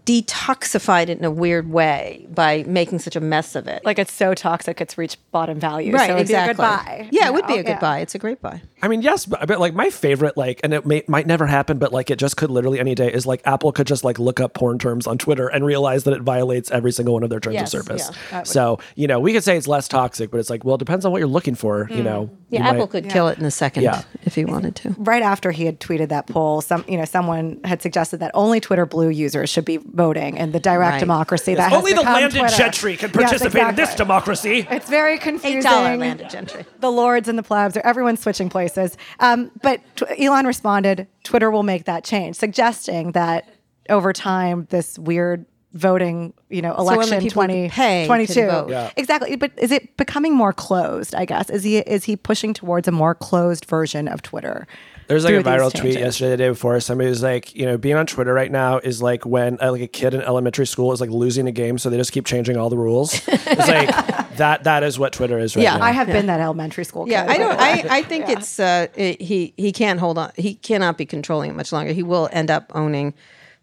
detoxified 0.05 1.03
it 1.03 1.17
in 1.19 1.23
a 1.25 1.31
weird 1.31 1.69
way 1.71 2.25
by 2.33 2.63
making 2.67 2.99
such 2.99 3.15
a 3.15 3.19
mess 3.19 3.55
of 3.55 3.67
it. 3.67 3.83
Like 3.85 3.99
it's 3.99 4.11
so 4.11 4.33
toxic, 4.33 4.81
it's 4.81 4.97
reached 4.97 5.19
bottom 5.31 5.59
value. 5.59 5.93
right, 5.93 6.07
so 6.07 6.13
it'd 6.15 6.21
exactly. 6.21 6.53
Be 6.55 6.61
a 6.63 7.03
good. 7.03 7.13
Yeah, 7.13 7.25
you 7.25 7.27
it 7.27 7.33
would 7.33 7.47
be 7.47 7.53
a 7.57 7.63
good 7.63 7.69
Yeah. 7.69 7.79
buy. 7.79 7.99
It's 7.99 8.15
a 8.15 8.19
great 8.19 8.41
buy. 8.41 8.61
I 8.81 8.87
mean, 8.87 9.01
yes, 9.01 9.25
but, 9.25 9.47
but 9.47 9.59
like 9.59 9.73
my 9.73 9.89
favorite, 9.89 10.35
like, 10.35 10.59
and 10.63 10.73
it 10.73 10.85
may, 10.85 11.03
might 11.07 11.27
never 11.27 11.45
happen, 11.45 11.77
but 11.77 11.93
like 11.93 12.09
it 12.09 12.17
just 12.17 12.37
could 12.37 12.49
literally 12.49 12.79
any 12.79 12.95
day 12.95 13.11
is 13.11 13.25
like 13.25 13.41
Apple 13.45 13.71
could 13.71 13.87
just 13.87 14.03
like 14.03 14.17
look 14.19 14.39
up 14.39 14.53
porn 14.53 14.79
terms 14.79 15.05
on 15.07 15.17
Twitter 15.17 15.47
and 15.47 15.65
realize 15.65 16.03
that 16.05 16.13
it 16.13 16.21
violates 16.21 16.71
every 16.71 16.91
single 16.91 17.13
one 17.13 17.23
of 17.23 17.29
their 17.29 17.39
terms 17.39 17.53
Yes, 17.55 17.73
of 17.73 17.85
service. 17.85 18.11
yeah. 18.31 18.43
So, 18.43 18.79
you 18.95 19.07
know, 19.07 19.19
we 19.19 19.31
could 19.33 19.43
say 19.43 19.57
it's 19.57 19.67
less 19.67 19.87
toxic, 19.87 20.31
but 20.31 20.39
it's 20.39 20.49
like, 20.49 20.63
well, 20.65 20.75
it 20.75 20.79
depends 20.79 21.05
on 21.05 21.11
what 21.11 21.19
you're 21.19 21.27
looking 21.27 21.55
for, 21.55 21.87
you 21.91 21.97
mm. 21.97 22.03
know. 22.03 22.29
Yeah, 22.49 22.59
You 22.61 22.65
Apple 22.65 22.79
might- 22.81 22.89
could 22.91 23.09
kill 23.09 23.27
it 23.27 23.37
in 23.37 23.45
a 23.45 23.51
second 23.51 23.83
Yeah. 23.83 24.03
if 24.23 24.35
he 24.35 24.45
wanted 24.45 24.75
to. 24.77 24.95
right 24.97 25.23
after 25.23 25.51
he 25.51 25.65
had 25.65 25.79
tweeted 25.79 26.09
that 26.09 26.27
poll, 26.27 26.61
some 26.61 26.83
you 26.87 26.97
know 26.97 27.05
someone 27.05 27.59
had 27.63 27.81
suggested 27.81 28.17
that 28.17 28.31
only 28.33 28.59
Twitter 28.59 28.85
Blue 28.85 29.09
users 29.09 29.49
should 29.49 29.65
be 29.65 29.79
voting 29.85 30.37
and 30.39 30.53
the 30.53 30.59
direct 30.59 30.93
Right. 30.93 30.99
democracy 30.99 31.55
that 31.55 31.69
has 31.71 31.77
Only 31.77 31.93
the 31.93 32.01
landed 32.01 32.37
Twitter. 32.39 32.55
gentry 32.55 32.97
can 32.97 33.09
Yes, 33.13 33.29
participate 33.31 33.67
in 33.69 33.75
this 33.75 33.93
democracy. 33.95 34.67
It's 34.71 34.89
very 34.89 35.17
confusing. 35.17 35.59
Eight 35.59 35.63
confusing. 35.63 35.71
dollar 35.83 35.97
landed 35.97 36.29
gentry. 36.29 36.65
The 36.79 36.91
lords 36.91 37.27
and 37.27 37.37
the 37.37 37.43
plebs, 37.43 37.77
or 37.77 37.81
everyone's 37.85 38.19
switching 38.21 38.49
places. 38.49 38.97
Um, 39.19 39.51
but 39.61 39.81
tw- 39.95 40.03
Elon 40.19 40.45
responded, 40.47 41.07
Twitter 41.23 41.51
will 41.51 41.63
make 41.63 41.85
that 41.85 42.03
change, 42.03 42.35
suggesting 42.35 43.11
that 43.13 43.49
over 43.89 44.13
time, 44.13 44.67
this 44.69 44.97
weird 44.97 45.45
voting, 45.73 46.33
you 46.49 46.61
know, 46.61 46.73
election 46.75 47.19
people 47.19 47.41
who 47.41 47.67
20, 47.69 48.05
22. 48.05 48.39
Yeah. 48.69 48.91
Exactly. 48.95 49.35
But 49.35 49.51
is 49.57 49.71
it 49.71 49.97
becoming 49.97 50.35
more 50.35 50.53
closed, 50.53 51.15
I 51.15 51.25
guess? 51.25 51.49
Is 51.49 51.63
he 51.63 51.77
is 51.79 52.03
he 52.05 52.15
pushing 52.15 52.53
towards 52.53 52.87
a 52.87 52.91
more 52.91 53.15
closed 53.15 53.65
version 53.65 54.07
of 54.07 54.21
Twitter? 54.21 54.67
There's 55.07 55.23
like 55.23 55.35
a 55.35 55.43
viral 55.43 55.71
tweet 55.71 55.93
changes? 55.93 56.01
yesterday, 56.01 56.29
the 56.31 56.37
day 56.37 56.49
before. 56.49 56.79
Somebody 56.79 57.09
was 57.09 57.21
like, 57.23 57.55
you 57.55 57.65
know, 57.65 57.77
being 57.77 57.95
on 57.95 58.05
Twitter 58.05 58.33
right 58.33 58.51
now 58.51 58.77
is 58.79 59.01
like 59.01 59.25
when 59.25 59.57
uh, 59.61 59.71
like 59.71 59.81
a 59.81 59.87
kid 59.87 60.13
in 60.13 60.21
elementary 60.21 60.65
school 60.65 60.91
is 60.91 61.01
like 61.01 61.09
losing 61.09 61.47
a 61.47 61.51
game, 61.51 61.77
so 61.77 61.89
they 61.89 61.97
just 61.97 62.11
keep 62.11 62.25
changing 62.25 62.57
all 62.57 62.69
the 62.69 62.77
rules. 62.77 63.13
it's 63.27 63.45
like 63.67 64.37
that. 64.37 64.63
That 64.63 64.83
is 64.83 64.97
what 64.97 65.13
Twitter 65.13 65.37
is 65.39 65.55
right 65.55 65.63
Yeah, 65.63 65.77
now. 65.77 65.83
I 65.85 65.91
have 65.91 66.07
been 66.07 66.27
that 66.27 66.39
elementary 66.39 66.85
school. 66.85 67.07
Yeah, 67.07 67.25
kid, 67.25 67.31
I 67.31 67.37
don't. 67.37 67.57
by 67.57 67.75
the 67.75 67.83
way. 67.83 67.89
I, 67.89 67.97
I 67.97 68.01
think 68.03 68.29
it's 68.29 68.59
uh, 68.59 68.87
it, 68.95 69.21
he 69.21 69.53
he 69.57 69.71
can't 69.71 69.99
hold 69.99 70.17
on. 70.17 70.31
He 70.35 70.55
cannot 70.55 70.97
be 70.97 71.05
controlling 71.05 71.49
it 71.51 71.53
much 71.55 71.71
longer. 71.71 71.93
He 71.93 72.03
will 72.03 72.29
end 72.31 72.49
up 72.49 72.71
owning 72.75 73.13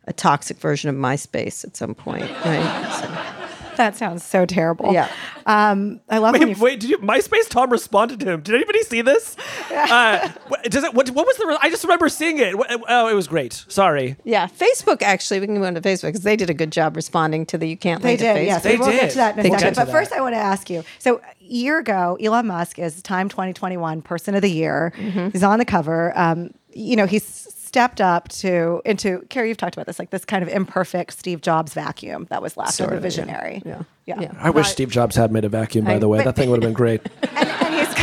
a 0.07 0.12
toxic 0.12 0.59
version 0.59 0.90
of 0.90 0.96
MySpace 0.96 1.64
at 1.64 1.76
some 1.76 1.94
point. 1.94 2.31
Right? 2.44 3.00
So, 3.00 3.39
that 3.81 3.97
sounds 3.97 4.23
so 4.25 4.47
terrible. 4.47 4.93
Yeah. 4.93 5.09
Um, 5.47 6.01
I 6.09 6.19
love 6.19 6.33
when 6.33 6.43
you 6.43 6.49
Wait, 6.49 6.61
wait, 6.61 6.81
did 6.81 6.90
you 6.90 6.99
MySpace 6.99 7.49
Tom 7.49 7.71
responded 7.71 8.21
to 8.21 8.27
him? 8.31 8.43
Did 8.43 8.55
anybody 8.55 8.83
see 8.83 9.03
this? 9.03 9.37
Uh, 9.71 10.31
does 10.64 10.85
it 10.85 10.93
what, 10.95 11.09
what 11.11 11.27
was 11.27 11.37
the 11.37 11.47
re- 11.47 11.59
I 11.62 11.71
just 11.71 11.83
remember 11.85 12.09
seeing 12.09 12.38
it. 12.38 12.55
Oh, 12.88 13.09
it 13.09 13.14
was 13.14 13.27
great. 13.27 13.64
Sorry. 13.69 14.16
yeah, 14.25 14.47
Facebook 14.47 15.01
actually. 15.03 15.40
We 15.40 15.47
can 15.47 15.57
go 15.57 15.64
into 15.64 15.81
Facebook 15.81 16.09
because 16.09 16.23
they 16.23 16.37
did 16.37 16.51
a 16.51 16.55
good 16.55 16.71
job 16.71 16.97
responding 16.97 17.47
to 17.47 17.59
the 17.59 17.66
you 17.69 17.77
can't. 17.77 18.03
They 18.03 18.11
link 18.11 18.21
to 18.21 18.35
did, 18.35 18.47
yes. 18.47 18.62
They 18.62 18.73
we 18.73 18.79
will 18.79 18.87
get 18.90 19.01
did. 19.01 19.11
to 19.11 19.16
that 19.16 19.35
in 19.35 19.40
a 19.40 19.43
They 19.45 19.49
second. 19.51 19.69
did. 19.69 19.77
But 19.77 19.85
to 19.87 19.90
first. 19.93 20.12
I 20.12 20.21
want 20.21 20.35
to 20.35 20.38
ask 20.38 20.69
you. 20.69 20.85
So, 20.99 21.19
a 21.19 21.45
year 21.45 21.79
ago, 21.79 22.19
Elon 22.21 22.47
Musk 22.49 22.79
is 22.79 23.01
Time 23.03 23.29
2021 23.29 24.03
Person 24.03 24.35
of 24.35 24.43
the 24.43 24.51
Year. 24.51 24.93
Mm-hmm. 24.97 25.31
He's 25.31 25.43
on 25.43 25.59
the 25.59 25.64
cover. 25.64 26.12
Um, 26.19 26.51
you 26.73 26.97
know, 26.97 27.07
he's 27.07 27.25
stepped 27.71 28.01
up 28.01 28.27
to 28.27 28.83
into 28.85 29.25
Carrie. 29.31 29.47
You've 29.47 29.57
talked 29.57 29.77
about 29.77 29.87
this, 29.87 30.01
like 30.01 30.11
this 30.11 30.25
kind 30.25 30.43
of 30.43 30.49
imperfect 30.49 31.13
Steve 31.17 31.41
Jobs 31.41 31.73
vacuum 31.73 32.27
that 32.29 32.43
was 32.43 32.57
left 32.57 32.71
of 32.71 32.75
Sorta, 32.75 32.91
the 32.91 32.97
yeah. 32.97 33.01
visionary. 33.01 33.63
Yeah. 33.65 33.83
yeah. 34.07 34.21
Yeah. 34.23 34.33
I 34.41 34.51
wish 34.51 34.67
Steve 34.67 34.91
Jobs 34.91 35.15
had 35.15 35.31
made 35.31 35.45
a 35.45 35.49
vacuum. 35.49 35.85
By 35.85 35.95
I- 35.95 35.99
the 36.01 36.09
way, 36.09 36.19
but- 36.19 36.25
that 36.25 36.35
thing 36.35 36.51
would 36.51 36.61
have 36.61 36.69
been 36.69 36.75
great. 36.75 37.01
and, 37.23 37.49
and 37.49 37.75
he's 37.77 37.95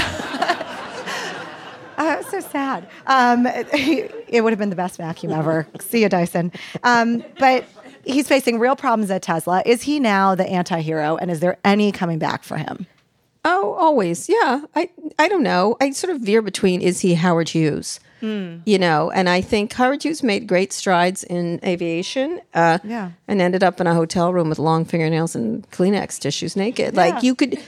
it's 2.00 2.32
so 2.32 2.40
sad. 2.40 2.88
Um, 3.08 3.46
it, 3.46 4.26
it 4.30 4.42
would 4.42 4.54
have 4.54 4.60
been 4.60 4.70
the 4.70 4.78
best 4.78 4.96
vacuum 4.96 5.34
ever. 5.34 5.68
See 5.82 6.02
you, 6.02 6.08
Dyson. 6.08 6.54
Um, 6.84 7.26
but 7.38 7.66
he's 8.06 8.30
facing 8.30 8.60
real 8.60 8.78
problems 8.78 9.12
at 9.12 9.22
Tesla. 9.22 9.64
Is 9.66 9.82
he 9.84 10.00
now 10.00 10.34
the 10.34 10.48
anti-hero, 10.48 11.18
and 11.18 11.30
is 11.30 11.42
there 11.42 11.58
any 11.66 11.92
coming 11.92 12.20
back 12.20 12.46
for 12.46 12.56
him? 12.56 12.88
Oh, 13.44 13.74
always. 13.74 14.30
Yeah. 14.30 14.62
I 14.78 14.90
I 15.20 15.28
don't 15.28 15.44
know. 15.44 15.76
I 15.82 15.92
sort 15.92 16.16
of 16.16 16.22
veer 16.22 16.42
between 16.42 16.80
is 16.80 17.02
he 17.02 17.16
Howard 17.16 17.50
Hughes? 17.50 18.00
You 18.22 18.80
know, 18.80 19.12
and 19.12 19.30
I 19.30 19.42
think 19.42 19.74
Howard 19.74 20.04
Hughes 20.04 20.24
made 20.24 20.48
great 20.48 20.74
strides 20.74 21.24
in 21.24 21.60
aviation. 21.64 22.42
Uh, 22.54 22.80
Yeah. 22.84 23.12
And 23.28 23.42
ended 23.42 23.64
up 23.64 23.80
in 23.82 23.88
a 23.88 23.94
hotel 23.94 24.34
room 24.34 24.50
with 24.50 24.60
long 24.60 24.86
fingernails 24.86 25.36
and 25.36 25.70
Kleenex 25.72 26.20
tissues 26.20 26.56
naked. 26.56 26.96
Like 26.96 27.24
you 27.24 27.36
could 27.36 27.60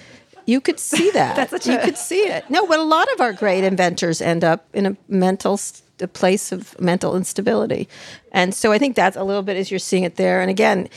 you 0.45 0.59
could 0.61 0.79
see 0.79 1.11
that. 1.13 1.51
You 1.65 1.77
could 1.77 1.97
see 1.97 2.21
it. 2.21 2.49
No, 2.49 2.65
but 2.65 2.79
a 2.79 2.83
lot 2.83 3.07
of 3.13 3.21
our 3.21 3.33
great 3.33 3.63
inventors 3.63 4.21
end 4.21 4.43
up 4.43 4.65
in 4.73 4.85
a 4.85 4.97
mental 5.07 5.57
st- 5.57 5.83
a 6.01 6.07
place 6.07 6.53
of 6.53 6.79
mental 6.79 7.15
instability. 7.17 7.89
And 8.31 8.55
so 8.55 8.71
I 8.71 8.77
think 8.77 8.95
that's 8.95 9.17
a 9.17 9.23
little 9.23 9.43
bit 9.43 9.57
as 9.57 9.69
you're 9.69 9.79
seeing 9.79 10.03
it 10.05 10.15
there. 10.15 10.39
And 10.39 10.49
again, 10.49 10.87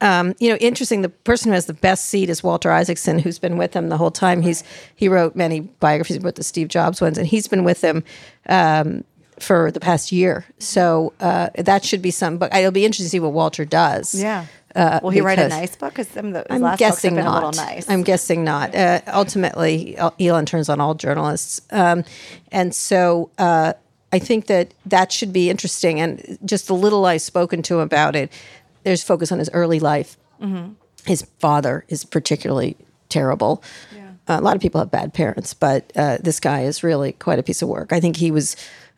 um, 0.00 0.34
you 0.38 0.48
know, 0.48 0.56
interesting. 0.56 1.02
The 1.02 1.08
person 1.08 1.50
who 1.50 1.54
has 1.54 1.66
the 1.66 1.74
best 1.74 2.06
seat 2.06 2.30
is 2.30 2.42
Walter 2.42 2.70
Isaacson, 2.70 3.18
who's 3.18 3.38
been 3.38 3.56
with 3.56 3.74
him 3.74 3.88
the 3.88 3.96
whole 3.96 4.10
time. 4.10 4.42
He's 4.42 4.64
he 4.94 5.08
wrote 5.08 5.36
many 5.36 5.60
biographies, 5.60 6.20
wrote 6.20 6.36
the 6.36 6.44
Steve 6.44 6.68
Jobs 6.68 7.00
ones, 7.00 7.18
and 7.18 7.26
he's 7.26 7.48
been 7.48 7.64
with 7.64 7.82
him 7.82 8.04
um, 8.48 9.04
for 9.38 9.70
the 9.70 9.80
past 9.80 10.12
year. 10.12 10.44
So 10.58 11.12
uh, 11.20 11.50
that 11.56 11.84
should 11.84 12.02
be 12.02 12.10
some. 12.10 12.38
But 12.38 12.54
it'll 12.54 12.70
be 12.70 12.84
interesting 12.84 13.06
to 13.06 13.10
see 13.10 13.20
what 13.20 13.32
Walter 13.32 13.64
does. 13.64 14.14
Yeah. 14.14 14.46
Uh, 14.74 15.00
Will 15.02 15.10
he 15.10 15.20
write 15.20 15.40
a 15.40 15.48
nice 15.48 15.74
book? 15.74 15.92
Because 15.92 16.08
some 16.08 16.26
of 16.26 16.32
the 16.32 16.52
I'm 16.52 16.60
last 16.60 16.78
guessing 16.78 17.16
books 17.16 17.24
have 17.24 17.32
been 17.32 17.32
not. 17.32 17.42
a 17.42 17.46
little 17.46 17.64
nice. 17.64 17.90
I'm 17.90 18.02
guessing 18.04 18.44
not. 18.44 18.74
Uh, 18.74 19.00
ultimately, 19.08 19.98
Elon 20.20 20.46
turns 20.46 20.68
on 20.68 20.80
all 20.80 20.94
journalists, 20.94 21.60
um, 21.72 22.04
and 22.52 22.72
so 22.72 23.30
uh, 23.36 23.72
I 24.12 24.18
think 24.20 24.46
that 24.46 24.72
that 24.86 25.10
should 25.10 25.32
be 25.32 25.50
interesting. 25.50 26.00
And 26.00 26.38
just 26.44 26.68
the 26.68 26.74
little 26.74 27.04
I've 27.04 27.20
spoken 27.20 27.62
to 27.62 27.74
him 27.74 27.80
about 27.80 28.14
it, 28.14 28.32
there's 28.82 29.02
focus 29.02 29.32
on 29.32 29.38
his 29.38 29.50
early 29.52 29.80
life. 29.80 30.16
Mm-hmm. 30.40 30.72
His 31.06 31.22
father 31.38 31.84
is 31.88 32.04
particularly 32.04 32.76
terrible. 33.08 33.62
Uh, 34.28 34.38
a 34.38 34.42
lot 34.42 34.54
of 34.54 34.62
people 34.62 34.78
have 34.78 34.90
bad 34.90 35.12
parents, 35.12 35.54
but 35.54 35.90
uh, 35.96 36.18
this 36.20 36.38
guy 36.38 36.60
is 36.60 36.84
really 36.84 37.12
quite 37.12 37.38
a 37.38 37.42
piece 37.42 37.62
of 37.62 37.68
work. 37.68 37.92
I 37.92 38.00
think 38.00 38.16
he 38.16 38.30
was. 38.30 38.56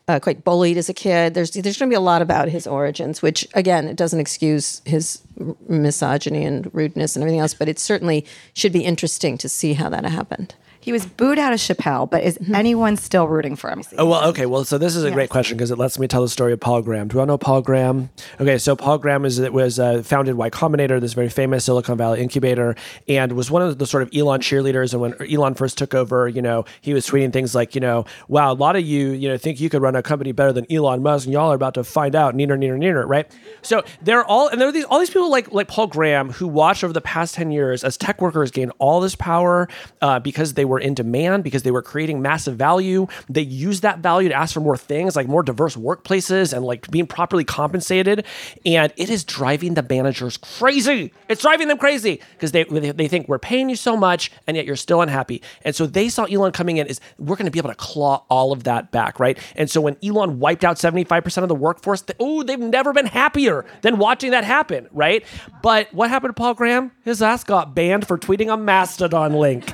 Uh, 0.08 0.18
quite 0.18 0.42
bullied 0.42 0.76
as 0.76 0.88
a 0.88 0.92
kid. 0.92 1.32
There's 1.32 1.52
there's 1.52 1.78
going 1.78 1.88
to 1.88 1.94
be 1.94 1.96
a 1.96 2.00
lot 2.00 2.22
about 2.22 2.48
his 2.48 2.66
origins, 2.66 3.22
which 3.22 3.46
again, 3.54 3.86
it 3.86 3.96
doesn't 3.96 4.18
excuse 4.18 4.82
his 4.84 5.22
misogyny 5.68 6.44
and 6.44 6.68
rudeness 6.74 7.14
and 7.14 7.22
everything 7.22 7.38
else, 7.38 7.54
but 7.54 7.68
it 7.68 7.78
certainly 7.78 8.26
should 8.52 8.72
be 8.72 8.84
interesting 8.84 9.38
to 9.38 9.48
see 9.48 9.74
how 9.74 9.88
that 9.90 10.04
happened. 10.04 10.56
He 10.82 10.90
was 10.90 11.06
booed 11.06 11.38
out 11.38 11.52
of 11.52 11.60
Chappelle, 11.60 12.10
but 12.10 12.24
is 12.24 12.38
anyone 12.52 12.96
still 12.96 13.28
rooting 13.28 13.54
for 13.54 13.70
him? 13.70 13.82
Oh, 13.98 14.06
well, 14.06 14.28
okay. 14.30 14.46
Well, 14.46 14.64
so 14.64 14.78
this 14.78 14.96
is 14.96 15.04
a 15.04 15.12
great 15.12 15.30
question 15.30 15.56
because 15.56 15.70
it 15.70 15.78
lets 15.78 15.96
me 15.96 16.08
tell 16.08 16.22
the 16.22 16.28
story 16.28 16.52
of 16.52 16.58
Paul 16.58 16.82
Graham. 16.82 17.06
Do 17.06 17.14
you 17.14 17.20
all 17.20 17.26
know 17.26 17.38
Paul 17.38 17.62
Graham? 17.62 18.10
Okay, 18.40 18.58
so 18.58 18.74
Paul 18.74 18.98
Graham 18.98 19.24
is 19.24 19.38
it 19.38 19.52
was 19.52 19.78
uh, 19.78 20.02
founded 20.02 20.34
Y 20.34 20.50
Combinator, 20.50 21.00
this 21.00 21.12
very 21.12 21.28
famous 21.28 21.64
Silicon 21.64 21.96
Valley 21.96 22.20
incubator, 22.20 22.74
and 23.06 23.32
was 23.32 23.48
one 23.48 23.62
of 23.62 23.78
the 23.78 23.86
sort 23.86 24.02
of 24.02 24.10
Elon 24.12 24.40
cheerleaders. 24.40 24.92
And 24.92 25.00
when 25.00 25.14
Elon 25.32 25.54
first 25.54 25.78
took 25.78 25.94
over, 25.94 26.28
you 26.28 26.42
know, 26.42 26.64
he 26.80 26.92
was 26.92 27.06
tweeting 27.06 27.32
things 27.32 27.54
like, 27.54 27.76
you 27.76 27.80
know, 27.80 28.04
wow, 28.26 28.52
a 28.52 28.54
lot 28.54 28.74
of 28.74 28.82
you, 28.82 29.10
you 29.10 29.28
know, 29.28 29.38
think 29.38 29.60
you 29.60 29.70
could 29.70 29.82
run 29.82 29.94
a 29.94 30.02
company 30.02 30.32
better 30.32 30.52
than 30.52 30.66
Elon 30.68 31.00
Musk, 31.00 31.26
and 31.26 31.32
y'all 31.32 31.52
are 31.52 31.54
about 31.54 31.74
to 31.74 31.84
find 31.84 32.16
out, 32.16 32.34
neener, 32.34 32.58
neener, 32.58 32.76
neener, 32.76 33.08
right? 33.08 33.30
So 33.62 33.84
they're 34.02 34.24
all, 34.24 34.48
and 34.48 34.60
there 34.60 34.68
are 34.68 34.72
these 34.72 34.84
all 34.84 34.98
these 34.98 35.10
people 35.10 35.30
like 35.30 35.52
like 35.52 35.68
Paul 35.68 35.86
Graham 35.86 36.30
who 36.30 36.48
watched 36.48 36.82
over 36.82 36.92
the 36.92 37.00
past 37.00 37.36
ten 37.36 37.52
years 37.52 37.84
as 37.84 37.96
tech 37.96 38.20
workers 38.20 38.50
gain 38.50 38.70
all 38.78 39.00
this 39.00 39.14
power 39.14 39.68
uh, 40.00 40.18
because 40.18 40.54
they 40.54 40.64
were 40.64 40.71
in 40.78 40.94
demand, 40.94 41.44
because 41.44 41.62
they 41.62 41.70
were 41.70 41.82
creating 41.82 42.22
massive 42.22 42.56
value. 42.56 43.06
They 43.28 43.42
used 43.42 43.82
that 43.82 43.98
value 43.98 44.28
to 44.28 44.34
ask 44.34 44.54
for 44.54 44.60
more 44.60 44.76
things, 44.76 45.16
like 45.16 45.28
more 45.28 45.42
diverse 45.42 45.76
workplaces 45.76 46.52
and 46.52 46.64
like 46.64 46.90
being 46.90 47.06
properly 47.06 47.44
compensated. 47.44 48.24
And 48.64 48.92
it 48.96 49.10
is 49.10 49.24
driving 49.24 49.74
the 49.74 49.82
managers 49.82 50.36
crazy. 50.36 51.12
It's 51.28 51.42
driving 51.42 51.68
them 51.68 51.78
crazy 51.78 52.20
because 52.32 52.52
they 52.52 52.64
they 52.64 53.08
think 53.08 53.28
we're 53.28 53.38
paying 53.38 53.68
you 53.68 53.76
so 53.76 53.96
much 53.96 54.30
and 54.46 54.56
yet 54.56 54.66
you're 54.66 54.76
still 54.76 55.00
unhappy. 55.00 55.42
And 55.64 55.74
so 55.74 55.86
they 55.86 56.08
saw 56.08 56.24
Elon 56.24 56.52
coming 56.52 56.76
in 56.76 56.86
is 56.86 57.00
we're 57.18 57.36
going 57.36 57.46
to 57.46 57.50
be 57.50 57.58
able 57.58 57.70
to 57.70 57.76
claw 57.76 58.24
all 58.28 58.52
of 58.52 58.64
that 58.64 58.90
back, 58.92 59.18
right? 59.18 59.38
And 59.56 59.70
so 59.70 59.80
when 59.80 59.96
Elon 60.02 60.38
wiped 60.38 60.64
out 60.64 60.76
75% 60.76 61.42
of 61.42 61.48
the 61.48 61.54
workforce, 61.54 62.02
they, 62.02 62.14
oh, 62.20 62.42
they've 62.42 62.58
never 62.58 62.92
been 62.92 63.06
happier 63.06 63.64
than 63.82 63.98
watching 63.98 64.30
that 64.30 64.44
happen, 64.44 64.88
right? 64.92 65.24
But 65.62 65.92
what 65.92 66.10
happened 66.10 66.34
to 66.36 66.40
Paul 66.40 66.54
Graham? 66.54 66.92
His 67.04 67.22
ass 67.22 67.44
got 67.44 67.74
banned 67.74 68.06
for 68.06 68.18
tweeting 68.18 68.52
a 68.52 68.56
Mastodon 68.56 69.34
link. 69.34 69.72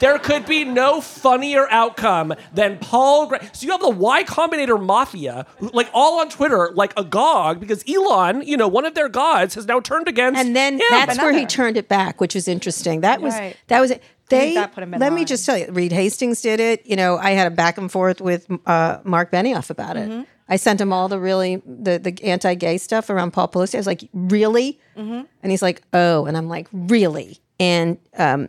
There 0.00 0.18
could 0.18 0.31
be 0.40 0.64
no 0.64 1.00
funnier 1.00 1.68
outcome 1.70 2.34
than 2.52 2.78
Paul 2.78 3.26
Graham. 3.26 3.46
So 3.52 3.66
you 3.66 3.72
have 3.72 3.80
the 3.80 3.90
Y 3.90 4.24
Combinator 4.24 4.82
Mafia, 4.82 5.46
like 5.60 5.88
all 5.92 6.20
on 6.20 6.28
Twitter, 6.28 6.70
like 6.74 6.92
agog 6.96 7.60
because 7.60 7.84
Elon, 7.88 8.42
you 8.42 8.56
know, 8.56 8.68
one 8.68 8.84
of 8.84 8.94
their 8.94 9.08
gods, 9.08 9.54
has 9.54 9.66
now 9.66 9.80
turned 9.80 10.08
against. 10.08 10.40
And 10.40 10.56
then 10.56 10.74
him. 10.74 10.86
that's 10.90 11.18
where 11.18 11.32
he 11.32 11.46
turned 11.46 11.76
it 11.76 11.88
back, 11.88 12.20
which 12.20 12.34
was 12.34 12.48
interesting. 12.48 13.00
That 13.02 13.20
was 13.20 13.34
Right. 13.34 13.56
that 13.68 13.80
was 13.80 13.90
it. 13.90 14.02
They 14.28 14.54
that 14.54 14.72
put 14.72 14.82
him 14.82 14.94
in 14.94 15.00
let 15.00 15.12
me 15.12 15.24
just 15.24 15.44
tell 15.44 15.58
you, 15.58 15.66
Reed 15.70 15.92
Hastings 15.92 16.40
did 16.40 16.58
it. 16.58 16.86
You 16.86 16.96
know, 16.96 17.18
I 17.18 17.32
had 17.32 17.46
a 17.46 17.50
back 17.50 17.76
and 17.76 17.92
forth 17.92 18.20
with 18.20 18.46
uh, 18.66 18.98
Mark 19.04 19.30
Benioff 19.30 19.68
about 19.68 19.96
it. 19.96 20.08
Mm-hmm. 20.08 20.22
I 20.48 20.56
sent 20.56 20.80
him 20.80 20.92
all 20.92 21.08
the 21.08 21.18
really 21.18 21.56
the 21.66 21.98
the 21.98 22.18
anti 22.24 22.54
gay 22.54 22.78
stuff 22.78 23.10
around 23.10 23.32
Paul 23.32 23.48
Pelosi. 23.48 23.74
I 23.74 23.78
was 23.78 23.86
like, 23.86 24.08
really? 24.12 24.80
Mm-hmm. 24.96 25.22
And 25.42 25.50
he's 25.50 25.62
like, 25.62 25.82
oh, 25.92 26.24
and 26.26 26.36
I'm 26.36 26.48
like, 26.48 26.68
really? 26.72 27.38
And 27.60 27.98
um, 28.16 28.48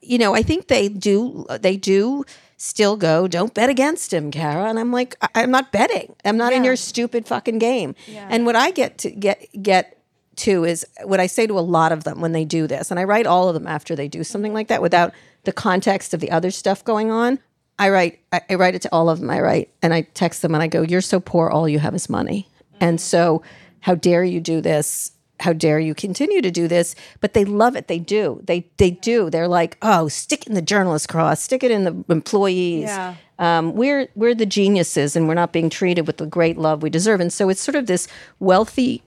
you 0.00 0.18
know, 0.18 0.34
I 0.34 0.42
think 0.42 0.68
they 0.68 0.88
do 0.88 1.46
they 1.60 1.76
do 1.76 2.24
still 2.56 2.96
go, 2.96 3.26
don't 3.26 3.54
bet 3.54 3.68
against 3.68 4.12
him, 4.12 4.30
Kara. 4.30 4.68
And 4.68 4.78
I'm 4.78 4.92
like, 4.92 5.16
I- 5.20 5.42
I'm 5.42 5.50
not 5.50 5.72
betting. 5.72 6.14
I'm 6.24 6.36
not 6.36 6.52
in 6.52 6.62
your 6.64 6.76
stupid 6.76 7.26
fucking 7.26 7.58
game. 7.58 7.94
And 8.30 8.46
what 8.46 8.54
I 8.56 8.70
get 8.70 8.98
to 8.98 9.10
get 9.10 9.46
get 9.62 9.98
to 10.36 10.64
is 10.64 10.86
what 11.04 11.20
I 11.20 11.26
say 11.26 11.46
to 11.46 11.58
a 11.58 11.60
lot 11.60 11.92
of 11.92 12.04
them 12.04 12.20
when 12.20 12.32
they 12.32 12.44
do 12.44 12.66
this, 12.66 12.90
and 12.90 12.98
I 13.00 13.04
write 13.04 13.26
all 13.26 13.48
of 13.48 13.54
them 13.54 13.66
after 13.66 13.94
they 13.96 14.08
do 14.08 14.22
something 14.24 14.54
like 14.54 14.68
that 14.68 14.80
without 14.80 15.12
the 15.44 15.52
context 15.52 16.14
of 16.14 16.20
the 16.20 16.30
other 16.30 16.50
stuff 16.50 16.84
going 16.84 17.10
on. 17.10 17.38
I 17.78 17.88
write 17.90 18.20
I, 18.32 18.40
I 18.50 18.54
write 18.54 18.74
it 18.74 18.82
to 18.82 18.88
all 18.92 19.10
of 19.10 19.18
them. 19.20 19.28
I 19.30 19.40
write 19.40 19.70
and 19.82 19.92
I 19.92 20.02
text 20.02 20.40
them 20.42 20.54
and 20.54 20.62
I 20.62 20.68
go, 20.68 20.82
"You're 20.82 21.00
so 21.00 21.18
poor, 21.20 21.48
all 21.50 21.68
you 21.68 21.80
have 21.80 21.94
is 21.94 22.08
money." 22.08 22.48
And 22.80 23.00
so, 23.00 23.42
how 23.80 23.94
dare 23.94 24.24
you 24.24 24.40
do 24.40 24.60
this? 24.60 25.12
How 25.42 25.52
dare 25.52 25.78
you 25.78 25.94
continue 25.94 26.40
to 26.42 26.50
do 26.50 26.66
this? 26.68 26.94
But 27.20 27.34
they 27.34 27.44
love 27.44 27.76
it. 27.76 27.86
They 27.88 27.98
do. 27.98 28.40
They 28.44 28.66
they 28.78 28.90
do. 28.92 29.28
They're 29.30 29.48
like, 29.48 29.76
"Oh, 29.82 30.08
stick 30.08 30.42
it 30.42 30.48
in 30.48 30.54
the 30.54 30.62
journalist 30.62 31.08
cross. 31.08 31.42
Stick 31.42 31.62
it 31.62 31.70
in 31.70 31.84
the 31.84 32.04
employees." 32.08 32.84
Yeah. 32.84 33.14
um, 33.38 33.74
we're 33.74 34.08
we're 34.14 34.34
the 34.34 34.46
geniuses 34.46 35.16
and 35.16 35.28
we're 35.28 35.34
not 35.34 35.52
being 35.52 35.70
treated 35.70 36.06
with 36.06 36.16
the 36.18 36.26
great 36.26 36.56
love 36.58 36.82
we 36.82 36.90
deserve. 36.90 37.20
And 37.20 37.32
so 37.32 37.48
it's 37.48 37.60
sort 37.60 37.74
of 37.76 37.86
this 37.86 38.08
wealthy, 38.40 39.02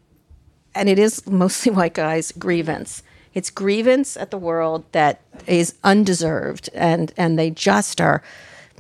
and 0.74 0.90
it 0.90 1.00
is 1.00 1.26
mostly 1.28 1.72
white 1.78 1.94
guys 1.94 2.32
grievance. 2.34 3.02
It's 3.34 3.50
grievance 3.50 4.16
at 4.16 4.32
the 4.32 4.38
world 4.38 4.86
that 4.94 5.20
is 5.48 5.76
undeserved, 5.84 6.70
and 6.74 7.12
and 7.18 7.38
they 7.40 7.50
just 7.50 8.00
are. 8.02 8.22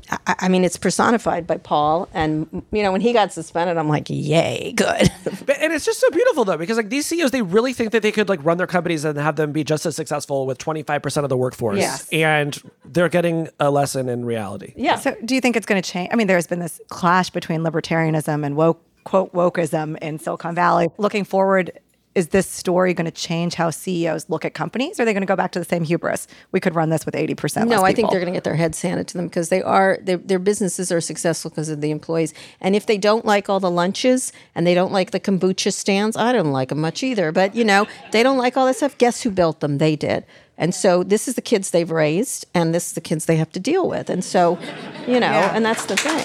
I, 0.10 0.36
I 0.40 0.48
mean, 0.50 0.64
it's 0.64 0.78
personified 0.78 1.48
by 1.48 1.58
Paul, 1.58 2.08
and 2.14 2.64
you 2.72 2.84
know 2.84 2.92
when 2.92 3.02
he 3.02 3.12
got 3.14 3.34
suspended, 3.34 3.78
I'm 3.78 3.90
like, 3.90 4.08
yay, 4.10 4.74
good. 4.76 5.12
But- 5.46 5.58
and 5.60 5.74
it's 5.74 5.86
just 5.86 6.00
so 6.00 6.10
beautiful 6.12 6.46
though 6.46 6.58
because 6.58 6.78
like 6.78 6.90
these 6.90 7.06
CEOs 7.08 7.32
they 7.32 7.42
really 7.42 7.74
think 7.74 7.92
that 7.92 8.02
they 8.02 8.12
could 8.12 8.30
like 8.30 8.44
run 8.44 8.58
their 8.58 8.68
companies 8.68 9.04
and 9.06 9.18
have 9.18 9.36
them 9.36 9.52
be 9.52 9.64
just 9.64 9.86
as 9.86 9.96
successful 9.96 10.46
with 10.46 10.58
25% 10.60 11.24
of 11.24 11.30
the 11.30 11.38
workforce 11.38 11.78
Yes. 11.78 12.08
and 12.12 12.60
they're 12.86 13.10
getting 13.10 13.48
a 13.60 13.70
lesson 13.72 14.08
in 14.10 14.26
reality. 14.26 14.74
yeah. 14.76 14.96
So, 14.98 15.16
do 15.26 15.36
you 15.36 15.42
think 15.42 15.56
it's 15.56 15.66
going 15.66 15.82
to 15.82 15.88
change? 15.88 16.10
I 16.12 16.16
mean, 16.16 16.28
there's 16.28 16.48
been 16.48 16.60
this 16.60 16.80
clash 16.90 17.30
between 17.32 17.62
libertarianism 17.62 18.46
and 18.46 18.56
woke 18.56 18.82
quote 19.04 19.32
wokeism 19.34 19.98
in 20.00 20.18
Silicon 20.20 20.56
Valley. 20.56 20.88
Looking 20.98 21.24
forward, 21.26 21.72
is 22.16 22.30
this 22.30 22.48
story 22.48 22.94
going 22.94 23.06
to 23.06 23.12
change 23.12 23.56
how 23.56 23.70
CEOs 23.70 24.30
look 24.30 24.46
at 24.46 24.54
companies? 24.54 24.98
Or 25.00 25.04
are 25.04 25.06
they 25.06 25.14
going 25.14 25.22
to 25.22 25.28
go 25.28 25.36
back 25.36 25.52
to 25.52 25.60
the 25.60 25.66
same 25.66 25.84
hubris? 25.84 26.28
We 26.54 26.60
could 26.62 26.74
run 26.74 26.90
this 26.90 27.06
with 27.06 27.14
eighty 27.16 27.36
percent. 27.36 27.70
No, 27.70 27.84
I 27.84 27.94
think 27.94 28.10
they're 28.10 28.20
going 28.22 28.32
to 28.32 28.36
get 28.36 28.46
their 28.46 28.56
heads 28.56 28.82
handed 28.82 29.08
to 29.10 29.18
them 29.18 29.28
because 29.28 29.50
they 29.50 29.62
are 29.62 30.00
their, 30.02 30.18
their 30.18 30.40
businesses 30.40 30.92
are 30.92 31.02
successful 31.02 31.52
because 31.52 31.70
of 31.70 31.82
the 31.82 31.92
employees. 31.92 32.34
And 32.62 32.76
if 32.76 32.86
they 32.86 32.98
don't 32.98 33.26
like 33.26 33.50
all 33.50 33.60
the 33.60 33.70
lunches 33.70 34.32
and 34.56 34.66
they 34.66 34.74
don't 34.74 34.92
like 34.94 35.12
the 35.12 35.20
kombucha 35.20 35.72
stands, 35.74 36.16
I 36.16 36.32
don't 36.32 36.52
like 36.52 36.70
them 36.70 36.80
much 36.82 37.04
either. 37.04 37.32
But 37.32 37.54
you 37.54 37.66
know, 37.66 37.86
they 38.12 38.24
don't 38.24 38.38
like 38.38 38.56
all 38.58 38.66
that 38.66 38.78
stuff. 38.78 38.98
Guess 38.98 39.22
who 39.24 39.30
built 39.32 39.60
them? 39.60 39.78
They 39.78 39.96
did. 39.96 40.26
And 40.58 40.74
so 40.74 41.04
this 41.04 41.28
is 41.28 41.36
the 41.36 41.42
kids 41.42 41.72
they've 41.72 41.92
raised, 41.92 42.46
and 42.54 42.74
this 42.74 42.88
is 42.88 42.94
the 42.94 43.02
kids 43.02 43.26
they 43.26 43.36
have 43.36 43.52
to 43.52 43.60
deal 43.60 43.90
with. 43.90 44.10
And 44.10 44.24
so, 44.24 44.58
you 45.06 45.20
know, 45.20 45.32
Yeah. 45.32 45.52
and 45.54 45.66
that's 45.66 45.86
the 45.86 45.98
thing. 45.98 46.24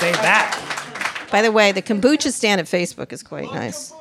Say 0.00 0.12
that. 0.12 0.58
By 1.32 1.42
the 1.42 1.50
way, 1.50 1.72
the 1.72 1.82
kombucha 1.82 2.30
stand 2.30 2.60
at 2.60 2.66
Facebook 2.66 3.12
is 3.12 3.22
quite 3.22 3.50
nice. 3.52 3.92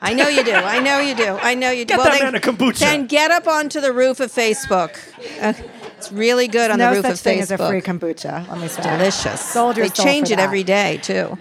I 0.00 0.14
know 0.14 0.26
you 0.28 0.42
do. 0.42 0.54
I 0.54 0.80
know 0.80 0.98
you 1.00 1.14
do. 1.14 1.36
I 1.36 1.54
know 1.54 1.70
you 1.70 1.84
do. 1.84 1.96
Get 1.96 2.02
that 2.04 2.22
man 2.22 2.34
a 2.34 2.40
kombucha. 2.40 2.78
Then 2.78 3.06
get 3.06 3.30
up 3.30 3.46
onto 3.46 3.80
the 3.80 3.92
roof 3.92 4.20
of 4.20 4.32
Facebook. 4.32 4.96
Uh, 5.40 5.52
it's 5.98 6.10
really 6.10 6.48
good 6.48 6.70
on 6.70 6.78
no 6.78 6.90
the 6.90 6.96
roof 6.96 7.04
such 7.04 7.12
of 7.14 7.20
thing 7.20 7.38
Facebook. 7.40 7.42
as 7.42 7.50
a 7.50 7.68
free 7.68 7.82
kombucha. 7.82 8.48
Let 8.48 8.58
me 8.58 8.68
say. 8.68 8.82
Delicious. 8.82 9.40
Sold 9.40 9.76
your 9.76 9.88
they 9.88 10.02
change 10.02 10.30
it 10.30 10.36
that. 10.36 10.42
every 10.44 10.64
day 10.64 10.98
too. 11.02 11.36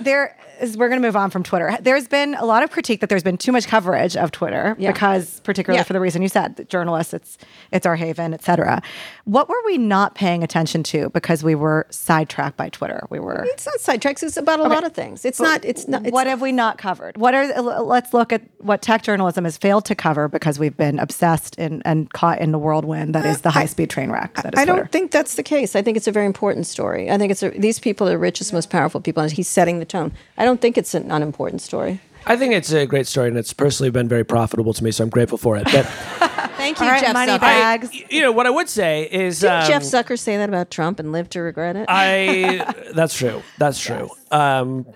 there 0.00 0.36
is 0.62 0.76
we're 0.76 0.88
going 0.88 1.00
to 1.00 1.06
move 1.06 1.16
on 1.16 1.30
from 1.30 1.42
Twitter. 1.42 1.76
There's 1.80 2.08
been 2.08 2.34
a 2.34 2.44
lot 2.44 2.62
of 2.62 2.70
critique 2.70 3.00
that 3.00 3.08
there's 3.08 3.22
been 3.22 3.36
too 3.36 3.52
much 3.52 3.66
coverage 3.66 4.16
of 4.16 4.30
Twitter 4.30 4.76
Yeah. 4.78 4.92
because 4.92 5.40
particularly 5.40 5.78
Yeah. 5.78 5.84
for 5.84 5.92
the 5.92 6.00
reason 6.00 6.22
you 6.22 6.28
said, 6.28 6.66
journalists 6.68 7.12
it's 7.12 7.38
it's 7.70 7.86
our 7.86 7.96
haven, 7.96 8.32
etc. 8.34 8.82
What 9.24 9.48
were 9.48 9.60
we 9.66 9.78
not 9.78 10.14
paying 10.14 10.42
attention 10.42 10.82
to 10.84 11.10
because 11.10 11.42
we 11.42 11.54
were 11.54 11.86
sidetracked 11.90 12.56
by 12.56 12.68
Twitter? 12.68 13.06
We 13.10 13.18
were 13.18 13.44
It's 13.48 13.66
not 13.66 13.80
sidetracked. 13.80 14.22
It's 14.22 14.36
about 14.36 14.60
a 14.60 14.64
lot 14.64 14.84
of 14.84 14.92
things. 14.92 15.24
It's 15.24 15.40
not. 15.40 15.64
It's 15.64 15.88
not. 15.88 16.02
It's, 16.06 16.12
what 16.12 16.26
have 16.26 16.40
we 16.40 16.52
not 16.52 16.78
covered? 16.78 17.16
What 17.16 17.34
are 17.34 17.46
let's 17.62 18.14
look 18.14 18.32
at 18.32 18.42
what 18.58 18.82
tech 18.82 19.02
journalism 19.02 19.44
has 19.44 19.56
failed 19.56 19.84
to 19.86 19.94
cover 19.94 20.28
because 20.28 20.58
we've 20.58 20.76
been 20.76 20.98
obsessed 20.98 21.56
in, 21.58 21.82
and 21.84 22.12
caught 22.12 22.40
in 22.40 22.52
the 22.52 22.58
whirlwind 22.58 23.14
that 23.14 23.26
is 23.26 23.40
the 23.40 23.48
uh, 23.48 23.52
high 23.52 23.66
speed 23.66 23.90
train 23.90 24.10
wreck. 24.10 24.34
That 24.42 24.54
is 24.54 24.60
I 24.60 24.64
don't 24.64 24.90
think 24.90 25.10
that's 25.10 25.34
the 25.34 25.42
case. 25.42 25.74
I 25.74 25.82
think 25.82 25.96
it's 25.96 26.06
a 26.06 26.12
very 26.12 26.26
important 26.26 26.66
story. 26.66 27.10
I 27.10 27.18
think 27.18 27.30
it's 27.32 27.42
a, 27.42 27.50
these 27.50 27.78
people 27.78 28.06
are 28.06 28.10
the 28.10 28.18
richest, 28.18 28.52
most 28.52 28.70
powerful 28.70 29.00
people, 29.00 29.22
and 29.22 29.32
he's 29.32 29.48
setting 29.48 29.78
the 29.78 29.84
tone. 29.84 30.12
I 30.38 30.44
don't 30.44 30.51
think 30.60 30.76
it's 30.78 30.94
an 30.94 31.10
unimportant 31.10 31.62
story. 31.62 32.00
I 32.24 32.36
think 32.36 32.54
it's 32.54 32.72
a 32.72 32.86
great 32.86 33.06
story 33.08 33.28
and 33.28 33.36
it's 33.36 33.52
personally 33.52 33.90
been 33.90 34.08
very 34.08 34.24
profitable 34.24 34.72
to 34.74 34.84
me, 34.84 34.92
so 34.92 35.02
I'm 35.04 35.10
grateful 35.10 35.38
for 35.38 35.56
it. 35.56 35.64
But 35.64 35.86
Thank 36.56 36.78
you, 36.78 36.86
All 36.86 36.92
right, 36.92 37.00
Jeff 37.02 37.12
money 37.14 37.32
Zucker. 37.32 37.40
bags. 37.40 37.90
you 38.10 38.20
know 38.20 38.30
what 38.30 38.46
I 38.46 38.50
would 38.50 38.68
say 38.68 39.08
is 39.10 39.40
Didn't 39.40 39.62
um, 39.62 39.66
Jeff 39.68 39.82
Zucker 39.82 40.16
say 40.16 40.36
that 40.36 40.48
about 40.48 40.70
Trump 40.70 41.00
and 41.00 41.10
live 41.10 41.28
to 41.30 41.40
regret 41.40 41.74
it? 41.74 41.86
I 41.88 42.72
that's 42.94 43.16
true. 43.16 43.42
That's 43.58 43.80
true. 43.80 44.08
Um, 44.30 44.86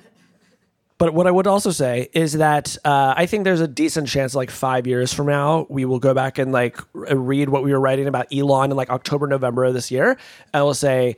But 0.99 1.13
what 1.13 1.27
I 1.27 1.31
would 1.31 1.47
also 1.49 1.73
say 1.73 2.09
is 2.15 2.35
that 2.35 2.77
uh, 2.85 3.13
I 3.17 3.27
think 3.27 3.45
there's 3.45 3.61
a 3.61 3.69
decent 3.69 4.09
chance, 4.09 4.35
like 4.35 4.51
five 4.51 4.87
years 4.87 5.13
from 5.13 5.27
now, 5.27 5.67
we 5.69 5.85
will 5.85 5.99
go 5.99 6.15
back 6.15 6.39
and 6.39 6.53
like 6.53 6.79
read 6.95 7.49
what 7.51 7.63
we 7.65 7.73
were 7.73 7.81
writing 7.81 8.07
about 8.07 8.33
Elon 8.33 8.71
in 8.71 8.77
like 8.77 8.89
October, 8.89 9.27
November 9.27 9.65
of 9.65 9.75
this 9.75 9.91
year, 9.91 10.17
and 10.55 10.65
we'll 10.65 10.73
say 10.73 11.17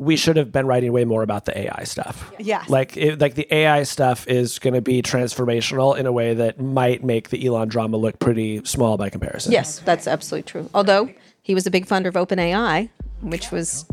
we 0.00 0.16
should 0.16 0.38
have 0.38 0.50
been 0.50 0.66
writing 0.66 0.92
way 0.92 1.04
more 1.04 1.22
about 1.22 1.44
the 1.44 1.56
AI 1.56 1.84
stuff. 1.84 2.32
Yes. 2.38 2.70
like 2.70 2.96
it, 2.96 3.20
like 3.20 3.34
the 3.34 3.46
AI 3.54 3.82
stuff 3.82 4.26
is 4.26 4.58
going 4.58 4.72
to 4.72 4.80
be 4.80 5.02
transformational 5.02 5.96
in 5.96 6.06
a 6.06 6.12
way 6.12 6.32
that 6.32 6.58
might 6.58 7.04
make 7.04 7.28
the 7.28 7.46
Elon 7.46 7.68
drama 7.68 7.98
look 7.98 8.18
pretty 8.18 8.64
small 8.64 8.96
by 8.96 9.10
comparison. 9.10 9.52
Yes, 9.52 9.80
that's 9.80 10.06
absolutely 10.06 10.50
true. 10.50 10.70
Although 10.72 11.12
he 11.42 11.54
was 11.54 11.66
a 11.66 11.70
big 11.70 11.86
funder 11.86 12.06
of 12.06 12.14
OpenAI, 12.14 12.88
which 13.20 13.50
was 13.50 13.84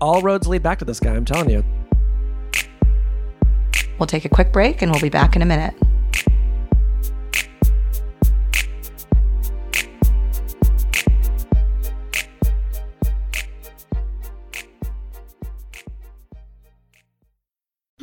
all 0.00 0.20
roads 0.20 0.48
lead 0.48 0.64
back 0.64 0.80
to 0.80 0.84
this 0.84 0.98
guy. 0.98 1.14
I'm 1.14 1.24
telling 1.24 1.48
you. 1.48 1.64
We'll 4.00 4.08
take 4.08 4.24
a 4.24 4.28
quick 4.28 4.52
break 4.52 4.82
and 4.82 4.90
we'll 4.90 5.00
be 5.00 5.10
back 5.10 5.36
in 5.36 5.42
a 5.42 5.46
minute. 5.46 5.74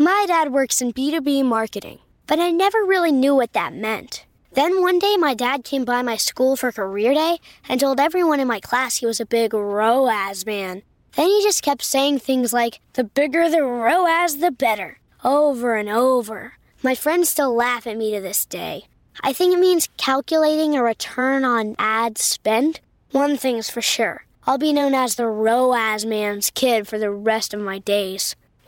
My 0.09 0.25
dad 0.25 0.51
works 0.51 0.81
in 0.81 0.91
B2B 0.91 1.45
marketing, 1.45 1.99
but 2.25 2.39
I 2.39 2.49
never 2.49 2.79
really 2.79 3.11
knew 3.11 3.35
what 3.35 3.53
that 3.53 3.75
meant. 3.75 4.25
Then 4.53 4.81
one 4.81 4.97
day, 4.97 5.17
my 5.17 5.35
dad 5.35 5.63
came 5.63 5.85
by 5.85 6.01
my 6.01 6.17
school 6.17 6.55
for 6.55 6.71
career 6.71 7.13
day 7.13 7.37
and 7.69 7.79
told 7.79 7.99
everyone 7.99 8.39
in 8.39 8.47
my 8.47 8.59
class 8.59 8.97
he 8.97 9.05
was 9.05 9.19
a 9.19 9.25
big 9.27 9.53
ROAS 9.53 10.47
man. 10.47 10.81
Then 11.15 11.27
he 11.27 11.43
just 11.43 11.61
kept 11.61 11.83
saying 11.83 12.19
things 12.19 12.51
like, 12.51 12.79
the 12.93 13.03
bigger 13.03 13.51
the 13.51 13.61
ROAS, 13.61 14.39
the 14.39 14.49
better, 14.49 14.99
over 15.23 15.75
and 15.75 15.87
over. 15.87 16.53
My 16.81 16.95
friends 16.95 17.29
still 17.29 17.53
laugh 17.53 17.85
at 17.85 17.95
me 17.95 18.11
to 18.15 18.19
this 18.19 18.47
day. 18.47 18.85
I 19.21 19.31
think 19.31 19.53
it 19.53 19.59
means 19.59 19.89
calculating 19.97 20.75
a 20.75 20.81
return 20.81 21.45
on 21.45 21.75
ad 21.77 22.17
spend. 22.17 22.79
One 23.11 23.37
thing's 23.37 23.69
for 23.69 23.83
sure 23.83 24.25
I'll 24.47 24.57
be 24.57 24.73
known 24.73 24.95
as 24.95 25.15
the 25.15 25.27
ROAS 25.27 26.03
man's 26.03 26.49
kid 26.49 26.87
for 26.87 26.97
the 26.97 27.11
rest 27.11 27.53
of 27.53 27.61
my 27.61 27.77
days. 27.77 28.35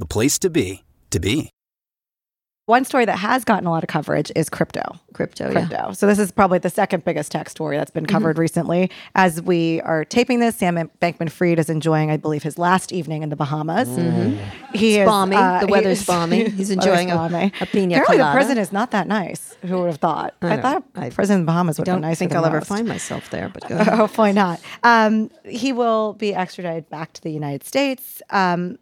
the 0.00 0.06
place 0.06 0.38
to 0.40 0.50
be, 0.50 0.82
to 1.10 1.20
be. 1.20 1.50
One 2.66 2.84
story 2.84 3.04
that 3.04 3.18
has 3.18 3.42
gotten 3.44 3.66
a 3.66 3.70
lot 3.70 3.82
of 3.82 3.88
coverage 3.88 4.30
is 4.36 4.48
crypto. 4.48 4.80
crypto. 5.12 5.46
Yeah. 5.50 5.66
Crypto. 5.66 5.92
So 5.92 6.06
this 6.06 6.20
is 6.20 6.30
probably 6.30 6.58
the 6.60 6.70
second 6.70 7.04
biggest 7.04 7.32
tech 7.32 7.50
story 7.50 7.76
that's 7.76 7.90
been 7.90 8.06
covered 8.06 8.38
recently. 8.38 8.92
As 9.16 9.42
we 9.42 9.80
are 9.80 10.04
taping 10.04 10.38
this, 10.38 10.54
Sam 10.54 10.76
Bankman-Fried 11.02 11.58
is 11.58 11.68
enjoying, 11.68 12.12
I 12.12 12.16
believe, 12.16 12.44
his 12.44 12.58
last 12.58 12.92
evening 12.92 13.24
in 13.24 13.28
the 13.28 13.34
Bahamas. 13.34 13.88
He 14.72 14.98
is 14.98 15.06
balmy. 15.06 15.34
The 15.34 15.66
he 15.66 15.72
weather's 15.72 16.00
is- 16.02 16.06
balmy. 16.06 16.48
He's 16.50 16.70
enjoying 16.78 17.10
a- 17.10 17.16
balmy. 17.16 17.52
a 17.60 17.66
pina 17.66 17.94
Apparently, 17.94 18.18
the 18.18 18.22
colada. 18.22 18.36
prison 18.36 18.58
is 18.58 18.72
not 18.72 18.92
that 18.92 19.08
nice. 19.08 19.56
Who 19.62 19.78
would 19.80 19.86
have 19.88 19.96
thought? 19.98 20.34
I, 20.40 20.54
know. 20.54 20.62
thought 20.62 20.84
I 20.94 21.10
prison 21.10 21.40
in 21.40 21.42
the 21.42 21.46
Bahamas 21.46 21.76
would 21.76 21.86
Don't 21.86 22.02
be 22.02 22.14
think 22.14 22.32
I'll 22.36 22.46
ever 22.46 22.60
find 22.60 22.86
myself 22.86 23.30
there, 23.30 23.48
but 23.48 23.66
go 23.68 23.74
ahead. 23.78 23.94
Hopefully 23.94 24.32
not. 24.32 24.60
Um, 24.84 25.32
he 25.44 25.72
will 25.72 26.12
be 26.12 26.34
extradited 26.36 26.88
back 26.88 27.14
to 27.14 27.20
the 27.22 27.30
United 27.32 27.64
States. 27.66 28.22
Um, 28.30 28.78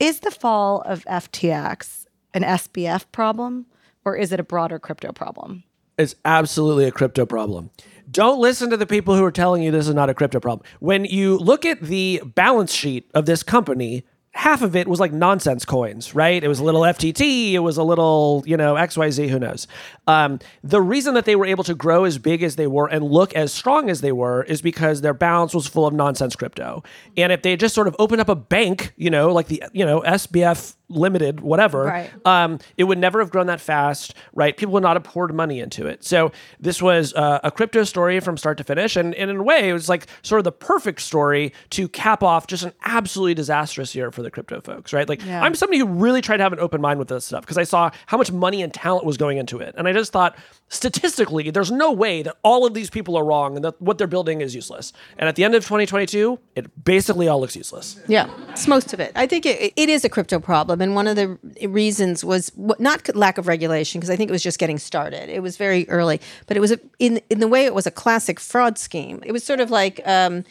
is 0.00 0.20
the 0.20 0.30
fall 0.30 0.80
of 0.80 1.04
FTX 1.04 2.06
an 2.32 2.42
SBF 2.42 3.04
problem, 3.12 3.66
or 4.04 4.16
is 4.16 4.32
it 4.32 4.40
a 4.40 4.44
broader 4.44 4.78
crypto 4.78 5.12
problem? 5.12 5.62
It's 5.98 6.14
absolutely 6.24 6.86
a 6.86 6.92
crypto 6.92 7.26
problem. 7.26 7.70
Don't 8.10 8.40
listen 8.40 8.70
to 8.70 8.76
the 8.76 8.86
people 8.86 9.14
who 9.14 9.24
are 9.24 9.30
telling 9.30 9.62
you 9.62 9.70
this 9.70 9.86
is 9.86 9.94
not 9.94 10.08
a 10.08 10.14
crypto 10.14 10.40
problem. 10.40 10.66
When 10.80 11.04
you 11.04 11.36
look 11.38 11.66
at 11.66 11.82
the 11.82 12.22
balance 12.24 12.72
sheet 12.72 13.10
of 13.14 13.26
this 13.26 13.42
company, 13.42 14.04
half 14.32 14.62
of 14.62 14.76
it 14.76 14.86
was 14.86 15.00
like 15.00 15.12
nonsense 15.12 15.64
coins, 15.64 16.14
right? 16.14 16.42
It 16.42 16.48
was 16.48 16.60
a 16.60 16.64
little 16.64 16.82
FTT, 16.82 17.52
it 17.52 17.58
was 17.58 17.76
a 17.76 17.82
little, 17.82 18.44
you 18.46 18.56
know, 18.56 18.74
XYZ, 18.74 19.28
who 19.28 19.38
knows. 19.40 19.66
Um, 20.06 20.38
the 20.62 20.80
reason 20.80 21.14
that 21.14 21.24
they 21.24 21.34
were 21.34 21.46
able 21.46 21.64
to 21.64 21.74
grow 21.74 22.04
as 22.04 22.16
big 22.18 22.42
as 22.44 22.54
they 22.56 22.68
were 22.68 22.86
and 22.86 23.04
look 23.04 23.34
as 23.34 23.52
strong 23.52 23.90
as 23.90 24.00
they 24.02 24.12
were 24.12 24.44
is 24.44 24.62
because 24.62 25.00
their 25.00 25.14
balance 25.14 25.52
was 25.52 25.66
full 25.66 25.86
of 25.86 25.92
nonsense 25.94 26.36
crypto. 26.36 26.82
And 27.16 27.32
if 27.32 27.42
they 27.42 27.56
just 27.56 27.74
sort 27.74 27.88
of 27.88 27.96
opened 27.98 28.20
up 28.20 28.28
a 28.28 28.36
bank, 28.36 28.92
you 28.96 29.10
know, 29.10 29.32
like 29.32 29.48
the, 29.48 29.64
you 29.72 29.84
know, 29.84 30.00
SBF 30.02 30.76
Limited, 30.92 31.38
whatever, 31.38 31.84
Right. 31.84 32.10
um, 32.26 32.58
it 32.76 32.82
would 32.82 32.98
never 32.98 33.20
have 33.20 33.30
grown 33.30 33.46
that 33.46 33.60
fast, 33.60 34.12
right? 34.34 34.56
People 34.56 34.72
would 34.74 34.82
not 34.82 34.96
have 34.96 35.04
poured 35.04 35.32
money 35.32 35.60
into 35.60 35.86
it. 35.86 36.02
So 36.02 36.32
this 36.58 36.82
was 36.82 37.14
uh, 37.14 37.38
a 37.44 37.50
crypto 37.52 37.84
story 37.84 38.18
from 38.18 38.36
start 38.36 38.58
to 38.58 38.64
finish, 38.64 38.96
and, 38.96 39.14
and 39.14 39.30
in 39.30 39.36
a 39.36 39.42
way, 39.44 39.68
it 39.68 39.72
was 39.72 39.88
like 39.88 40.08
sort 40.22 40.40
of 40.40 40.44
the 40.44 40.50
perfect 40.52 41.00
story 41.02 41.52
to 41.70 41.88
cap 41.88 42.24
off 42.24 42.48
just 42.48 42.64
an 42.64 42.72
absolutely 42.84 43.34
disastrous 43.34 43.94
year 43.94 44.10
for 44.10 44.19
the 44.22 44.30
crypto 44.30 44.60
folks, 44.60 44.92
right? 44.92 45.08
Like 45.08 45.24
Yeah. 45.24 45.42
I'm 45.42 45.54
somebody 45.54 45.78
who 45.78 45.86
really 45.86 46.20
tried 46.20 46.38
to 46.38 46.42
have 46.42 46.52
an 46.52 46.60
open 46.60 46.80
mind 46.80 46.98
with 46.98 47.08
this 47.08 47.24
stuff 47.24 47.42
because 47.42 47.58
I 47.58 47.64
saw 47.64 47.90
how 48.06 48.16
much 48.16 48.30
money 48.32 48.62
and 48.62 48.72
talent 48.72 49.04
was 49.04 49.16
going 49.16 49.38
into 49.38 49.58
it, 49.58 49.74
and 49.76 49.86
I 49.88 49.92
just 49.92 50.12
thought 50.12 50.36
statistically, 50.68 51.50
there's 51.50 51.70
no 51.70 51.90
way 51.90 52.22
that 52.22 52.36
all 52.42 52.64
of 52.64 52.74
these 52.74 52.90
people 52.90 53.16
are 53.16 53.24
wrong 53.24 53.56
and 53.56 53.64
that 53.64 53.80
what 53.82 53.98
they're 53.98 54.06
building 54.06 54.40
is 54.40 54.54
useless. 54.54 54.92
And 55.18 55.28
at 55.28 55.34
the 55.36 55.44
end 55.44 55.54
of 55.54 55.64
2022, 55.64 56.38
it 56.54 56.84
basically 56.84 57.26
all 57.28 57.40
looks 57.40 57.56
useless. 57.56 58.00
Yeah, 58.06 58.30
it's 58.50 58.68
most 58.68 58.92
of 58.92 59.00
it. 59.00 59.12
I 59.16 59.26
think 59.26 59.46
it, 59.46 59.72
it 59.76 59.88
is 59.88 60.04
a 60.04 60.08
crypto 60.08 60.38
problem, 60.38 60.80
and 60.80 60.94
one 60.94 61.06
of 61.06 61.16
the 61.16 61.38
reasons 61.68 62.24
was 62.24 62.52
not 62.56 63.14
lack 63.16 63.38
of 63.38 63.46
regulation, 63.46 64.00
because 64.00 64.10
I 64.10 64.16
think 64.16 64.30
it 64.30 64.32
was 64.32 64.42
just 64.42 64.58
getting 64.58 64.78
started. 64.78 65.28
It 65.28 65.42
was 65.42 65.56
very 65.56 65.88
early, 65.88 66.20
but 66.46 66.56
it 66.56 66.60
was 66.60 66.72
a, 66.72 66.78
in 66.98 67.20
in 67.30 67.40
the 67.40 67.48
way 67.48 67.64
it 67.66 67.74
was 67.74 67.86
a 67.86 67.90
classic 67.90 68.38
fraud 68.40 68.78
scheme. 68.78 69.22
It 69.24 69.32
was 69.32 69.42
sort 69.44 69.60
of 69.60 69.70
like 69.70 70.00
um, 70.06 70.44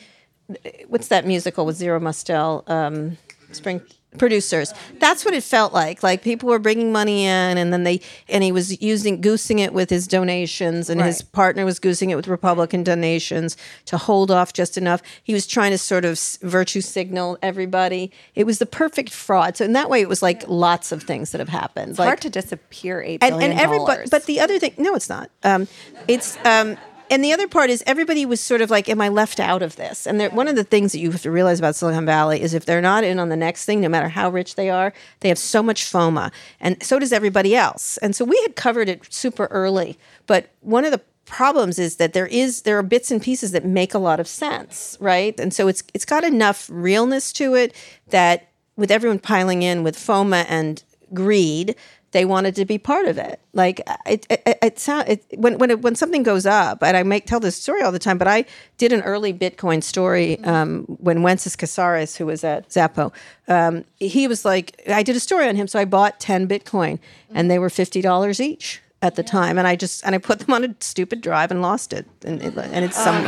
what's 0.88 1.08
that 1.10 1.26
musical 1.26 1.66
with 1.66 1.78
Zero 1.78 2.00
Mostel, 2.00 2.64
um, 2.68 3.18
Spring 3.52 3.82
producers. 4.18 4.74
That's 4.98 5.24
what 5.24 5.34
it 5.34 5.44
felt 5.44 5.72
like. 5.72 6.02
Like 6.02 6.24
people 6.24 6.50
were 6.50 6.60
bringing 6.60 6.92
money 6.92 7.26
in, 7.26 7.58
and 7.58 7.72
then 7.72 7.84
they 7.84 8.02
and 8.28 8.44
he 8.44 8.52
was 8.52 8.82
using 8.82 9.22
goosing 9.22 9.60
it 9.60 9.74
with 9.74 9.90
his 9.90 10.08
donations, 10.08 10.90
and 10.90 11.02
his 11.02 11.22
partner 11.22 11.66
was 11.66 11.80
goosing 11.80 12.10
it 12.10 12.16
with 12.16 12.28
Republican 12.28 12.84
donations 12.84 13.56
to 13.86 13.98
hold 13.98 14.32
off 14.32 14.54
just 14.54 14.78
enough. 14.78 15.02
He 15.24 15.34
was 15.34 15.46
trying 15.46 15.72
to 15.72 15.78
sort 15.78 16.06
of 16.06 16.20
virtue 16.42 16.82
signal 16.82 17.38
everybody. 17.42 18.12
It 18.36 18.46
was 18.46 18.60
the 18.60 18.66
perfect 18.66 19.12
fraud. 19.12 19.58
So 19.58 19.66
in 19.66 19.74
that 19.74 19.90
way, 19.90 20.02
it 20.02 20.10
was 20.10 20.22
like 20.22 20.48
lots 20.48 20.92
of 20.92 21.04
things 21.04 21.32
that 21.32 21.40
have 21.40 21.50
happened. 21.50 21.92
It's 21.92 22.00
like, 22.00 22.08
hard 22.08 22.22
to 22.22 22.30
disappear 22.30 23.02
eight 23.02 23.24
and, 23.24 23.34
billion 23.34 23.52
and 23.52 23.60
everybody 23.60 24.10
but 24.10 24.26
the 24.26 24.40
other 24.40 24.60
thing 24.60 24.74
no 24.78 24.96
it's 24.96 25.10
not 25.10 25.30
um, 25.44 25.68
it's 26.08 26.38
um, 26.46 26.78
and 27.10 27.24
the 27.24 27.34
other 27.34 27.48
part 27.48 27.70
is 27.70 27.84
everybody 27.86 28.26
was 28.26 28.42
sort 28.42 28.62
of 28.62 28.70
like 28.70 28.90
am 28.90 29.02
i 29.02 29.10
left 29.10 29.40
out 29.40 29.62
of 29.62 29.76
this? 29.76 30.06
And 30.08 30.22
one 30.34 30.48
of 30.48 30.56
the 30.56 30.64
things 30.64 30.92
that 30.92 31.00
you 31.00 31.12
have 31.12 31.22
to 31.24 31.32
realize 31.32 31.60
about 31.60 31.76
silicon 31.76 32.06
valley 32.06 32.42
is 32.42 32.54
if 32.54 32.66
they're 32.66 32.82
not 32.82 33.04
in 33.04 33.20
on 33.20 33.30
the 33.30 33.36
next 33.36 33.66
thing 33.66 33.82
no 33.82 33.90
matter 33.90 34.10
how 34.10 34.30
rich 34.30 34.56
they 34.56 34.70
are 34.70 34.94
they 35.22 35.30
have 35.30 35.38
so 35.38 35.62
much 35.64 35.84
FOMO 35.84 36.32
and 36.60 36.82
so 36.84 37.00
does 37.00 37.14
everybody 37.14 37.56
else. 37.56 37.98
And 37.98 38.16
so 38.16 38.26
we 38.26 38.40
had 38.44 38.56
covered 38.56 38.90
it 38.90 39.12
super 39.14 39.46
early 39.46 39.98
but 40.28 40.50
one 40.62 40.86
of 40.86 40.92
the 40.92 41.02
problems 41.26 41.78
is 41.78 41.98
that 41.98 42.14
there 42.14 42.28
is 42.28 42.64
there 42.64 42.78
are 42.78 42.84
bits 42.84 43.12
and 43.12 43.22
pieces 43.22 43.52
that 43.52 43.64
make 43.64 43.94
a 43.94 44.00
lot 44.00 44.20
of 44.20 44.28
sense 44.28 44.98
right? 45.00 45.40
And 45.40 45.54
so 45.54 45.68
it's 45.68 45.84
it's 45.94 46.06
got 46.06 46.24
enough 46.24 46.70
realness 46.72 47.32
to 47.34 47.56
it 47.56 47.76
that 48.10 48.50
with 48.76 48.92
everyone 48.92 49.20
piling 49.20 49.62
in 49.62 49.84
with 49.84 49.98
FOMO 49.98 50.46
and 50.48 50.82
greed, 51.14 51.76
they 52.12 52.26
wanted 52.26 52.56
to 52.56 52.66
be 52.66 52.78
part 52.78 53.06
of 53.06 53.18
it. 53.18 53.40
Like 53.54 53.82
it, 54.06 54.26
it, 54.30 54.42
it, 54.46 54.58
it 54.62 54.80
sound 54.80 55.10
it, 55.10 55.26
when 55.36 55.58
when 55.58 55.72
it, 55.72 55.82
when 55.82 55.96
something 55.96 56.24
goes 56.24 56.46
up, 56.46 56.84
and 56.84 56.96
I 56.96 57.04
make 57.04 57.26
tell 57.26 57.40
this 57.40 57.56
story 57.56 57.82
all 57.82 57.92
the 57.92 58.00
time. 58.00 58.18
But 58.18 58.28
I 58.28 58.46
did 58.78 58.94
an 58.94 59.02
early 59.02 59.34
Bitcoin 59.34 59.84
story 59.84 60.40
um, 60.44 60.84
when 61.00 61.20
Wences 61.20 61.56
Casares, 61.58 62.18
who 62.18 62.26
was 62.26 62.44
at 62.44 62.70
Xapo, 62.70 63.14
um, 63.48 63.86
he 63.98 64.28
was 64.28 64.46
like, 64.46 64.82
I 64.88 65.04
did 65.04 65.16
a 65.16 65.20
story 65.20 65.48
on 65.48 65.56
him, 65.56 65.68
so 65.68 65.80
I 65.80 65.86
bought 65.86 66.20
ten 66.20 66.48
Bitcoin, 66.48 67.00
and 67.34 67.50
they 67.50 67.60
were 67.60 67.70
fifty 67.70 68.02
dollars 68.02 68.40
each 68.40 68.82
at 69.02 69.16
the 69.16 69.24
time, 69.24 69.58
and 69.58 69.68
I 69.68 69.76
just 69.76 70.04
and 70.06 70.14
I 70.14 70.18
put 70.18 70.40
them 70.40 70.54
on 70.54 70.64
a 70.66 70.76
stupid 70.80 71.22
drive 71.22 71.52
and 71.52 71.62
lost 71.62 71.94
it, 71.94 72.06
and 72.26 72.42
it, 72.42 72.58
and 72.58 72.84
it's 72.84 73.02
some 73.02 73.26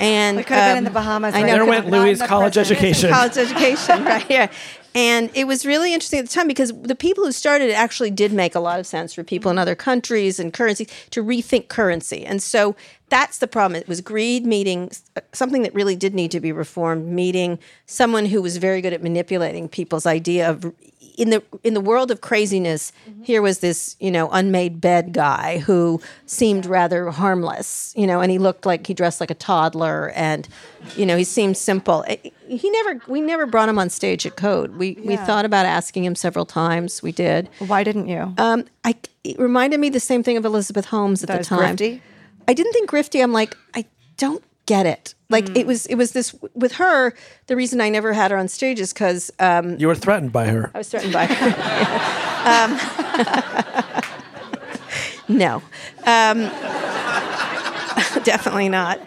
and 0.00 0.36
we 0.36 0.42
could 0.44 0.54
have 0.56 0.70
been 0.70 0.78
in 0.78 0.86
um, 0.86 0.92
the 0.92 0.98
Bahamas. 0.98 1.34
I 1.34 1.42
know. 1.42 1.46
There 1.54 1.64
went 1.66 1.88
Not 1.88 2.00
Louis' 2.00 2.22
college 2.22 2.54
prison. 2.54 2.76
education. 2.76 3.10
college 3.10 3.36
education, 3.36 4.04
right? 4.04 4.28
Yeah. 4.30 4.50
And 4.96 5.30
it 5.34 5.48
was 5.48 5.66
really 5.66 5.92
interesting 5.92 6.20
at 6.20 6.26
the 6.26 6.32
time 6.32 6.46
because 6.46 6.72
the 6.82 6.94
people 6.94 7.24
who 7.24 7.32
started 7.32 7.68
it 7.68 7.72
actually 7.72 8.12
did 8.12 8.32
make 8.32 8.54
a 8.54 8.60
lot 8.60 8.78
of 8.78 8.86
sense 8.86 9.12
for 9.12 9.24
people 9.24 9.50
in 9.50 9.58
other 9.58 9.74
countries 9.74 10.38
and 10.38 10.52
currencies 10.52 10.88
to 11.10 11.22
rethink 11.22 11.66
currency. 11.66 12.24
And 12.24 12.40
so 12.40 12.76
that's 13.14 13.38
the 13.38 13.46
problem. 13.46 13.80
It 13.80 13.86
was 13.88 14.00
greed 14.00 14.44
meeting 14.44 14.90
something 15.32 15.62
that 15.62 15.72
really 15.72 15.94
did 15.94 16.14
need 16.14 16.32
to 16.32 16.40
be 16.40 16.50
reformed, 16.50 17.06
meeting 17.06 17.58
someone 17.86 18.26
who 18.26 18.42
was 18.42 18.56
very 18.56 18.80
good 18.80 18.92
at 18.92 19.02
manipulating 19.04 19.68
people's 19.68 20.04
idea 20.04 20.50
of 20.50 20.72
in 21.16 21.30
the 21.30 21.40
in 21.62 21.74
the 21.74 21.80
world 21.80 22.10
of 22.10 22.20
craziness, 22.20 22.90
here 23.22 23.40
was 23.40 23.60
this 23.60 23.94
you 24.00 24.10
know 24.10 24.28
unmade 24.30 24.80
bed 24.80 25.12
guy 25.12 25.58
who 25.58 26.00
seemed 26.26 26.66
rather 26.66 27.08
harmless, 27.10 27.94
you 27.96 28.04
know, 28.04 28.20
and 28.20 28.32
he 28.32 28.38
looked 28.38 28.66
like 28.66 28.84
he 28.88 28.94
dressed 28.94 29.20
like 29.20 29.30
a 29.30 29.34
toddler, 29.34 30.10
and 30.16 30.48
you 30.96 31.06
know 31.06 31.16
he 31.16 31.22
seemed 31.22 31.56
simple. 31.56 32.04
Eh, 32.08 32.16
He 32.48 32.68
never 32.68 33.00
we 33.06 33.20
never 33.20 33.46
brought 33.46 33.68
him 33.68 33.78
on 33.78 33.90
stage 33.90 34.26
at 34.26 34.34
Code. 34.34 34.70
We 34.76 34.98
we 35.04 35.14
thought 35.16 35.44
about 35.44 35.66
asking 35.66 36.04
him 36.04 36.16
several 36.16 36.46
times. 36.46 37.00
We 37.00 37.12
did. 37.12 37.48
Why 37.60 37.84
didn't 37.84 38.08
you? 38.08 38.34
Um, 38.38 38.64
I 38.84 38.96
it 39.22 39.38
reminded 39.38 39.78
me 39.78 39.90
the 39.90 40.00
same 40.00 40.22
thing 40.24 40.36
of 40.36 40.44
Elizabeth 40.44 40.86
Holmes 40.86 41.22
at 41.22 41.28
That 41.28 41.38
the 41.38 41.44
time. 41.44 41.76
grifty? 41.76 42.00
I 42.48 42.54
didn't 42.54 42.72
think 42.72 42.90
grifty. 42.90 43.22
I'm 43.22 43.32
like 43.32 43.56
I 43.74 43.84
don't 44.16 44.42
get 44.66 44.86
it. 44.86 45.14
Like 45.30 45.48
Hmm. 45.48 45.56
it 45.56 45.66
was 45.66 45.86
it 45.86 45.96
was 45.96 46.12
this 46.12 46.34
with 46.54 46.72
her. 46.74 47.12
The 47.46 47.56
reason 47.56 47.80
I 47.80 47.88
never 47.90 48.12
had 48.12 48.30
her 48.30 48.36
on 48.36 48.48
stage 48.48 48.80
is 48.80 48.92
because 48.92 49.30
um, 49.40 49.76
You 49.78 49.88
were 49.88 49.94
threatened 49.94 50.32
by 50.32 50.46
her. 50.46 50.70
I 50.74 50.78
was 50.78 50.88
threatened 50.88 51.12
by 51.12 51.26
her. 51.26 52.48
um, 55.28 55.28
no, 55.38 55.62
um, 56.04 56.38
definitely 58.24 58.68
not. 58.68 58.98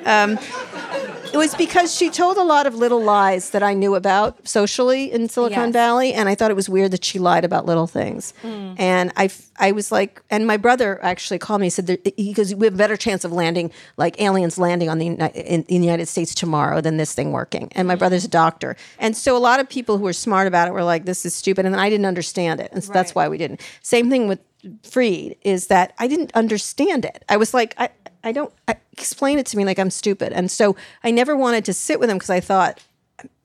It 1.38 1.40
was 1.40 1.54
because 1.54 1.96
she 1.96 2.10
told 2.10 2.38
a 2.38 2.44
lot 2.44 2.66
of 2.66 2.74
little 2.74 3.00
lies 3.00 3.52
that 3.52 3.62
I 3.62 3.76
knew 3.76 3.94
about 3.94 4.48
socially 4.48 5.12
in 5.12 5.30
Silicon 5.30 5.66
Yes. 5.66 5.74
Valley, 5.74 6.12
and 6.12 6.28
I 6.28 6.34
thought 6.34 6.50
it 6.50 6.56
was 6.56 6.68
weird 6.68 6.90
that 6.92 7.06
she 7.06 7.20
lied 7.20 7.46
about 7.46 7.68
little 7.68 7.86
things. 7.86 8.34
Mm. 8.42 8.76
And 8.80 9.12
I, 9.16 9.30
I 9.60 9.72
was 9.72 9.92
like, 9.92 10.20
and 10.32 10.48
my 10.48 10.58
brother 10.58 11.00
actually 11.04 11.38
called 11.38 11.62
me. 11.62 11.68
He 11.68 11.70
said 11.70 11.86
that, 11.86 12.14
he 12.18 12.34
goes, 12.34 12.56
"We 12.56 12.66
have 12.66 12.74
a 12.74 12.78
better 12.78 12.98
chance 12.98 13.24
of 13.24 13.32
landing, 13.32 13.72
like 13.98 14.20
aliens 14.20 14.58
landing 14.58 14.90
on 14.90 14.98
the 14.98 15.06
in, 15.06 15.64
in 15.64 15.82
the 15.82 15.86
United 15.86 16.08
States 16.08 16.34
tomorrow 16.34 16.82
than 16.82 16.98
this 16.98 17.14
thing 17.14 17.32
working." 17.32 17.70
And 17.74 17.88
my 17.88 17.96
mm. 17.96 18.00
brother's 18.00 18.26
a 18.26 18.30
doctor, 18.30 18.76
and 18.98 19.16
so 19.16 19.38
a 19.38 19.40
lot 19.40 19.60
of 19.60 19.70
people 19.70 20.00
who 20.00 20.06
were 20.06 20.14
smart 20.14 20.48
about 20.48 20.68
it 20.68 20.72
were 20.72 20.84
like, 20.84 21.06
"This 21.06 21.24
is 21.24 21.36
stupid," 21.36 21.68
and 21.68 21.76
I 21.76 21.88
didn't 21.92 22.08
understand 22.08 22.60
it, 22.60 22.72
and 22.72 22.84
so 22.84 22.92
that's 22.92 23.14
why 23.14 23.28
we 23.28 23.38
didn't. 23.38 23.62
Same 23.84 24.10
thing 24.10 24.28
with 24.28 24.40
Freed 24.84 25.38
is 25.42 25.68
that 25.68 25.94
I 26.00 26.08
didn't 26.08 26.32
understand 26.34 27.06
it. 27.06 27.24
I 27.30 27.38
was 27.38 27.54
like, 27.54 27.76
I, 27.78 27.90
I 28.24 28.32
don't 28.32 28.54
I, 28.68 28.76
explain 28.94 29.40
it 29.40 29.46
to 29.48 29.58
me 29.58 29.66
like 29.66 29.80
I'm 29.80 29.90
stupid, 29.92 30.34
and 30.34 30.50
so 30.50 30.76
I 31.04 31.12
never 31.12 31.36
wanted 31.36 31.66
to 31.66 31.74
sit 31.74 32.00
with 32.00 32.10
him 32.10 32.18
because 32.18 32.30
I 32.30 32.40
thought 32.40 32.82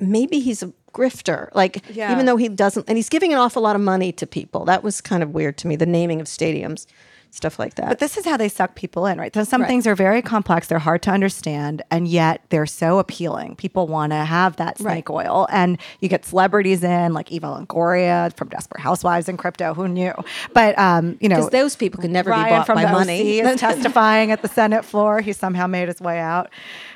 maybe 0.00 0.40
he's 0.40 0.62
a 0.62 0.72
grifter. 0.92 1.48
Like 1.54 1.82
Yeah. 1.90 2.12
even 2.12 2.26
though 2.26 2.36
he 2.36 2.48
doesn't, 2.48 2.88
and 2.88 2.96
he's 2.98 3.08
giving 3.08 3.32
an 3.32 3.38
awful 3.38 3.62
lot 3.62 3.76
of 3.76 3.82
money 3.82 4.12
to 4.12 4.26
people. 4.26 4.64
That 4.64 4.82
was 4.82 5.00
kind 5.00 5.22
of 5.22 5.30
weird 5.30 5.56
to 5.58 5.68
me. 5.68 5.76
The 5.76 5.86
naming 5.86 6.20
of 6.20 6.26
stadiums, 6.26 6.86
stuff 7.32 7.58
like 7.58 7.74
that. 7.76 7.88
But 7.88 7.98
this 7.98 8.18
is 8.18 8.26
how 8.26 8.36
they 8.36 8.48
suck 8.50 8.74
people 8.74 9.06
in, 9.06 9.18
right? 9.18 9.34
So 9.34 9.42
some 9.42 9.62
Right. 9.62 9.68
things 9.68 9.86
are 9.86 9.94
very 9.94 10.20
complex, 10.20 10.68
they're 10.68 10.78
hard 10.78 11.00
to 11.02 11.10
understand, 11.10 11.80
and 11.90 12.06
yet 12.06 12.42
they're 12.50 12.66
so 12.66 12.98
appealing. 12.98 13.56
People 13.56 13.86
want 13.88 14.12
to 14.12 14.16
have 14.16 14.56
that 14.56 14.76
snake 14.78 15.08
oil. 15.08 15.46
And 15.50 15.78
you 16.00 16.08
get 16.10 16.26
celebrities 16.26 16.84
in, 16.84 17.14
like 17.14 17.32
Eva 17.32 17.46
Longoria 17.46 18.34
from 18.36 18.48
Desperate 18.48 18.82
Housewives 18.82 19.30
and 19.30 19.38
crypto, 19.38 19.72
who 19.72 19.88
knew? 19.88 20.12
But, 20.52 20.78
um, 20.78 21.16
you 21.20 21.28
know, 21.30 21.36
because 21.36 21.50
those 21.50 21.74
people 21.74 22.02
could 22.02 22.10
never 22.10 22.30
Ryan 22.30 22.44
be 22.44 22.50
bought 22.50 22.66
from 22.66 22.74
by 22.76 22.84
the 22.84 22.92
money. 22.92 23.40
OC 23.40 23.46
is 23.54 23.60
testifying 23.60 24.30
at 24.30 24.42
the 24.42 24.48
Senate 24.48 24.84
floor. 24.84 25.22
He 25.22 25.32
somehow 25.32 25.66
made 25.66 25.88
his 25.88 26.00
way 26.00 26.18
out 26.18 26.50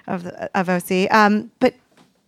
of, 0.06 0.24
the, 0.24 0.50
of 0.58 0.68
OC. 0.68 1.10
Um, 1.10 1.50
but 1.60 1.74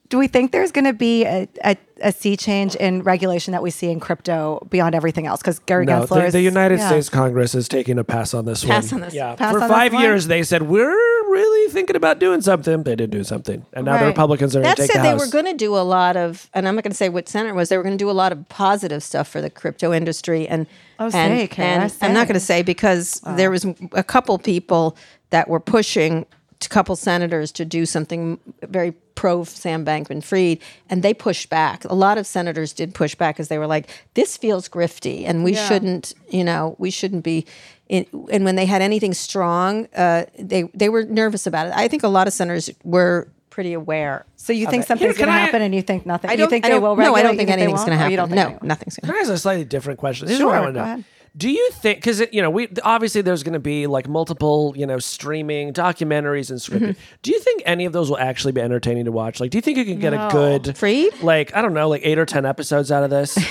do 0.08 0.16
we 0.16 0.26
think 0.28 0.52
there's 0.52 0.72
going 0.72 0.86
to 0.86 0.94
be 0.94 1.26
a, 1.26 1.46
a, 1.62 1.76
a 2.02 2.12
sea 2.12 2.36
change 2.36 2.74
in 2.76 3.02
regulation 3.02 3.52
that 3.52 3.62
we 3.62 3.70
see 3.70 3.90
in 3.90 4.00
crypto 4.00 4.66
beyond 4.70 4.94
everything 4.94 5.26
else? 5.26 5.40
Because 5.40 5.58
Gary 5.60 5.84
No, 5.86 6.02
Gensler 6.02 6.08
the, 6.20 6.26
is 6.26 6.32
the 6.32 6.40
United 6.42 6.78
yeah. 6.78 6.88
States 6.88 7.08
Congress 7.08 7.54
is 7.54 7.68
taking 7.68 7.98
a 7.98 8.04
pass 8.04 8.34
on 8.34 8.44
this 8.44 8.64
Pass 8.64 8.92
one. 8.92 9.02
on 9.02 9.06
this. 9.06 9.14
Yeah, 9.14 9.34
Pass 9.36 9.52
for 9.52 9.58
on 9.60 9.68
this 9.68 9.70
five 9.76 9.92
one? 9.92 10.02
years 10.02 10.26
they 10.26 10.42
said 10.42 10.62
we're 10.62 10.88
really 11.30 11.70
thinking 11.72 11.96
about 11.96 12.18
doing 12.18 12.40
something. 12.40 12.82
They 12.82 12.96
did 12.96 13.10
do 13.10 13.24
something, 13.24 13.64
and 13.72 13.84
now 13.86 13.98
the 13.98 14.06
Republicans 14.06 14.54
are 14.56 14.60
going 14.62 14.70
That 14.70 14.76
to 14.76 14.82
take 14.82 14.92
said, 14.92 15.04
the 15.04 15.08
they 15.08 15.14
were 15.14 15.30
going 15.30 15.44
to 15.46 15.54
do 15.54 15.76
a 15.76 15.82
lot 15.84 16.16
of, 16.16 16.48
and 16.54 16.66
I'm 16.68 16.74
not 16.74 16.84
going 16.84 16.92
to 16.92 16.96
say 16.96 17.08
what 17.08 17.28
senator 17.28 17.52
it 17.52 17.56
was. 17.56 17.68
They 17.68 17.76
were 17.76 17.82
going 17.82 17.96
to 17.98 18.02
do 18.02 18.10
a 18.10 18.12
lot 18.12 18.32
of 18.32 18.48
positive 18.48 19.02
stuff 19.02 19.28
for 19.28 19.40
the 19.40 19.50
crypto 19.50 19.92
industry, 19.92 20.46
and 20.48 20.66
Oh, 21.00 21.04
and, 21.04 21.12
say, 21.12 21.46
Kara, 21.46 21.82
and 21.84 21.92
I'm 22.02 22.12
not 22.12 22.26
going 22.26 22.34
to 22.34 22.40
say. 22.40 22.58
say 22.58 22.62
because 22.64 23.20
there 23.36 23.50
was 23.52 23.64
a 23.92 24.02
couple 24.02 24.36
people 24.38 24.96
that 25.30 25.48
were 25.48 25.60
pushing 25.60 26.22
a 26.22 26.37
couple 26.66 26.96
senators 26.96 27.52
to 27.52 27.64
do 27.64 27.86
something 27.86 28.38
very 28.62 28.92
pro 29.14 29.44
Sam 29.44 29.84
Bankman-Fried, 29.84 30.58
and 30.90 31.02
they 31.02 31.14
pushed 31.14 31.48
back. 31.50 31.84
A 31.84 31.94
lot 31.94 32.18
of 32.18 32.26
senators 32.26 32.72
did 32.72 32.94
push 32.94 33.14
back 33.14 33.36
because 33.36 33.48
they 33.48 33.58
were 33.58 33.66
like, 33.66 33.88
"This 34.14 34.36
feels 34.36 34.68
grifty, 34.68 35.24
and 35.26 35.44
we 35.44 35.52
Yeah. 35.54 35.68
shouldn't, 35.68 36.14
you 36.30 36.42
know, 36.44 36.74
we 36.78 36.90
shouldn't 36.90 37.22
be." 37.24 37.46
In, 37.88 38.04
and 38.30 38.44
when 38.44 38.56
they 38.56 38.66
had 38.66 38.82
anything 38.82 39.14
strong, 39.14 39.88
uh, 39.96 40.24
they 40.38 40.64
they 40.74 40.88
were 40.88 41.04
nervous 41.04 41.46
about 41.46 41.68
it. 41.68 41.72
I 41.76 41.88
think 41.88 42.02
a 42.02 42.08
lot 42.08 42.26
of 42.26 42.32
senators 42.32 42.70
were 42.84 43.28
pretty 43.50 43.72
aware. 43.72 44.24
So 44.36 44.52
you 44.52 44.66
of 44.66 44.70
think 44.70 44.84
it. 44.84 44.86
something's 44.86 45.16
going 45.16 45.26
to 45.28 45.32
can 45.32 45.34
I- 45.34 45.38
happen 45.40 45.62
and 45.62 45.74
you 45.74 45.82
think 45.82 46.06
nothing? 46.06 46.30
I 46.30 46.36
don't 46.36 46.48
think 46.48 46.64
I 46.64 46.68
they 46.68 46.74
don't- 46.74 46.82
will 46.82 46.94
No, 46.96 47.14
I 47.16 47.22
don't 47.22 47.36
think 47.36 47.50
anything's 47.50 47.82
going 47.84 47.98
to 47.98 48.04
Or 48.04 48.08
you 48.08 48.16
happen. 48.16 48.36
don't 48.36 48.50
think 48.50 48.62
No, 48.62 48.68
nothing's 48.68 48.96
going 48.96 49.08
to 49.08 49.12
Can 49.14 49.16
I 49.16 49.20
ask 49.24 49.30
a 49.32 49.38
slightly 49.38 49.64
different 49.64 49.98
question? 49.98 50.28
This 50.28 50.36
Sure, 50.38 50.46
is 50.48 50.52
what 50.52 50.56
I 50.56 50.60
want 50.60 50.74
to 50.74 50.78
know. 50.78 50.84
ahead. 50.84 51.04
Do 51.38 51.48
you 51.48 51.70
think 51.74 51.98
because 51.98 52.20
you 52.32 52.42
know 52.42 52.50
we 52.50 52.68
obviously 52.82 53.22
there's 53.22 53.42
going 53.44 53.52
to 53.52 53.58
be 53.60 53.86
like 53.86 54.08
multiple 54.08 54.74
you 54.76 54.84
know 54.86 54.98
streaming 54.98 55.72
documentaries 55.72 56.50
and 56.50 56.58
scripted. 56.58 56.94
Mm-hmm. 56.96 57.16
Do 57.22 57.30
you 57.30 57.38
think 57.38 57.62
any 57.64 57.84
of 57.84 57.92
those 57.92 58.10
will 58.10 58.18
actually 58.18 58.52
be 58.52 58.60
entertaining 58.60 59.04
to 59.04 59.12
watch? 59.12 59.38
Like, 59.38 59.50
do 59.52 59.58
you 59.58 59.62
think 59.62 59.78
you 59.78 59.84
can 59.84 60.00
get 60.00 60.12
No. 60.12 60.26
a 60.26 60.30
good 60.32 60.76
free 60.76 61.10
like 61.22 61.54
I 61.54 61.62
don't 61.62 61.74
know, 61.74 61.88
like 61.88 62.00
eight 62.04 62.18
or 62.18 62.26
ten 62.26 62.44
episodes 62.44 62.90
out 62.92 63.04
of 63.04 63.10
this? 63.10 63.38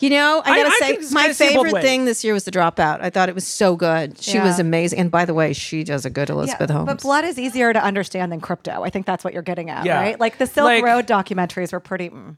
You 0.00 0.10
know, 0.10 0.42
I 0.44 0.50
I- 0.50 0.56
gotta 0.62 0.68
I 0.68 0.78
say, 0.80 0.96
can 0.96 1.12
my 1.14 1.20
kinda 1.22 1.34
see 1.34 1.44
it 1.46 1.54
both 1.54 1.66
favorite 1.66 1.82
thing 1.82 2.04
this 2.04 2.24
year 2.24 2.34
was 2.34 2.44
The 2.44 2.50
Dropout. 2.50 3.00
I 3.00 3.10
thought 3.10 3.28
it 3.28 3.34
was 3.34 3.46
so 3.46 3.76
good. 3.76 4.20
She 4.20 4.38
was 4.38 4.58
amazing. 4.58 4.98
And 4.98 5.10
by 5.10 5.24
the 5.24 5.34
way, 5.34 5.52
she 5.52 5.84
does 5.84 6.04
a 6.04 6.10
good 6.10 6.28
Elizabeth 6.30 6.68
Yeah, 6.70 6.76
Holmes. 6.76 6.86
But 6.86 7.02
blood 7.02 7.24
is 7.24 7.38
easier 7.38 7.72
to 7.72 7.82
understand 7.82 8.32
than 8.32 8.40
crypto. 8.40 8.82
I 8.82 8.90
think 8.90 9.06
that's 9.06 9.22
what 9.24 9.32
you're 9.32 9.42
getting 9.42 9.70
at, 9.70 9.84
Yeah. 9.84 10.00
right? 10.00 10.18
Like 10.18 10.38
the 10.38 10.46
Silk 10.46 10.64
Like- 10.64 10.84
Road 10.84 11.06
documentaries 11.06 11.72
were 11.72 11.80
pretty. 11.80 12.10
Mm. 12.10 12.36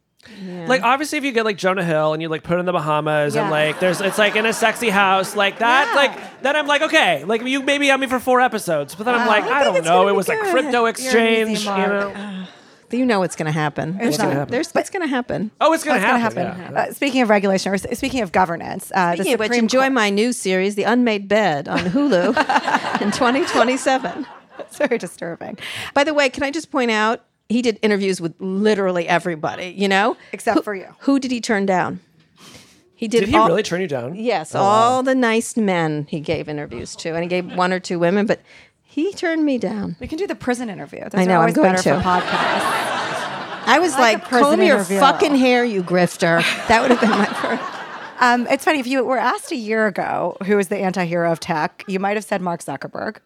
Like 0.66 0.82
obviously, 0.82 1.18
if 1.18 1.24
you 1.24 1.32
get 1.32 1.44
like 1.44 1.56
Jonah 1.56 1.84
Hill 1.84 2.12
and 2.12 2.20
you 2.22 2.28
like 2.28 2.42
put 2.42 2.58
in 2.58 2.66
the 2.66 2.72
Bahamas 2.72 3.36
and 3.36 3.50
like 3.50 3.80
there's 3.80 4.00
it's 4.00 4.18
like 4.18 4.36
in 4.36 4.46
a 4.46 4.52
sexy 4.52 4.90
house 4.90 5.36
like 5.36 5.58
that, 5.60 5.88
Yeah. 5.88 5.94
like 5.94 6.42
then 6.42 6.56
I'm 6.56 6.66
like 6.66 6.82
okay, 6.82 7.24
like 7.24 7.42
you 7.44 7.62
maybe 7.62 7.88
have 7.88 8.00
me 8.00 8.06
for 8.06 8.18
four 8.20 8.40
episodes, 8.40 8.94
but 8.94 9.04
then 9.04 9.14
I'm 9.14 9.26
like 9.26 9.44
I 9.44 9.60
I, 9.60 9.64
don't 9.64 9.84
know, 9.84 10.08
it 10.08 10.12
be 10.12 10.16
was 10.16 10.28
like 10.28 10.40
good. 10.40 10.50
crypto 10.52 10.86
exchange, 10.86 11.60
you 11.60 11.66
mark. 11.70 12.14
know. 12.14 12.46
you 12.92 13.04
know 13.04 13.24
it's 13.24 13.34
going 13.34 13.46
to 13.46 13.52
happen. 13.52 13.98
It's 14.00 14.16
gonna 14.18 14.34
happen? 14.34 14.52
There's, 14.52 14.70
it's 14.72 14.88
going 14.90 15.02
to 15.02 15.08
happen. 15.08 15.50
Oh, 15.60 15.72
it's 15.72 15.82
gonna 15.82 15.96
What's 15.98 16.06
going 16.06 16.14
to 16.14 16.20
happen. 16.20 16.46
happen? 16.46 16.74
yeah. 16.74 16.80
Uh, 16.82 16.92
speaking 16.92 17.22
of 17.22 17.28
regulation, 17.28 17.72
or 17.72 17.76
speaking 17.78 18.20
of 18.20 18.30
governance, 18.30 18.92
uh, 18.94 19.14
Speaking 19.14 19.30
the 19.30 19.34
of 19.34 19.40
which, 19.50 19.58
enjoy 19.58 19.80
Court- 19.80 19.92
my 19.94 20.10
new 20.10 20.32
series, 20.32 20.76
The 20.76 20.84
Unmade 20.84 21.26
Bed, 21.26 21.66
on 21.66 21.78
Hulu 21.80 22.28
in 23.02 23.10
2027. 23.10 24.26
It's 24.60 24.76
very 24.76 24.98
disturbing. 24.98 25.58
By 25.92 26.04
the 26.04 26.14
way, 26.14 26.28
can 26.28 26.44
I 26.44 26.52
just 26.52 26.70
point 26.70 26.92
out, 26.92 27.24
he 27.48 27.62
did 27.62 27.78
interviews 27.82 28.20
with 28.20 28.34
literally 28.38 29.06
everybody, 29.08 29.74
you 29.76 29.88
know? 29.88 30.16
Except 30.32 30.58
Who- 30.58 30.62
for 30.62 30.74
you. 30.74 30.86
Who 31.00 31.18
did 31.20 31.30
he 31.30 31.40
turn 31.40 31.66
down? 31.66 32.00
He 32.96 33.08
did, 33.08 33.20
Did 33.20 33.28
he 33.30 33.36
all- 33.36 33.48
really 33.48 33.62
turn 33.64 33.80
you 33.80 33.88
down? 33.88 34.14
Yes, 34.14 34.54
Oh, 34.54 34.60
all 34.60 35.02
the 35.02 35.14
nice 35.16 35.56
men 35.56 36.06
he 36.08 36.20
gave 36.20 36.48
interviews 36.48 36.94
to, 36.96 37.10
and 37.14 37.22
he 37.22 37.28
gave 37.28 37.52
one 37.54 37.72
or 37.72 37.80
two 37.80 37.98
women, 37.98 38.24
but 38.24 38.40
he 38.82 39.12
turned 39.12 39.44
me 39.44 39.58
down. 39.58 39.96
We 40.00 40.06
can 40.06 40.16
do 40.16 40.26
the 40.28 40.36
prison 40.36 40.70
interview. 40.70 41.00
Those 41.10 41.20
I 41.20 41.24
know, 41.24 41.40
are 41.40 41.48
I'm 41.48 41.52
going 41.52 41.72
better 41.72 41.82
to. 41.82 41.96
for 41.96 42.00
podcasts. 42.00 42.80
I 43.66 43.78
was 43.80 43.92
like 43.92 44.00
like, 44.18 44.24
a 44.24 44.28
prison 44.28 44.50
comb 44.50 44.62
your 44.62 44.76
interview. 44.76 45.00
fucking 45.00 45.34
hair, 45.34 45.64
you 45.64 45.82
grifter. 45.82 46.40
That 46.68 46.82
would 46.82 46.92
have 46.92 47.00
been 47.00 47.10
my 47.10 47.26
first. 47.26 47.62
Um, 48.20 48.46
it's 48.48 48.64
funny 48.64 48.78
if 48.78 48.86
you 48.86 49.04
were 49.04 49.18
asked 49.18 49.50
a 49.52 49.56
year 49.56 49.86
ago 49.86 50.36
who 50.46 50.58
is 50.58 50.68
the 50.68 50.78
anti-hero 50.78 51.32
of 51.32 51.40
tech, 51.40 51.82
you 51.88 51.98
might 51.98 52.16
have 52.16 52.24
said 52.24 52.40
Mark 52.40 52.60
Zuckerberg. 52.62 53.16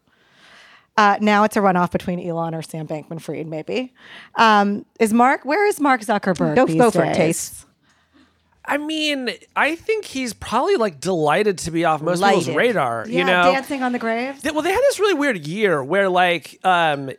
Uh, 0.99 1.17
now 1.21 1.45
it's 1.45 1.57
a 1.57 1.61
runoff 1.61 1.93
between 1.93 2.19
Elon 2.19 2.57
or 2.57 2.63
Sam 2.63 2.89
Bankman-Fried, 2.89 3.47
maybe. 3.47 3.95
Um, 4.35 4.85
is 4.99 5.13
Mark? 5.13 5.45
Where 5.45 5.65
is 5.69 5.79
Mark 5.79 6.01
Zuckerberg? 6.01 6.57
Go, 6.57 6.67
these 6.67 6.77
go 6.77 6.91
for 6.91 7.05
it, 7.05 7.15
days? 7.15 7.65
I 8.65 8.79
mean, 8.79 9.31
I 9.55 9.77
think 9.77 10.05
he's 10.05 10.35
probably 10.35 10.75
like 10.75 11.01
delighted 11.01 11.59
to 11.59 11.71
be 11.71 11.85
off 11.85 12.03
most 12.03 12.21
people's 12.21 12.47
Delighted. 12.47 12.57
radar. 12.75 13.07
Yeah, 13.09 13.19
you 13.19 13.25
know, 13.25 13.53
dancing 13.53 13.85
on 13.85 13.93
the 13.93 14.01
grave. 14.01 14.41
Well, 14.45 14.61
they 14.63 14.73
had 14.73 14.81
this 14.81 14.99
really 14.99 15.15
weird 15.15 15.47
year 15.47 15.83
where 15.83 16.09
like 16.09 16.59
um 16.65 17.11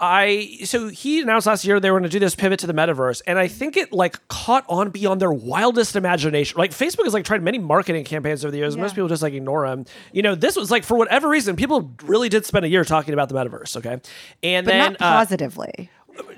I 0.00 0.58
so 0.64 0.88
he 0.88 1.20
announced 1.20 1.46
last 1.46 1.64
year 1.64 1.78
they 1.78 1.90
were 1.90 1.98
going 1.98 2.08
to 2.08 2.12
do 2.12 2.18
this 2.18 2.34
pivot 2.34 2.58
to 2.60 2.66
the 2.66 2.72
metaverse, 2.72 3.20
and 3.26 3.38
I 3.38 3.48
think 3.48 3.76
it 3.76 3.92
like 3.92 4.26
caught 4.28 4.64
on 4.68 4.90
beyond 4.90 5.20
their 5.20 5.32
wildest 5.32 5.94
imagination. 5.94 6.58
Like 6.58 6.70
Facebook 6.70 7.04
has 7.04 7.12
like 7.12 7.24
tried 7.24 7.42
many 7.42 7.58
marketing 7.58 8.04
campaigns 8.04 8.44
over 8.44 8.50
the 8.50 8.58
years. 8.58 8.76
Most 8.76 8.94
people 8.94 9.08
just 9.08 9.22
like 9.22 9.34
ignore 9.34 9.68
them. 9.68 9.84
You 10.12 10.22
know, 10.22 10.34
this 10.34 10.56
was 10.56 10.70
like 10.70 10.84
for 10.84 10.96
whatever 10.96 11.28
reason, 11.28 11.54
people 11.54 11.92
really 12.02 12.30
did 12.30 12.46
spend 12.46 12.64
a 12.64 12.68
year 12.68 12.84
talking 12.84 13.12
about 13.12 13.28
the 13.28 13.34
metaverse. 13.34 13.76
Okay, 13.76 14.00
and 14.42 14.64
but 14.64 14.72
then 14.72 14.92
not 14.92 15.02
uh, 15.02 15.18
positively. 15.18 15.90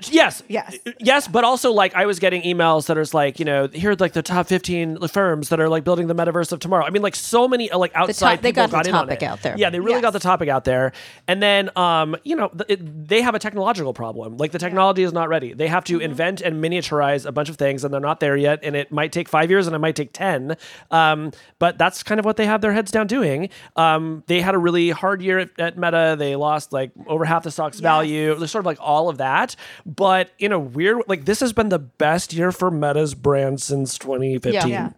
Yes. 0.09 0.43
Yes. 0.47 0.77
Yes, 0.99 1.27
but 1.27 1.43
also 1.43 1.71
like 1.71 1.95
I 1.95 2.05
was 2.05 2.19
getting 2.19 2.41
emails 2.43 2.87
that 2.87 2.97
are 2.97 3.05
like, 3.13 3.39
you 3.39 3.45
know, 3.45 3.67
here 3.67 3.91
are 3.91 3.95
like 3.95 4.13
the 4.13 4.21
top 4.21 4.47
15 4.47 5.07
firms 5.07 5.49
that 5.49 5.59
are 5.59 5.69
like 5.69 5.83
building 5.83 6.07
the 6.07 6.15
metaverse 6.15 6.51
of 6.51 6.59
tomorrow. 6.59 6.85
I 6.85 6.89
mean, 6.89 7.01
like 7.01 7.15
so 7.15 7.47
many 7.47 7.69
uh, 7.71 7.77
like 7.77 7.91
outside 7.95 8.41
they 8.41 8.49
people 8.49 8.67
got 8.67 8.83
the 8.83 8.89
in 8.89 8.95
on 8.95 9.07
topic 9.07 9.21
it. 9.21 9.25
out 9.25 9.41
there. 9.41 9.55
Yeah, 9.57 9.69
they 9.69 9.79
really 9.79 10.01
got 10.01 10.11
the 10.13 10.19
topic 10.19 10.49
out 10.49 10.63
there. 10.65 10.91
And 11.27 11.41
then, 11.41 11.69
um, 11.77 12.15
you 12.23 12.35
know, 12.35 12.49
th- 12.49 12.65
it, 12.69 13.07
they 13.07 13.21
have 13.21 13.35
a 13.35 13.39
technological 13.39 13.93
problem. 13.93 14.37
Like 14.37 14.51
the 14.51 14.59
technology 14.59 15.03
is 15.03 15.13
not 15.13 15.29
ready. 15.29 15.53
They 15.53 15.67
have 15.67 15.83
to 15.85 15.93
Mm-hmm. 15.93 16.01
invent 16.11 16.41
and 16.41 16.63
miniaturize 16.63 17.25
a 17.25 17.31
bunch 17.31 17.49
of 17.49 17.55
things, 17.57 17.83
and 17.83 17.93
they're 17.93 18.01
not 18.01 18.19
there 18.19 18.35
yet. 18.35 18.59
And 18.63 18.75
it 18.75 18.91
might 18.91 19.11
take 19.11 19.29
five 19.29 19.49
years, 19.51 19.67
and 19.67 19.75
it 19.75 19.79
might 19.79 19.95
take 19.95 20.11
ten. 20.11 20.57
Um, 20.91 21.31
but 21.59 21.77
that's 21.77 22.01
kind 22.03 22.19
of 22.19 22.25
what 22.25 22.35
they 22.37 22.45
have 22.47 22.61
their 22.61 22.73
heads 22.73 22.89
down 22.91 23.05
doing. 23.07 23.49
Um, 23.75 24.23
they 24.27 24.41
had 24.41 24.55
a 24.55 24.57
really 24.57 24.89
hard 24.89 25.21
year 25.21 25.39
at, 25.39 25.49
at 25.59 25.77
Meta. 25.77 26.15
They 26.17 26.35
lost 26.35 26.73
like 26.73 26.91
over 27.07 27.25
half 27.25 27.43
the 27.43 27.51
stock's 27.51 27.79
value. 27.79 28.33
There's 28.35 28.51
sort 28.51 28.61
of 28.63 28.65
like 28.65 28.79
all 28.81 29.07
of 29.09 29.17
that. 29.19 29.55
But 29.85 30.31
in 30.39 30.51
a 30.51 30.59
weird, 30.59 31.03
like 31.07 31.25
this 31.25 31.39
has 31.39 31.53
been 31.53 31.69
the 31.69 31.79
best 31.79 32.33
year 32.33 32.51
for 32.51 32.69
Meta's 32.71 33.13
brand 33.13 33.61
since 33.61 33.97
2015. 33.97 34.69
Yeah. 34.69 34.89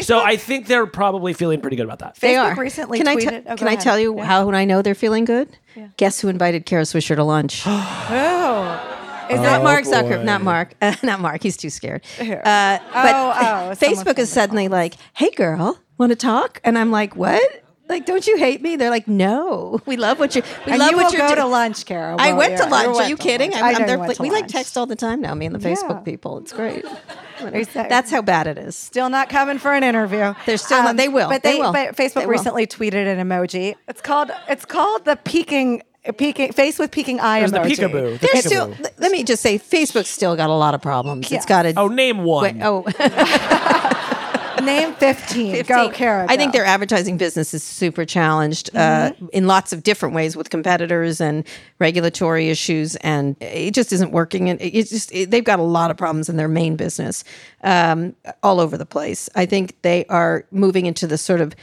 So 0.00 0.18
Facebook- 0.18 0.22
I 0.24 0.36
think 0.36 0.66
they're 0.66 0.86
probably 0.86 1.32
feeling 1.34 1.60
pretty 1.60 1.76
good 1.76 1.84
about 1.86 1.98
that. 2.00 2.16
They 2.16 2.34
Facebook 2.34 2.56
are. 2.56 2.60
recently 2.60 2.98
can 2.98 3.08
I, 3.08 3.16
tweeted- 3.16 3.44
te- 3.44 3.50
oh, 3.50 3.56
can 3.56 3.68
I 3.68 3.72
ahead. 3.72 3.80
tell 3.80 3.98
you 3.98 4.16
Yeah. 4.16 4.24
how 4.24 4.46
when 4.46 4.54
I 4.54 4.64
know 4.64 4.80
they're 4.82 4.94
feeling 4.94 5.24
good? 5.24 5.56
Guess 5.96 6.20
who 6.20 6.28
invited 6.28 6.66
Kara 6.66 6.82
Swisher 6.82 7.14
to 7.16 7.24
lunch? 7.24 7.64
Oh. 7.66 8.94
Is 9.30 9.40
not 9.40 9.60
it 9.60 9.64
Mark 9.64 9.84
Zuckerberg. 9.84 10.24
Not 10.24 10.40
Mark, 10.42 10.72
uh, 10.80 10.94
not 11.02 11.20
Mark. 11.20 11.42
He's 11.42 11.56
too 11.58 11.68
scared. 11.68 12.02
Uh, 12.18 12.24
but 12.24 13.14
Oh, 13.14 13.32
oh, 13.36 13.74
Facebook 13.76 14.18
is 14.18 14.30
suddenly 14.30 14.68
like, 14.68 14.94
"Hey, 15.12 15.30
girl, 15.30 15.78
want 15.98 16.10
to 16.10 16.16
talk?" 16.16 16.60
And 16.64 16.78
I'm 16.78 16.90
like, 16.90 17.14
"What? 17.14 17.42
Like, 17.88 18.06
don't 18.06 18.26
you 18.26 18.36
hate 18.36 18.60
me?" 18.62 18.76
They're 18.76 18.90
like, 18.90 19.08
"No, 19.08 19.80
we 19.86 19.96
love 19.96 20.18
what 20.18 20.34
you. 20.36 20.42
We 20.66 20.72
And 20.72 20.78
love 20.80 20.90
you 20.90 20.96
what 20.98 21.12
you're 21.12 21.22
go 21.28 21.34
do- 21.34 21.40
to 21.42 21.46
lunch, 21.46 21.84
Kara. 21.86 22.16
I 22.18 22.28
won't 22.28 22.38
went 22.38 22.52
you? 22.52 22.58
to 22.58 22.66
lunch. 22.66 22.96
Are 22.96 23.08
you 23.08 23.16
kidding? 23.16 23.50
lunch. 23.52 23.62
I'm, 23.62 23.68
I 23.68 23.72
know 23.72 23.78
I'm 23.80 23.86
there- 23.86 23.98
went 23.98 24.14
to 24.16 24.22
we 24.22 24.30
like 24.30 24.46
text 24.48 24.76
all 24.76 24.86
the 24.86 24.96
time 24.96 25.20
now. 25.20 25.34
Me 25.34 25.46
and 25.46 25.54
the 25.54 25.58
Facebook 25.58 25.90
Yeah. 25.90 26.00
people. 26.00 26.38
It's 26.38 26.52
great. 26.52 26.84
They 27.40 27.62
That's 27.62 28.10
how 28.10 28.20
bad 28.20 28.48
it 28.48 28.58
is. 28.58 28.74
Still 28.76 29.08
not 29.08 29.28
coming 29.28 29.58
for 29.58 29.72
an 29.72 29.84
interview. 29.84 30.34
They're 30.44 30.56
still 30.56 30.78
not- 30.82 30.90
um, 30.90 30.96
they 30.96 31.08
will. 31.08 31.28
But 31.28 31.44
They 31.44 31.52
they, 31.52 31.60
will. 31.60 31.72
But 31.72 31.94
Facebook 31.94 32.14
They 32.14 32.26
will. 32.26 32.32
recently 32.32 32.66
tweeted 32.66 33.06
an 33.06 33.24
emoji. 33.28 33.76
It's 33.86 34.00
called 34.00 34.32
it's 34.48 34.64
called 34.64 35.04
the 35.04 35.14
peeking 35.14 35.82
peeking 36.16 36.52
face 36.52 36.80
with 36.80 36.90
peeking 36.90 37.20
eye 37.20 37.38
There's 37.38 37.52
the 37.52 37.58
emoji. 37.58 37.76
peekaboo. 37.76 38.18
The 38.18 38.26
They're 38.26 38.42
peekaboo. 38.42 38.74
still. 38.74 38.90
Let 38.98 39.12
me 39.12 39.22
just 39.22 39.40
say, 39.40 39.56
Facebook's 39.58 40.08
still 40.08 40.34
got 40.34 40.50
a 40.50 40.54
lot 40.54 40.74
of 40.74 40.82
problems. 40.82 41.30
It's 41.30 41.46
got 41.46 41.64
a. 41.64 41.74
oh, 41.76 41.86
name 41.86 42.24
one. 42.24 42.42
Wait, 42.58 42.64
oh, 42.64 42.82
Name 44.60 44.94
15. 44.94 45.54
15. 45.54 45.64
Go, 45.64 45.90
Kara. 45.90 46.26
I 46.28 46.36
think 46.36 46.52
their 46.52 46.64
advertising 46.64 47.16
business 47.16 47.54
is 47.54 47.62
super 47.62 48.04
challenged 48.04 48.74
uh, 48.74 49.12
in 49.32 49.46
lots 49.46 49.72
of 49.72 49.82
different 49.82 50.14
ways 50.14 50.36
with 50.36 50.50
competitors 50.50 51.20
and 51.20 51.46
regulatory 51.78 52.48
issues, 52.48 52.96
and 52.96 53.36
it 53.40 53.74
just 53.74 53.92
isn't 53.92 54.12
working. 54.12 54.48
And 54.50 54.60
it's 54.60 54.90
just 54.90 55.12
it, 55.12 55.30
they've 55.30 55.44
got 55.44 55.58
a 55.58 55.64
lot 55.64 55.90
of 55.90 55.96
problems 55.96 56.28
in 56.28 56.36
their 56.36 56.48
main 56.48 56.76
business 56.76 57.24
um, 57.62 58.14
all 58.42 58.60
over 58.60 58.76
the 58.76 58.86
place. 58.86 59.28
I 59.34 59.46
think 59.46 59.80
they 59.82 60.04
are 60.06 60.44
moving 60.50 60.86
into 60.86 61.06
the 61.06 61.18
sort 61.18 61.40
of 61.40 61.54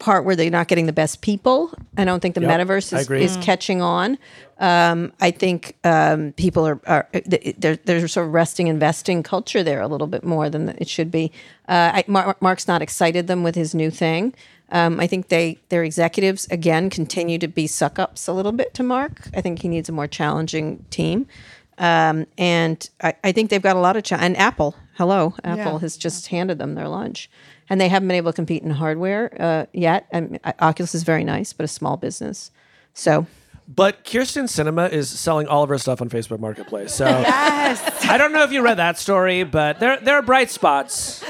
part 0.00 0.24
where 0.24 0.34
they're 0.34 0.50
not 0.50 0.66
getting 0.66 0.86
the 0.86 0.92
best 0.92 1.20
people. 1.20 1.72
I 1.96 2.04
don't 2.04 2.18
think 2.20 2.34
the 2.34 2.40
Yep, 2.40 2.50
metaverse 2.66 2.92
I 2.92 2.98
is, 3.00 3.04
agree. 3.06 3.22
is 3.22 3.36
catching 3.36 3.80
on. 3.80 4.18
Um, 4.58 5.12
I 5.20 5.30
think 5.30 5.76
um, 5.84 6.32
people 6.32 6.66
are, 6.66 6.80
are 6.86 7.08
there, 7.24 7.76
there's 7.84 8.12
sort 8.12 8.26
of 8.26 8.32
resting 8.32 8.66
investing 8.66 9.22
culture 9.22 9.62
there 9.62 9.80
a 9.80 9.86
little 9.86 10.06
bit 10.08 10.24
more 10.24 10.50
than 10.50 10.70
it 10.78 10.88
should 10.88 11.10
be. 11.10 11.30
Uh, 11.68 11.92
I, 11.94 12.04
Mar- 12.08 12.36
Mark's 12.40 12.66
not 12.66 12.82
excited 12.82 13.26
them 13.28 13.42
with 13.42 13.54
his 13.54 13.74
new 13.74 13.90
thing. 13.90 14.34
Um, 14.72 15.00
I 15.00 15.06
think 15.06 15.28
they 15.28 15.58
their 15.68 15.82
executives 15.84 16.46
again 16.50 16.90
continue 16.90 17.38
to 17.38 17.48
be 17.48 17.66
suck 17.66 17.98
ups 17.98 18.26
a 18.28 18.32
little 18.32 18.52
bit 18.52 18.72
to 18.74 18.82
Mark. 18.82 19.28
I 19.34 19.40
think 19.40 19.62
he 19.62 19.68
needs 19.68 19.88
a 19.88 19.92
more 19.92 20.06
challenging 20.06 20.84
team. 20.90 21.26
Um, 21.78 22.26
and 22.36 22.88
I, 23.02 23.14
I 23.24 23.32
think 23.32 23.48
they've 23.50 23.62
got 23.62 23.76
a 23.76 23.80
lot 23.80 23.96
of 23.96 24.02
cha- 24.04 24.16
and 24.20 24.36
Apple. 24.36 24.76
Hello, 24.96 25.34
Apple 25.42 25.72
Yeah. 25.72 25.78
has 25.78 25.96
just 25.96 26.26
handed 26.28 26.58
them 26.58 26.74
their 26.74 26.88
lunch, 26.88 27.30
and 27.70 27.80
they 27.80 27.88
haven't 27.88 28.08
been 28.08 28.16
able 28.16 28.32
to 28.32 28.36
compete 28.36 28.62
in 28.62 28.70
hardware 28.70 29.34
uh, 29.40 29.66
yet. 29.72 30.06
And 30.10 30.38
Oculus 30.58 30.94
is 30.94 31.04
very 31.04 31.24
nice, 31.24 31.52
but 31.54 31.64
a 31.64 31.68
small 31.68 31.96
business. 31.96 32.50
So 32.92 33.26
But 33.68 34.04
Kyrsten 34.04 34.44
Sinema 34.44 34.90
is 34.90 35.08
selling 35.08 35.46
all 35.46 35.62
of 35.62 35.68
her 35.70 35.78
stuff 35.78 36.02
on 36.02 36.10
Facebook 36.10 36.40
Marketplace. 36.40 36.92
So 36.92 37.06
Yes. 37.08 38.04
I 38.04 38.18
don't 38.18 38.32
know 38.32 38.42
if 38.42 38.52
you 38.52 38.60
read 38.62 38.78
that 38.78 38.98
story, 38.98 39.44
but 39.44 39.80
there 39.80 39.96
there 39.98 40.16
are 40.16 40.22
bright 40.22 40.50
spots. 40.50 41.24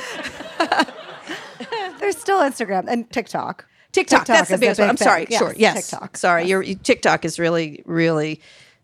There's 2.00 2.16
still 2.16 2.40
Instagram 2.40 2.86
and 2.88 3.08
TikTok. 3.12 3.66
TikTok, 3.92 4.26
that's 4.26 4.48
the 4.48 4.54
is 4.54 4.60
biggest 4.60 4.78
big 4.78 4.84
one. 4.84 4.90
I'm 4.90 4.96
thing. 4.96 5.06
sorry. 5.06 5.26
Sure. 5.30 5.54
Yes. 5.56 5.90
TikTok. 5.90 6.16
Sorry. 6.16 6.46
Your 6.46 6.62
TikTok 6.62 7.24
is 7.24 7.38
really, 7.38 7.82
really 7.84 8.40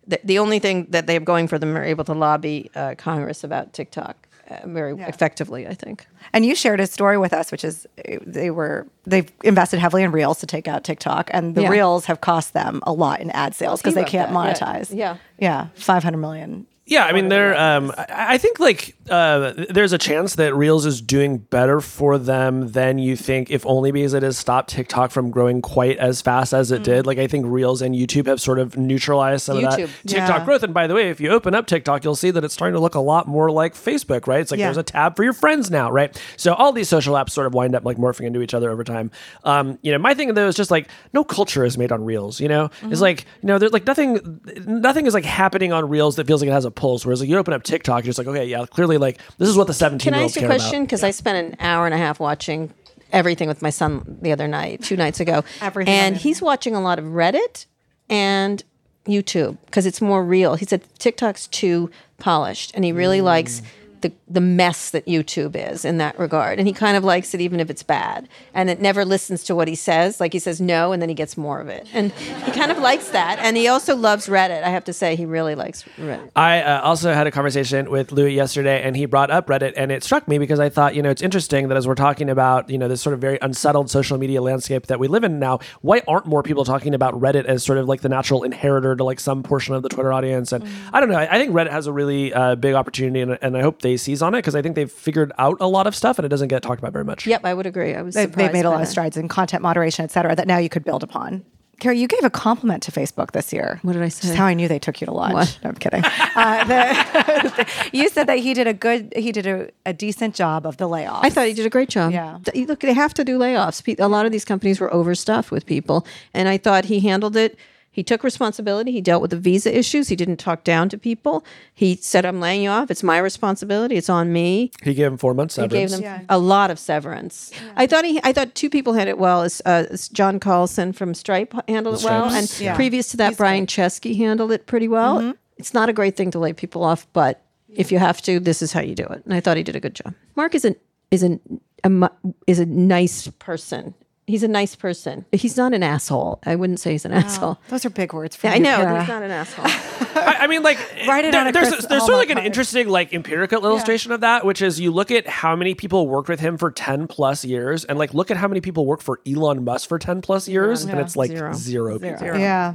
the, 0.07 0.21
the 0.25 0.39
only 0.39 0.59
thing 0.59 0.87
that 0.91 1.07
they 1.07 1.15
have 1.15 1.25
going 1.25 1.49
for 1.49 1.59
them 1.59 1.77
are 1.77 1.85
able 1.85 2.05
to 2.05 2.13
lobby 2.13 2.71
uh, 2.75 2.95
Congress 2.99 3.43
about 3.45 3.73
TikTok 3.73 4.26
uh, 4.49 4.67
very 4.67 4.95
effectively. 5.01 5.67
I 5.67 5.75
think. 5.75 6.07
And 6.33 6.45
you 6.45 6.55
shared 6.55 6.81
a 6.81 6.87
story 6.87 7.19
with 7.19 7.33
us, 7.33 7.51
which 7.53 7.65
is 7.65 7.87
they 8.23 8.51
were 8.51 8.87
they've 9.07 9.31
invested 9.43 9.79
heavily 9.79 10.03
in 10.03 10.13
Reels 10.13 10.41
to 10.41 10.47
take 10.47 10.69
out 10.69 10.85
TikTok, 10.85 11.31
and 11.33 11.55
the 11.55 11.63
Yeah. 11.63 11.71
Reels 11.71 12.07
have 12.07 12.21
cost 12.21 12.53
them 12.53 12.81
a 12.85 12.93
lot 12.93 13.21
in 13.21 13.31
ad 13.31 13.55
sales 13.55 13.81
because 13.81 13.95
they 13.95 14.05
can't 14.05 14.33
that, 14.33 14.47
yeah. 14.47 14.55
monetize. 14.55 14.97
Yeah. 14.97 15.17
yeah, 15.39 15.69
five 15.75 16.03
hundred 16.03 16.19
million. 16.19 16.67
Yeah, 16.89 17.05
I 17.05 17.13
mean, 17.13 17.29
there. 17.29 17.59
Um, 17.59 17.93
I, 17.99 18.35
I 18.35 18.39
think 18.39 18.61
like 18.61 18.95
uh, 19.11 19.55
there's 19.71 19.93
a 19.93 19.99
chance 19.99 20.37
that 20.37 20.55
Reels 20.55 20.87
is 20.87 21.01
doing 21.03 21.39
better 21.39 21.81
for 21.81 22.17
them 22.17 22.69
than 22.69 22.99
you 22.99 23.17
think, 23.17 23.51
if 23.51 23.67
only 23.67 23.91
because 23.91 24.15
it 24.15 24.23
has 24.23 24.39
stopped 24.39 24.71
TikTok 24.71 25.11
from 25.11 25.33
growing 25.33 25.63
quite 25.63 25.97
as 25.99 26.23
fast 26.23 26.53
as 26.55 26.71
it 26.71 26.85
did. 26.85 27.05
Like 27.05 27.19
I 27.19 27.27
think 27.27 27.45
Reels 27.49 27.83
and 27.83 27.93
YouTube 27.95 28.27
have 28.27 28.41
sort 28.41 28.61
of 28.61 28.77
neutralized 28.77 29.43
some 29.43 29.57
of 29.57 29.63
that 29.65 29.77
TikTok 30.07 30.29
Yeah. 30.39 30.45
growth. 30.45 30.63
And 30.63 30.73
by 30.73 30.87
the 30.87 30.95
way, 30.95 31.11
if 31.11 31.21
you 31.21 31.31
open 31.31 31.57
up 31.57 31.67
TikTok, 31.67 32.05
you'll 32.05 32.15
see 32.15 32.31
that 32.31 32.45
it's 32.45 32.55
starting 32.55 32.75
to 32.75 32.81
look 32.81 32.95
a 32.95 33.01
lot 33.01 33.27
more 33.27 33.51
like 33.51 33.75
Facebook, 33.75 34.29
right? 34.29 34.41
It's 34.41 34.53
like 34.53 34.61
Yeah. 34.61 34.67
there's 34.69 34.77
a 34.77 34.85
tab 34.85 35.17
for 35.17 35.25
your 35.25 35.33
friends 35.33 35.73
now, 35.73 35.91
right? 35.91 36.17
So 36.37 36.55
all 36.55 36.73
these 36.73 36.89
social 36.89 37.15
apps 37.17 37.31
sort 37.31 37.49
of 37.49 37.55
wind 37.55 37.75
up 37.75 37.85
like 37.85 37.97
morphing 37.97 38.27
into 38.27 38.43
each 38.43 38.55
other 38.55 38.71
over 38.71 38.85
time. 38.85 39.11
Um, 39.43 39.79
you 39.83 39.91
know, 39.91 39.99
my 39.99 40.15
thing 40.15 40.35
though 40.35 40.47
is 40.47 40.55
just 40.55 40.71
like 40.71 40.89
no 41.13 41.25
culture 41.25 41.65
is 41.65 41.77
made 41.77 41.91
on 41.91 42.05
Reels. 42.05 42.41
You 42.41 42.47
know, 42.49 42.69
Mm-hmm. 42.69 42.93
it's 42.93 43.01
like 43.01 43.25
you 43.43 43.49
know, 43.49 43.59
there's 43.59 43.73
like 43.73 43.87
nothing, 43.87 44.41
nothing 44.67 45.07
is 45.07 45.15
like 45.15 45.25
happening 45.25 45.73
on 45.73 45.89
Reels 45.89 46.15
that 46.15 46.29
feels 46.29 46.41
like 46.41 46.49
it 46.49 46.53
has 46.53 46.65
a 46.65 46.76
pulse. 46.77 47.05
Whereas 47.05 47.21
like 47.21 47.29
you 47.29 47.37
open 47.37 47.55
up 47.55 47.63
TikTok, 47.63 48.05
you're 48.05 48.11
just 48.11 48.19
like, 48.19 48.29
okay, 48.29 48.47
yeah, 48.47 48.65
clearly 48.67 48.99
like 48.99 49.21
this 49.39 49.49
is 49.49 49.57
what 49.57 49.67
the 49.67 49.75
17 49.75 50.05
Can 50.05 50.15
year 50.15 50.21
I 50.21 50.23
olds 50.23 50.33
ask 50.33 50.37
you 50.37 50.47
care 50.47 50.51
a 50.51 50.59
question? 50.59 50.77
about. 50.77 50.87
Because 50.87 51.03
I 51.03 51.11
spent 51.11 51.55
an 51.55 51.57
hour 51.61 51.87
and 51.87 51.95
a 51.95 51.99
half 51.99 52.21
watching 52.21 52.73
everything 53.13 53.49
with 53.49 53.63
my 53.63 53.71
son 53.71 54.19
the 54.23 54.33
other 54.33 54.47
night, 54.47 54.83
two 54.83 54.97
nights 54.97 55.21
ago, 55.21 55.45
Everything 55.61 55.93
and 55.93 56.17
he's 56.17 56.41
watching 56.43 56.75
a 56.75 56.81
lot 56.81 56.99
of 56.99 57.07
Reddit 57.07 57.67
and 58.09 58.63
YouTube 59.07 59.59
because 59.67 59.87
it's 59.87 60.01
more 60.01 60.25
real. 60.25 60.55
He 60.57 60.67
said 60.67 60.83
TikTok's 60.99 61.47
too 61.49 61.91
polished, 62.19 62.73
and 62.75 62.85
he 62.85 62.93
really 62.93 63.21
mm. 63.21 63.25
likes 63.25 63.63
the 64.01 64.13
the 64.29 64.41
mess 64.41 64.91
that 64.91 65.07
YouTube 65.07 65.55
is 65.57 65.85
in 65.85 65.99
that 65.99 66.19
regard. 66.19 66.59
And 66.59 66.67
he 66.67 66.73
kind 66.73 66.97
of 66.97 67.05
likes 67.05 67.35
it 67.35 67.41
even 67.41 67.61
if 67.61 67.71
it's 67.71 67.83
bad, 67.83 68.29
and 68.55 68.71
it 68.71 68.81
never 68.81 69.05
listens 69.05 69.43
to 69.45 69.55
what 69.55 69.69
he 69.69 69.75
says. 69.75 70.21
Like 70.21 70.33
he 70.33 70.39
says 70.39 70.61
no, 70.61 70.93
and 70.93 71.01
then 71.01 71.09
he 71.09 71.15
gets 71.15 71.37
more 71.37 71.61
of 71.61 71.69
it, 71.69 71.89
and 71.93 72.13
he 72.13 72.53
kind 72.53 72.71
of 72.71 72.79
likes 72.79 73.11
that. 73.11 73.39
And 73.39 73.57
he 73.57 73.69
also 73.69 73.97
loves 73.97 74.27
Reddit. 74.27 74.63
I 74.63 74.71
have 74.71 74.85
to 74.85 74.93
say, 74.93 75.17
he 75.17 75.27
really 75.27 75.55
likes 75.55 75.85
Reddit. 75.99 76.31
I 76.37 76.63
uh, 76.63 76.81
also 76.83 77.13
had 77.13 77.27
a 77.27 77.31
conversation 77.31 77.91
with 77.91 78.13
Louis 78.13 78.35
yesterday, 78.35 78.83
and 78.83 78.97
he 78.97 79.07
brought 79.07 79.31
up 79.31 79.47
Reddit, 79.47 79.75
and 79.77 79.93
it 79.93 80.03
struck 80.03 80.27
me 80.29 80.39
because 80.39 80.61
I 80.61 80.69
thought, 80.69 80.95
you 80.95 81.03
know, 81.03 81.11
it's 81.11 81.23
interesting 81.23 81.69
that 81.69 81.77
as 81.77 81.87
we're 81.87 81.95
talking 81.95 82.31
about, 82.31 82.71
you 82.71 82.79
know, 82.79 82.89
this 82.89 83.03
sort 83.03 83.15
of 83.15 83.21
very 83.21 83.39
unsettled 83.43 83.91
social 83.91 84.19
media 84.19 84.43
landscape 84.43 84.87
that 84.87 84.99
we 84.99 85.09
live 85.09 85.25
in 85.25 85.39
now, 85.39 85.61
why 85.83 86.03
aren't 86.09 86.27
more 86.27 86.43
people 86.43 86.65
talking 86.65 86.95
about 86.95 87.15
Reddit 87.15 87.45
as 87.45 87.63
sort 87.63 87.79
of 87.79 87.89
like 87.89 88.01
the 88.01 88.09
natural 88.09 88.43
inheritor 88.43 88.97
to 88.97 89.05
like 89.05 89.21
some 89.21 89.43
portion 89.43 89.75
of 89.75 89.83
the 89.83 89.89
Twitter 89.89 90.13
audience? 90.13 90.53
And 90.53 90.67
I 90.93 91.01
don't 91.01 91.09
know, 91.09 91.19
I, 91.19 91.35
I 91.35 91.39
think 91.39 91.53
Reddit 91.53 91.71
has 91.71 91.87
a 91.87 91.93
really 91.93 92.33
uh, 92.33 92.55
big 92.57 92.75
opportunity, 92.75 93.21
and, 93.21 93.39
and 93.41 93.57
I 93.57 93.63
hope 93.63 93.83
they 93.87 93.97
seize 93.97 94.23
on 94.23 94.35
it 94.35 94.39
because 94.39 94.55
I 94.55 94.63
think 94.63 94.75
they've 94.75 94.91
figured 94.91 95.33
out 95.39 95.57
a 95.61 95.69
lot 95.69 95.87
of 95.87 95.95
stuff, 95.95 96.19
and 96.19 96.27
it 96.27 96.29
doesn't 96.29 96.49
get 96.49 96.63
talked 96.63 96.81
about 96.81 96.93
very 96.93 97.05
much. 97.05 97.27
Yep, 97.27 97.45
I 97.45 97.55
would 97.55 97.67
agree. 97.67 97.95
I 97.95 98.03
was 98.03 98.15
They've, 98.15 98.31
they've 98.31 98.53
made 98.53 98.65
a 98.65 98.69
by 98.69 98.75
lot 98.77 98.83
of 98.83 98.89
strides 98.89 99.17
in 99.17 99.29
content 99.29 99.63
moderation, 99.63 100.05
et 100.05 100.11
cetera, 100.11 100.35
that 100.37 100.47
now 100.47 100.59
you 100.59 100.69
could 100.69 100.85
build 100.85 101.03
upon. 101.03 101.45
Carrie, 101.79 101.99
you 101.99 102.09
gave 102.09 102.25
a 102.25 102.31
compliment 102.31 102.83
to 102.85 102.91
Facebook 102.91 103.33
this 103.33 103.53
year. 103.53 103.81
What 103.83 103.93
did 103.93 104.03
I 104.03 104.09
say? 104.09 104.29
Just 104.29 104.35
how 104.39 104.47
I 104.47 104.55
knew 104.55 104.67
they 104.67 104.79
took 104.79 104.99
you 105.03 105.05
to 105.07 105.13
lunch. 105.13 105.35
What? 105.35 105.59
No, 105.63 105.69
I'm 105.71 105.77
kidding. 105.77 106.03
uh, 106.05 106.65
the, 106.65 107.67
you 107.93 108.09
said 108.09 108.29
that 108.29 108.39
he 108.39 108.55
did 108.55 108.67
a 108.67 108.73
good, 108.73 109.13
he 109.15 109.31
did 109.31 109.47
a, 109.47 109.69
a 109.85 109.93
decent 109.93 110.35
job 110.35 110.65
of 110.67 110.79
the 110.79 110.89
layoffs. 110.89 111.21
I 111.23 111.29
thought 111.29 111.47
he 111.47 111.53
did 111.53 111.67
a 111.67 111.71
great 111.71 111.91
job. 111.91 112.13
Yeah. 112.13 112.39
Look, 112.55 112.81
they 112.81 112.95
have 112.95 113.13
to 113.15 113.25
do 113.25 113.39
layoffs. 113.39 113.99
A 113.99 114.09
lot 114.09 114.25
of 114.25 114.33
these 114.33 114.45
companies 114.47 114.81
were 114.81 114.93
overstuffed 114.93 115.51
with 115.51 115.67
people, 115.67 116.07
and 116.33 116.49
I 116.49 116.57
thought 116.57 116.87
he 116.87 117.01
handled 117.01 117.37
it. 117.37 117.59
He 117.97 118.03
took 118.03 118.23
responsibility. 118.23 118.93
He 118.93 119.01
dealt 119.01 119.23
with 119.23 119.31
the 119.31 119.39
visa 119.39 119.75
issues. 119.75 120.09
He 120.09 120.17
didn't 120.17 120.37
talk 120.37 120.65
down 120.65 120.91
to 120.91 120.99
people. 120.99 121.43
He 121.73 121.97
said, 121.97 122.27
"I'm 122.27 122.41
laying 122.41 122.63
you 122.63 122.69
off. 122.69 122.91
It's 122.91 123.03
my 123.03 123.17
responsibility. 123.17 123.97
It's 123.97 124.11
on 124.11 124.35
me." 124.35 124.71
He 124.83 124.93
gave 124.93 125.07
him 125.07 125.17
four 125.17 125.33
months 125.33 125.57
He 125.57 125.67
gave 125.67 125.89
them 125.89 126.03
Yeah. 126.03 126.21
a 126.29 126.37
lot 126.37 126.71
of 126.71 126.79
severance. 126.79 127.53
I 127.75 127.87
thought 127.87 128.05
he, 128.05 128.21
I 128.23 128.35
thought 128.35 128.55
two 128.55 128.69
people 128.69 128.93
had 128.93 129.09
it 129.09 129.17
well. 129.17 129.41
As 129.41 129.63
uh, 129.65 129.97
John 130.13 130.39
Collison 130.39 130.95
from 130.95 131.15
Stripe 131.15 131.55
handled 131.69 131.99
it 132.01 132.05
well, 132.05 132.27
and 132.29 132.55
yeah. 132.61 132.77
previous 132.77 133.09
to 133.13 133.17
that, 133.17 133.39
Brian 133.39 133.65
Chesky 133.65 134.15
handled 134.15 134.53
it 134.53 134.67
pretty 134.67 134.89
well. 134.89 135.33
It's 135.57 135.73
not 135.73 135.89
a 135.89 135.95
great 135.95 136.19
thing 136.19 136.31
to 136.33 136.39
lay 136.39 136.53
people 136.53 136.85
off, 136.85 137.07
but 137.15 137.41
if 137.71 137.91
you 137.91 137.99
have 137.99 138.21
to, 138.23 138.39
this 138.39 138.61
is 138.61 138.75
how 138.75 138.83
you 138.83 138.95
do 138.95 139.05
it. 139.05 139.25
And 139.25 139.33
I 139.33 139.41
thought 139.41 139.57
he 139.57 139.63
did 139.63 139.75
a 139.75 139.81
good 139.81 139.95
job. 139.95 140.13
Mark 140.35 140.55
is 140.55 140.67
an 140.67 140.77
is 141.11 141.23
an 141.23 141.41
a, 141.83 142.11
is 142.47 142.59
a 142.59 142.67
nice 142.67 143.29
person. 143.39 143.95
He's 144.27 144.43
a 144.43 144.49
nice 144.49 144.75
person. 144.75 145.25
He's 145.31 145.57
not 145.57 145.73
an 145.73 145.85
asshole. 145.85 146.41
I 146.45 146.57
wouldn't 146.57 146.81
say 146.81 146.91
he's 146.93 147.05
an 147.05 147.13
asshole. 147.13 147.59
Those 147.69 147.85
are 147.85 147.91
big 147.91 148.13
words 148.13 148.35
for 148.35 148.49
I 148.49 148.57
you, 148.57 148.61
know 148.65 148.77
Kara. 148.79 148.99
he's 149.01 149.09
not 149.09 149.23
an 149.23 149.31
asshole. 149.31 149.65
I, 150.17 150.37
I 150.41 150.47
mean, 150.49 150.65
like, 150.65 150.79
Write 151.07 151.25
it 151.27 151.31
there- 151.33 151.43
on 151.43 151.47
a 151.47 151.53
there's 151.53 151.69
Chris 151.69 151.87
there's 151.87 152.03
sort 152.03 152.15
of 152.15 152.19
like 152.19 152.31
an 152.31 152.37
card. 152.39 152.47
interesting, 152.47 152.89
like, 152.89 153.13
empirical 153.15 153.65
illustration 153.65 154.11
of 154.11 154.23
that, 154.23 154.45
which 154.45 154.63
is 154.63 154.81
you 154.81 154.91
look 154.91 155.13
at 155.13 155.29
how 155.29 155.55
many 155.55 155.75
people 155.77 156.09
worked 156.09 156.29
with 156.29 156.41
him 156.41 156.57
for 156.59 156.73
ten 156.73 157.07
plus 157.07 157.45
years, 157.45 157.85
and 157.85 157.99
like 158.01 158.15
look 158.15 158.33
at 158.33 158.37
how 158.37 158.49
many 158.49 158.61
people 158.61 158.85
work 158.85 159.01
for 159.01 159.21
Elon 159.27 159.63
Musk 159.63 159.89
for 159.89 159.99
ten 159.99 160.21
plus 160.23 160.49
years, 160.49 160.83
and 160.85 160.99
it's 160.99 161.15
like 161.15 161.31
Zero. 161.31 161.53
zero, 161.53 161.99
people. 162.01 162.27
Yeah. 162.39 162.75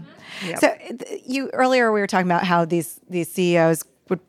So 0.57 0.73
th- 0.77 1.21
you 1.25 1.49
earlier 1.51 1.91
we 1.91 1.99
were 1.99 2.07
talking 2.07 2.27
about 2.27 2.45
how 2.45 2.63
these 2.63 3.01
these 3.09 3.29
CEOs 3.29 3.83
would 4.07 4.21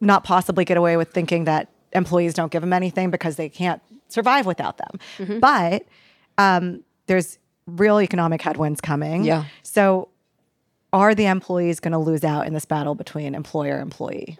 not 0.00 0.24
possibly 0.24 0.64
get 0.64 0.78
away 0.78 0.96
with 0.96 1.10
thinking 1.12 1.44
that 1.44 1.68
employees 1.92 2.32
don't 2.32 2.50
give 2.50 2.62
them 2.62 2.72
anything 2.72 3.10
because 3.10 3.36
they 3.36 3.50
can't 3.50 3.82
survive 4.08 4.46
without 4.46 4.78
them. 4.78 4.98
Mm-hmm. 5.18 5.40
But 5.40 5.84
um, 6.38 6.82
there's 7.06 7.38
real 7.66 8.00
economic 8.00 8.42
headwinds 8.42 8.80
coming. 8.80 9.24
Yeah. 9.24 9.44
So 9.62 10.08
are 10.92 11.14
the 11.14 11.26
employees 11.26 11.80
going 11.80 11.92
to 11.92 11.98
lose 11.98 12.24
out 12.24 12.46
in 12.46 12.54
this 12.54 12.64
battle 12.64 12.94
between 12.94 13.34
employer 13.34 13.80
employee? 13.80 14.38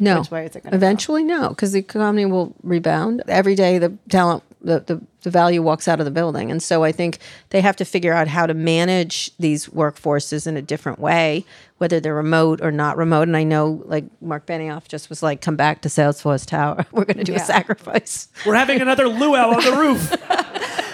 No. 0.00 0.20
Which 0.20 0.30
way 0.30 0.46
is 0.46 0.54
it 0.54 0.62
gonna 0.62 0.70
go? 0.72 0.76
Eventually, 0.76 1.24
no, 1.24 1.48
because 1.48 1.72
the 1.72 1.80
economy 1.80 2.24
will 2.24 2.54
rebound. 2.62 3.20
Every 3.26 3.56
day, 3.56 3.78
the 3.78 3.92
talent, 4.08 4.44
the, 4.60 4.78
the, 4.78 5.02
the 5.22 5.30
value 5.30 5.60
walks 5.60 5.88
out 5.88 5.98
of 5.98 6.04
the 6.04 6.12
building. 6.12 6.52
And 6.52 6.62
so 6.62 6.84
I 6.84 6.92
think 6.92 7.18
they 7.50 7.60
have 7.60 7.74
to 7.76 7.84
figure 7.84 8.12
out 8.12 8.28
how 8.28 8.46
to 8.46 8.54
manage 8.54 9.36
these 9.38 9.66
workforces 9.66 10.46
in 10.46 10.56
a 10.56 10.62
different 10.62 11.00
way, 11.00 11.44
whether 11.78 11.98
they're 11.98 12.14
remote 12.14 12.60
or 12.62 12.70
not 12.70 12.96
remote. 12.96 13.26
And 13.26 13.36
I 13.36 13.42
know, 13.42 13.82
like, 13.86 14.04
Marc 14.22 14.46
Benioff 14.46 14.86
just 14.86 15.08
was 15.08 15.20
like, 15.20 15.40
come 15.40 15.56
back 15.56 15.80
to 15.80 15.88
Salesforce 15.88 16.46
Tower. 16.46 16.86
We're 16.92 17.04
going 17.04 17.18
to 17.18 17.24
do 17.24 17.32
Yeah. 17.32 17.42
a 17.42 17.44
sacrifice. 17.44 18.28
We're 18.46 18.54
having 18.54 18.80
another 18.80 19.08
luau 19.08 19.52
on 19.56 19.64
the 19.64 19.72
roof. 19.76 20.14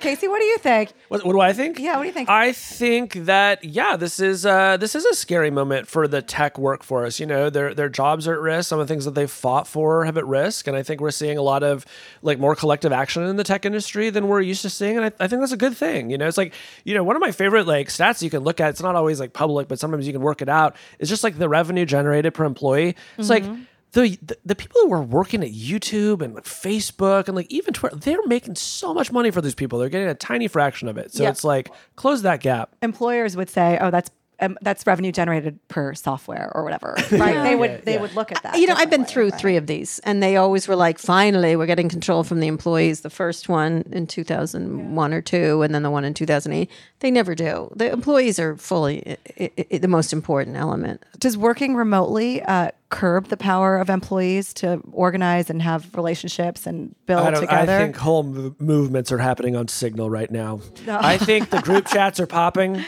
Casey, 0.00 0.28
what 0.28 0.40
do 0.40 0.44
you 0.44 0.58
think? 0.58 0.92
What, 1.08 1.24
what 1.24 1.32
do 1.32 1.40
I 1.40 1.52
think? 1.52 1.78
Yeah, 1.78 1.96
what 1.96 2.02
do 2.02 2.08
you 2.08 2.12
think? 2.12 2.28
I 2.28 2.52
think 2.52 3.14
that 3.14 3.64
yeah, 3.64 3.96
this 3.96 4.20
is 4.20 4.46
uh, 4.46 4.76
this 4.76 4.94
is 4.94 5.04
a 5.04 5.14
scary 5.14 5.50
moment 5.50 5.86
for 5.86 6.08
the 6.08 6.22
tech 6.22 6.58
workforce. 6.58 7.20
You 7.20 7.26
know, 7.26 7.50
their 7.50 7.74
their 7.74 7.88
jobs 7.88 8.26
are 8.26 8.34
at 8.34 8.40
risk. 8.40 8.68
Some 8.68 8.80
of 8.80 8.88
the 8.88 8.92
things 8.92 9.04
that 9.04 9.14
they've 9.14 9.30
fought 9.30 9.66
for 9.66 10.04
have 10.04 10.16
at 10.16 10.26
risk, 10.26 10.66
and 10.66 10.76
I 10.76 10.82
think 10.82 11.00
we're 11.00 11.10
seeing 11.10 11.38
a 11.38 11.42
lot 11.42 11.62
of 11.62 11.84
like 12.22 12.38
more 12.38 12.56
collective 12.56 12.92
action 12.92 13.22
in 13.24 13.36
the 13.36 13.44
tech 13.44 13.64
industry 13.64 14.10
than 14.10 14.28
we're 14.28 14.40
used 14.40 14.62
to 14.62 14.70
seeing. 14.70 14.96
And 14.96 15.06
I, 15.06 15.12
I 15.20 15.28
think 15.28 15.40
that's 15.40 15.52
a 15.52 15.56
good 15.56 15.76
thing. 15.76 16.10
You 16.10 16.18
know, 16.18 16.26
it's 16.26 16.38
like 16.38 16.54
you 16.84 16.94
know 16.94 17.04
one 17.04 17.16
of 17.16 17.20
my 17.20 17.32
favorite 17.32 17.66
like 17.66 17.88
stats 17.88 18.22
you 18.22 18.30
can 18.30 18.42
look 18.42 18.60
at. 18.60 18.70
It's 18.70 18.82
not 18.82 18.96
always 18.96 19.20
like 19.20 19.32
public, 19.32 19.68
but 19.68 19.78
sometimes 19.78 20.06
you 20.06 20.12
can 20.12 20.22
work 20.22 20.42
it 20.42 20.48
out. 20.48 20.76
It's 20.98 21.10
just 21.10 21.22
like 21.22 21.38
the 21.38 21.48
revenue 21.48 21.84
generated 21.84 22.34
per 22.34 22.44
employee. 22.44 22.96
It's 23.18 23.28
like 23.30 23.44
the, 23.92 24.18
the 24.22 24.36
the 24.44 24.54
people 24.54 24.80
who 24.82 24.92
are 24.92 25.02
working 25.02 25.42
at 25.42 25.50
YouTube 25.50 26.22
and 26.22 26.34
like 26.34 26.44
Facebook 26.44 27.26
and 27.26 27.34
like 27.36 27.50
even 27.50 27.74
Twitter, 27.74 27.96
they're 27.96 28.24
making 28.26 28.54
so 28.56 28.94
much 28.94 29.10
money 29.10 29.30
for 29.30 29.40
these 29.40 29.54
people. 29.54 29.78
They're 29.78 29.88
getting 29.88 30.08
a 30.08 30.14
tiny 30.14 30.48
fraction 30.48 30.86
of 30.88 30.96
it. 30.98 31.12
So 31.12 31.22
Yeah. 31.24 31.30
it's 31.30 31.44
like 31.44 31.70
close 31.96 32.22
that 32.22 32.40
gap. 32.40 32.74
employers 32.82 33.36
would 33.36 33.50
say, 33.50 33.78
"Oh, 33.80 33.90
that's 33.90 34.10
um, 34.42 34.56
that's 34.62 34.86
revenue 34.86 35.12
generated 35.12 35.58
per 35.68 35.92
software 35.94 36.50
or 36.54 36.62
whatever." 36.64 36.94
Right? 37.10 37.42
They 37.42 37.56
would 37.56 37.84
they 37.84 37.98
would 37.98 38.14
look 38.14 38.30
at 38.32 38.42
that. 38.44 38.58
You 38.58 38.68
know, 38.68 38.74
I've 38.74 38.88
been 38.88 39.00
differently, 39.02 39.12
through 39.12 39.28
right? 39.30 39.40
three 39.40 39.56
of 39.56 39.66
these, 39.66 39.98
and 40.04 40.22
they 40.22 40.36
always 40.36 40.66
were 40.68 40.76
like, 40.76 40.98
finally, 40.98 41.56
we're 41.56 41.66
getting 41.66 41.88
control 41.88 42.22
from 42.22 42.40
the 42.40 42.46
employees. 42.46 43.00
The 43.00 43.10
first 43.10 43.48
one 43.48 43.84
in 43.92 44.06
2001 44.06 45.12
or 45.12 45.20
two, 45.22 45.62
and 45.62 45.74
then 45.74 45.82
the 45.82 45.90
one 45.90 46.04
in 46.04 46.14
2008. 46.14 46.70
They 47.00 47.10
never 47.10 47.34
do. 47.34 47.70
The 47.76 47.90
employees 47.92 48.38
are 48.38 48.56
fully 48.56 49.18
i- 49.38 49.42
i- 49.58 49.66
i- 49.72 49.78
the 49.78 49.88
most 49.88 50.12
important 50.12 50.56
element. 50.56 51.02
Does 51.18 51.36
working 51.36 51.74
remotely 51.74 52.40
uh, 52.42 52.70
curb 52.90 53.28
the 53.28 53.36
power 53.36 53.78
of 53.78 53.88
employees 53.88 54.52
to 54.52 54.82
organize 54.92 55.48
and 55.48 55.62
have 55.62 55.94
relationships 55.94 56.66
and 56.66 56.94
build 57.06 57.20
I, 57.26 57.30
don't, 57.30 57.48
I 57.48 57.64
think 57.64 57.96
whole 57.96 58.24
mo- 58.24 58.54
movements 58.58 59.12
are 59.12 59.18
happening 59.18 59.56
on 59.56 59.68
Signal 59.68 60.10
right 60.10 60.30
now. 60.30 60.60
I 60.88 61.16
think 61.16 61.50
the 61.50 61.60
group 61.60 61.86
chats 61.92 62.18
are 62.18 62.26
popping. 62.26 62.84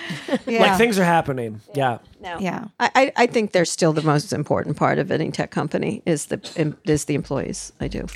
Yeah. 0.47 0.63
Like 0.63 0.77
things 0.77 0.99
are 0.99 1.05
happening. 1.05 1.61
Yeah. 1.75 1.99
No. 2.21 2.37
Yeah. 2.39 2.67
I, 2.81 2.91
I, 2.95 3.13
I 3.17 3.27
think 3.27 3.53
they're 3.53 3.65
still 3.65 3.93
the 3.93 4.03
most 4.03 4.33
important 4.33 4.77
part 4.77 4.99
of 4.99 5.11
any 5.11 5.31
tech 5.31 5.53
company 5.53 6.03
is 6.05 6.27
the 6.27 6.77
is 6.85 7.05
the 7.05 7.15
employees. 7.15 7.73
I 7.81 7.89
do. 7.89 8.07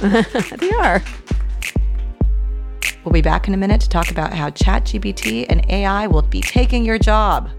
they 0.00 0.70
are. 0.72 1.02
We'll 3.04 3.12
be 3.12 3.22
back 3.22 3.48
in 3.48 3.54
a 3.54 3.56
minute 3.56 3.80
to 3.80 3.88
talk 3.88 4.10
about 4.10 4.32
how 4.32 4.50
ChatGPT 4.50 5.46
and 5.48 5.68
AI 5.68 6.06
will 6.06 6.22
be 6.22 6.40
taking 6.40 6.84
your 6.84 6.98
job. 6.98 7.50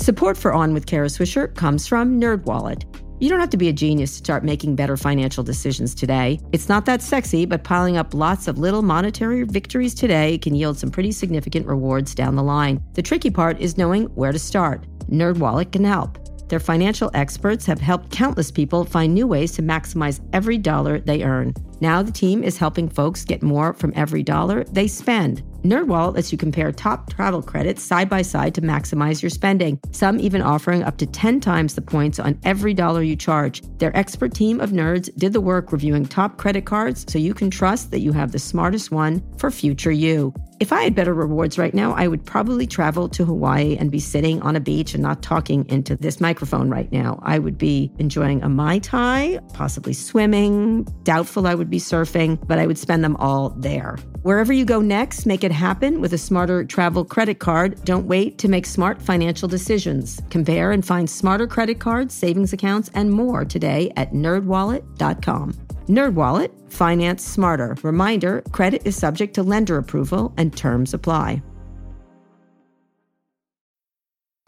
Support 0.00 0.38
for 0.38 0.54
On 0.54 0.72
with 0.72 0.86
Kara 0.86 1.08
Swisher 1.08 1.54
comes 1.54 1.86
from 1.86 2.18
NerdWallet. 2.18 2.84
You 3.20 3.28
don't 3.28 3.38
have 3.38 3.50
to 3.50 3.58
be 3.58 3.68
a 3.68 3.72
genius 3.72 4.12
to 4.12 4.16
start 4.16 4.44
making 4.44 4.74
better 4.74 4.96
financial 4.96 5.44
decisions 5.44 5.94
today. 5.94 6.40
It's 6.52 6.70
not 6.70 6.86
that 6.86 7.02
sexy, 7.02 7.44
but 7.44 7.64
piling 7.64 7.98
up 7.98 8.14
lots 8.14 8.48
of 8.48 8.56
little 8.56 8.80
monetary 8.80 9.42
victories 9.42 9.94
today 9.94 10.38
can 10.38 10.54
yield 10.54 10.78
some 10.78 10.90
pretty 10.90 11.12
significant 11.12 11.66
rewards 11.66 12.14
down 12.14 12.34
the 12.34 12.42
line. 12.42 12.82
The 12.94 13.02
tricky 13.02 13.28
part 13.28 13.60
is 13.60 13.76
knowing 13.76 14.04
where 14.14 14.32
to 14.32 14.38
start. 14.38 14.86
NerdWallet 15.10 15.70
can 15.70 15.84
help. 15.84 16.16
Their 16.48 16.60
financial 16.60 17.10
experts 17.12 17.66
have 17.66 17.78
helped 17.78 18.10
countless 18.10 18.50
people 18.50 18.86
find 18.86 19.12
new 19.12 19.26
ways 19.26 19.52
to 19.52 19.62
maximize 19.62 20.26
every 20.32 20.56
dollar 20.56 20.98
they 20.98 21.24
earn. 21.24 21.52
Now 21.82 22.02
the 22.02 22.10
team 22.10 22.42
is 22.42 22.56
helping 22.56 22.88
folks 22.88 23.22
get 23.22 23.42
more 23.42 23.74
from 23.74 23.92
every 23.94 24.22
dollar 24.22 24.64
they 24.64 24.86
spend. 24.88 25.42
NerdWallet 25.62 26.14
lets 26.14 26.32
you 26.32 26.38
compare 26.38 26.72
top 26.72 27.12
travel 27.12 27.42
credits 27.42 27.82
side 27.82 28.08
by 28.08 28.22
side 28.22 28.54
to 28.54 28.62
maximize 28.62 29.22
your 29.22 29.30
spending. 29.30 29.78
Some 29.92 30.18
even 30.20 30.40
offering 30.40 30.82
up 30.82 30.96
to 30.98 31.06
10 31.06 31.40
times 31.40 31.74
the 31.74 31.82
points 31.82 32.18
on 32.18 32.38
every 32.44 32.72
dollar 32.72 33.02
you 33.02 33.16
charge. 33.16 33.62
Their 33.78 33.96
expert 33.96 34.32
team 34.32 34.60
of 34.60 34.70
nerds 34.70 35.14
did 35.16 35.32
the 35.32 35.40
work 35.40 35.72
reviewing 35.72 36.06
top 36.06 36.38
credit 36.38 36.64
cards 36.64 37.04
so 37.08 37.18
you 37.18 37.34
can 37.34 37.50
trust 37.50 37.90
that 37.90 38.00
you 38.00 38.12
have 38.12 38.32
the 38.32 38.38
smartest 38.38 38.90
one 38.90 39.22
for 39.38 39.50
future 39.50 39.92
you. 39.92 40.32
If 40.60 40.74
I 40.74 40.82
had 40.82 40.94
better 40.94 41.14
rewards 41.14 41.56
right 41.56 41.72
now, 41.72 41.94
I 41.94 42.06
would 42.06 42.26
probably 42.26 42.66
travel 42.66 43.08
to 43.08 43.24
Hawaii 43.24 43.78
and 43.78 43.90
be 43.90 43.98
sitting 43.98 44.42
on 44.42 44.56
a 44.56 44.60
beach 44.60 44.92
and 44.92 45.02
not 45.02 45.22
talking 45.22 45.66
into 45.70 45.96
this 45.96 46.20
microphone 46.20 46.68
right 46.68 46.92
now. 46.92 47.18
I 47.22 47.38
would 47.38 47.56
be 47.56 47.90
enjoying 47.98 48.42
a 48.42 48.48
Mai 48.50 48.78
Tai, 48.80 49.38
possibly 49.54 49.94
swimming. 49.94 50.82
Doubtful 51.02 51.46
I 51.46 51.54
would 51.54 51.70
be 51.70 51.78
surfing, 51.78 52.46
but 52.46 52.58
I 52.58 52.66
would 52.66 52.76
spend 52.76 53.02
them 53.02 53.16
all 53.16 53.50
there. 53.56 53.96
Wherever 54.20 54.52
you 54.52 54.66
go 54.66 54.82
next, 54.82 55.24
make 55.24 55.44
it 55.44 55.49
happen 55.52 56.00
with 56.00 56.12
a 56.12 56.18
smarter 56.18 56.64
travel 56.64 57.04
credit 57.04 57.38
card. 57.38 57.84
Don't 57.84 58.06
wait 58.06 58.38
to 58.38 58.48
make 58.48 58.66
smart 58.66 59.00
financial 59.00 59.48
decisions. 59.48 60.20
Compare 60.30 60.72
and 60.72 60.84
find 60.84 61.08
smarter 61.08 61.46
credit 61.46 61.80
cards, 61.80 62.14
savings 62.14 62.52
accounts, 62.52 62.90
and 62.94 63.10
more 63.10 63.44
today 63.44 63.92
at 63.96 64.12
nerdwallet.com. 64.12 65.54
NerdWallet, 65.90 66.50
finance 66.72 67.24
smarter. 67.24 67.76
Reminder, 67.82 68.42
credit 68.52 68.82
is 68.84 68.96
subject 68.96 69.34
to 69.34 69.42
lender 69.42 69.76
approval 69.76 70.32
and 70.36 70.56
terms 70.56 70.94
apply. 70.94 71.42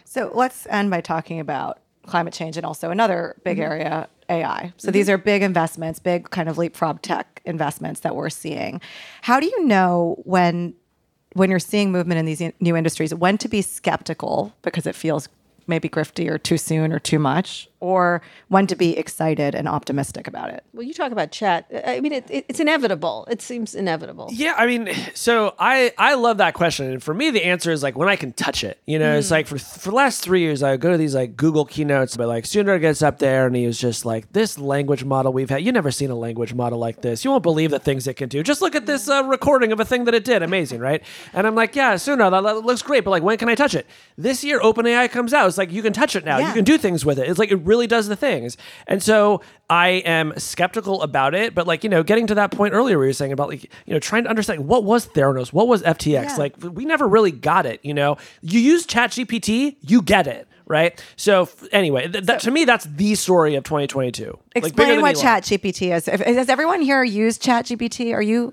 So 0.05 0.31
let's 0.35 0.67
end 0.67 0.91
by 0.91 1.01
talking 1.01 1.41
about 1.41 1.79
climate 2.07 2.35
change 2.35 2.57
and 2.57 2.67
also 2.67 2.91
another 2.91 3.37
big 3.45 3.57
mm-hmm. 3.57 3.73
area, 3.73 4.09
AI. 4.29 4.73
So 4.77 4.87
mm-hmm. 4.87 4.93
these 4.93 5.09
are 5.09 5.19
big 5.19 5.43
investments, 5.43 5.99
big 5.99 6.31
kind 6.31 6.49
of 6.49 6.59
leapfrog 6.59 7.03
tech 7.03 7.41
investments 7.45 8.01
that 8.01 8.15
we're 8.15 8.31
seeing. 8.31 8.81
How 9.23 9.41
do 9.41 9.47
you 9.47 9.65
know 9.65 10.21
when 10.25 10.75
when 11.35 11.51
you're 11.51 11.59
seeing 11.59 11.93
movement 11.93 12.19
in 12.19 12.27
these 12.27 12.43
new 12.61 12.77
industries 12.77 13.15
when 13.15 13.39
to 13.39 13.49
be 13.49 13.63
skeptical 13.63 14.55
because 14.63 14.87
it 14.87 14.95
feels 14.95 15.29
maybe 15.73 15.89
grifty 15.89 16.29
or 16.29 16.37
too 16.37 16.59
soon 16.59 16.93
or 16.93 16.99
too 16.99 17.19
much 17.19 17.67
or 17.83 18.23
when 18.47 18.69
to 18.69 18.77
be 18.77 18.97
excited 18.97 19.57
and 19.57 19.67
optimistic 19.67 20.29
about 20.29 20.51
it? 20.51 20.63
Well, 20.73 20.85
you 20.85 20.95
talk 20.95 21.11
about 21.11 21.33
chat. 21.33 21.67
I 21.85 22.01
mean, 22.01 22.13
it, 22.13 22.31
it, 22.31 22.45
it's 22.49 22.61
inevitable. 22.61 23.27
It 23.29 23.43
seems 23.43 23.75
inevitable. 23.75 24.29
Yeah, 24.31 24.55
I 24.57 24.67
mean, 24.67 24.89
so 25.15 25.55
I 25.59 25.93
I 25.99 26.15
love 26.15 26.37
that 26.37 26.55
question, 26.55 26.93
and 26.93 27.03
for 27.03 27.13
me, 27.13 27.31
the 27.31 27.45
answer 27.45 27.73
is 27.73 27.83
like 27.83 27.97
when 27.97 28.09
I 28.09 28.15
can 28.15 28.33
touch 28.33 28.63
it. 28.63 28.79
You 28.87 29.01
know, 29.01 29.19
it's 29.19 29.33
like 29.33 29.49
for 29.49 29.59
for 29.59 29.91
the 29.91 29.97
last 29.97 30.23
three 30.23 30.41
years, 30.41 30.63
I 30.63 30.73
would 30.73 30.81
go 30.81 30.93
to 30.93 30.97
these 30.97 31.15
like 31.15 31.37
Google 31.37 31.65
keynotes, 31.65 32.17
but 32.17 32.29
like 32.29 32.45
Sundar 32.45 32.81
gets 32.81 33.03
up 33.03 33.19
there 33.19 33.47
and 33.47 33.57
he 33.57 33.67
was 33.67 33.79
just 33.79 34.05
like, 34.05 34.33
"This 34.33 34.59
language 34.59 35.05
model 35.05 35.33
we've 35.33 35.51
had, 35.51 35.63
you 35.63 35.73
never 35.73 35.91
seen 35.91 36.11
a 36.11 36.15
language 36.15 36.55
model 36.55 36.79
like 36.79 37.03
this. 37.03 37.25
You 37.25 37.33
won't 37.33 37.43
believe 37.43 37.71
the 37.73 37.81
things 37.81 38.07
it 38.07 38.15
can 38.15 38.29
do. 38.29 38.45
Just 38.45 38.63
look 38.63 38.77
at 38.77 38.87
this 38.87 39.09
uh, 39.09 39.25
recording 39.25 39.73
of 39.73 39.81
a 39.81 39.85
thing 39.85 40.05
that 40.05 40.15
it 40.15 40.25
did. 40.25 40.43
Amazing, 40.43 40.79
right?" 40.79 41.03
And 41.33 41.47
I'm 41.49 41.57
like, 41.57 41.75
"Yeah, 41.75 41.95
Sundar, 41.95 42.31
that, 42.31 42.43
that 42.43 42.65
looks 42.65 42.83
great, 42.83 43.03
but 43.03 43.11
like, 43.11 43.25
when 43.25 43.37
can 43.39 43.49
I 43.49 43.57
touch 43.57 43.75
it?" 43.75 43.87
This 44.17 44.45
year, 44.45 44.61
OpenAI 44.61 45.11
comes 45.11 45.35
out. 45.35 45.49
It's 45.49 45.59
like 45.59 45.62
you 45.71 45.83
can 45.83 45.93
touch 45.93 46.17
it 46.17 46.25
now. 46.25 46.39
Yeah. 46.39 46.49
You 46.49 46.55
can 46.55 46.65
do 46.65 46.79
things 46.79 47.05
with 47.05 47.19
it. 47.19 47.29
It's 47.29 47.39
like 47.39 47.53
it 47.53 47.57
really 47.57 47.87
does 47.87 48.09
the 48.09 48.17
things. 48.17 48.57
And 48.87 49.03
so 49.03 49.43
I 49.71 49.89
am 49.89 50.33
skeptical 50.39 51.03
about 51.03 51.35
it, 51.35 51.55
but 51.55 51.67
like, 51.67 51.85
you 51.85 51.91
know, 51.91 52.03
getting 52.03 52.27
to 52.29 52.35
that 52.37 52.51
point 52.51 52.75
earlier 52.75 52.99
where 52.99 53.07
you're 53.07 53.13
saying 53.13 53.33
about 53.33 53.49
like, 53.49 53.65
you 53.87 53.93
know, 53.93 53.99
trying 53.99 54.25
to 54.25 54.31
understand 54.31 54.67
what 54.67 54.85
was 54.85 55.07
Theranos, 55.07 55.53
what 55.53 55.69
was 55.69 55.83
FTX? 55.83 56.07
Yeah. 56.25 56.37
Like 56.37 56.55
we 56.63 56.85
never 56.85 57.07
really 57.07 57.31
got 57.31 57.67
it, 57.67 57.81
you 57.83 57.95
know. 57.95 58.17
You 58.41 58.59
use 58.59 58.87
ChatGPT, 58.87 59.77
you 59.83 60.03
get 60.03 60.27
it, 60.27 60.49
right? 60.67 61.03
So 61.17 61.49
anyway, 61.71 62.09
th- 62.09 62.25
that, 62.25 62.41
to 62.41 62.51
me 62.51 62.65
that's 62.65 62.87
the 62.87 63.15
story 63.15 63.55
of 63.55 63.65
2022. 63.65 64.25
Like, 64.25 64.39
bigger 64.55 64.67
Explain 64.67 64.89
than 64.89 65.01
what 65.03 65.15
Elon. 65.15 65.23
Chat 65.23 65.43
GPT 65.45 65.95
is. 65.95 66.09
If, 66.09 66.21
has 66.21 66.49
everyone 66.49 66.81
here 66.81 67.05
used 67.05 67.43
Chat 67.43 67.67
GPT? 67.67 68.15
Are 68.15 68.23
you, 68.23 68.53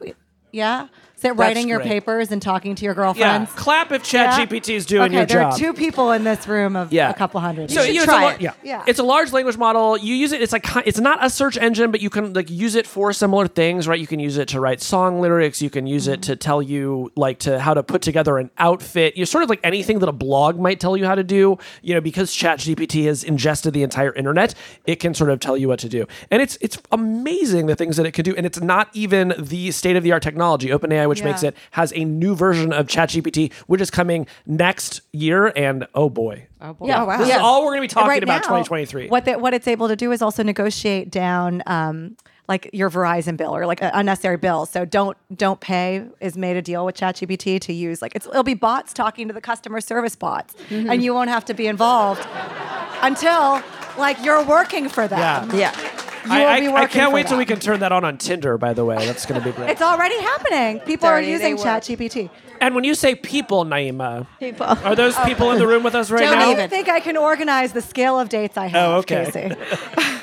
yeah? 0.52 0.88
Is 1.20 1.26
it 1.26 1.36
writing 1.36 1.68
your 1.68 1.80
great. 1.80 1.90
papers 1.90 2.32
and 2.32 2.42
talking 2.42 2.76
to 2.76 2.86
your 2.86 2.96
Yeah, 3.18 3.46
clap 3.58 3.92
if 3.92 4.12
Yeah? 4.14 4.40
ChatGPT 4.40 4.74
is 4.74 4.86
doing 4.86 5.04
okay, 5.04 5.16
your 5.16 5.26
there 5.26 5.42
job. 5.42 5.60
There 5.60 5.70
are 5.70 5.74
two 5.74 5.78
people 5.78 6.14
in 6.14 6.24
this 6.24 6.48
room 6.48 6.78
of 6.78 6.94
Yeah. 6.94 7.10
a 7.10 7.14
couple 7.14 7.42
hundred. 7.42 7.70
So 7.72 7.84
should 7.84 7.94
you 7.94 8.00
know, 8.00 8.06
try 8.06 8.32
it's 8.32 8.32
a, 8.32 8.36
it. 8.36 8.42
yeah. 8.42 8.54
Yeah. 8.64 8.84
it's 8.88 9.00
a 9.00 9.04
large 9.04 9.34
language 9.34 9.58
model. 9.58 9.98
You 9.98 10.16
use 10.16 10.32
it. 10.32 10.42
It's 10.42 10.54
like 10.54 10.66
it's 10.86 11.00
not 11.00 11.24
a 11.24 11.30
search 11.30 11.58
engine, 11.58 11.92
but 11.92 12.00
you 12.00 12.10
can 12.10 12.32
like 12.32 12.50
use 12.50 12.76
it 12.76 12.88
for 12.88 13.12
similar 13.12 13.48
things, 13.48 13.86
right? 13.86 14.00
You 14.00 14.08
can 14.08 14.22
use 14.22 14.38
it 14.38 14.48
to 14.50 14.62
write 14.62 14.82
song 14.82 15.20
lyrics. 15.20 15.62
You 15.62 15.70
can 15.70 15.88
use 15.88 16.08
it 16.08 16.22
mm-hmm. 16.22 16.32
to 16.32 16.36
tell 16.38 16.62
you 16.62 17.12
like 17.18 17.40
to 17.40 17.60
how 17.60 17.74
to 17.74 17.84
put 17.84 18.02
together 18.02 18.38
an 18.38 18.50
outfit. 18.58 19.18
You're 19.18 19.26
sort 19.26 19.44
of 19.44 19.50
like 19.50 19.60
anything 19.62 20.00
that 20.00 20.08
a 20.08 20.14
blog 20.14 20.58
might 20.58 20.80
tell 20.80 20.96
you 20.96 21.06
how 21.06 21.16
to 21.16 21.24
do. 21.24 21.58
You 21.82 21.96
know, 21.96 22.02
because 22.02 22.34
ChatGPT 22.34 23.06
has 23.08 23.26
ingested 23.26 23.74
the 23.74 23.84
entire 23.84 24.14
internet, 24.14 24.56
it 24.86 25.02
can 25.02 25.14
sort 25.14 25.32
of 25.32 25.42
tell 25.42 25.58
you 25.58 25.68
what 25.68 25.80
to 25.80 25.90
do, 25.90 26.08
and 26.32 26.42
it's 26.42 26.58
it's 26.62 26.78
amazing 26.94 27.66
the 27.66 27.76
things 27.76 27.98
that 27.98 28.06
it 28.06 28.14
can 28.14 28.24
do. 28.24 28.34
And 28.38 28.46
it's 28.46 28.62
not 28.62 28.88
even 28.94 29.34
the 29.38 29.72
state 29.72 29.98
of 29.98 30.04
the 30.04 30.14
art 30.14 30.24
technology. 30.24 30.70
OpenAI, 30.70 31.09
which 31.10 31.20
Yeah. 31.20 31.26
makes 31.26 31.44
it, 31.44 31.56
has 31.72 31.92
a 31.96 32.06
new 32.06 32.36
version 32.36 32.72
of 32.72 32.88
ChatGPT, 32.88 33.52
which 33.68 33.82
is 33.82 33.92
coming 33.92 34.26
next 34.46 35.02
year. 35.12 35.52
And 35.56 35.86
oh 35.94 36.10
boy, 36.10 36.48
Oh, 36.62 36.74
boy. 36.74 36.88
Yeah. 36.88 37.02
Oh, 37.02 37.06
wow. 37.06 37.18
this 37.18 37.28
Yeah. 37.30 37.36
is 37.38 37.42
all 37.42 37.62
we're 37.66 37.72
going 37.76 37.78
to 37.88 37.94
be 37.94 37.94
talking 37.94 38.10
right 38.10 38.24
about 38.24 38.36
now, 38.44 38.60
2023. 38.62 39.08
What 39.10 39.26
the, 39.26 39.34
what 39.40 39.54
it's 39.54 39.68
able 39.68 39.88
to 39.90 39.96
do 39.96 40.12
is 40.12 40.22
also 40.22 40.44
negotiate 40.44 41.10
down 41.12 41.62
um, 41.68 42.16
like 42.48 42.70
your 42.74 42.90
Verizon 42.90 43.38
bill 43.38 43.56
or 43.56 43.66
like 43.66 43.82
an 43.82 43.92
unnecessary 43.94 44.38
bill. 44.38 44.66
So 44.66 44.84
don't 44.84 45.16
don't 45.36 45.60
pay 45.60 46.04
is 46.20 46.36
made 46.36 46.58
a 46.58 46.62
deal 46.62 46.84
with 46.86 46.96
ChatGPT 46.96 47.60
to 47.62 47.74
use 47.74 48.02
like 48.02 48.14
it's 48.16 48.26
it'll 48.26 48.42
be 48.44 48.56
bots 48.56 48.92
talking 48.94 49.28
to 49.28 49.34
the 49.34 49.42
customer 49.42 49.80
service 49.82 50.16
bots, 50.16 50.56
Mm-hmm. 50.70 50.90
and 50.90 51.04
you 51.04 51.14
won't 51.14 51.30
have 51.30 51.46
to 51.46 51.54
be 51.54 51.68
involved 51.68 52.26
until 53.02 53.62
like 53.98 54.18
you're 54.24 54.44
working 54.44 54.90
for 54.90 55.08
them. 55.08 55.20
Yeah. 55.20 55.56
Yeah. 55.56 55.92
You 56.26 56.32
I, 56.32 56.42
I- 56.68 56.82
I 56.82 56.86
can't 56.86 57.12
wait 57.14 57.28
till 57.28 57.38
we 57.38 57.46
can 57.46 57.60
turn 57.60 57.80
that 57.82 57.92
on 57.92 58.04
on 58.04 58.18
Tinder. 58.18 58.58
By 58.58 58.74
the 58.74 58.86
way, 58.86 58.98
that's 59.06 59.26
going 59.26 59.40
to 59.42 59.46
be 59.46 59.52
great. 59.56 59.70
It's 59.70 59.82
already 59.82 60.20
happening. 60.22 60.80
People 60.82 61.08
are 61.08 61.22
using 61.22 61.56
they 61.56 61.64
work. 61.64 61.84
ChatGPT. 61.84 62.30
and 62.62 62.76
when 62.76 62.84
you 62.84 62.94
say 62.94 63.16
people, 63.16 63.66
Nayeema, 63.66 64.28
People. 64.40 64.66
are 64.66 64.96
those 64.96 65.16
oh. 65.18 65.26
people 65.26 65.52
in 65.52 65.60
the 65.60 65.68
room 65.68 65.84
with 65.84 65.96
us 65.96 66.12
right 66.12 66.22
now? 66.22 66.32
I 66.32 66.32
Don't 66.32 66.40
now? 66.40 66.50
I 66.50 66.52
even. 66.54 66.70
think 66.70 66.90
I 66.90 67.00
can 67.00 67.16
organize 67.18 67.72
the 67.74 67.82
scale 67.82 68.20
of 68.20 68.30
dates 68.30 68.58
I 68.58 68.68
have, 68.68 68.90
Oh, 68.90 68.96
okay. 68.98 69.30
Casey. 69.32 69.56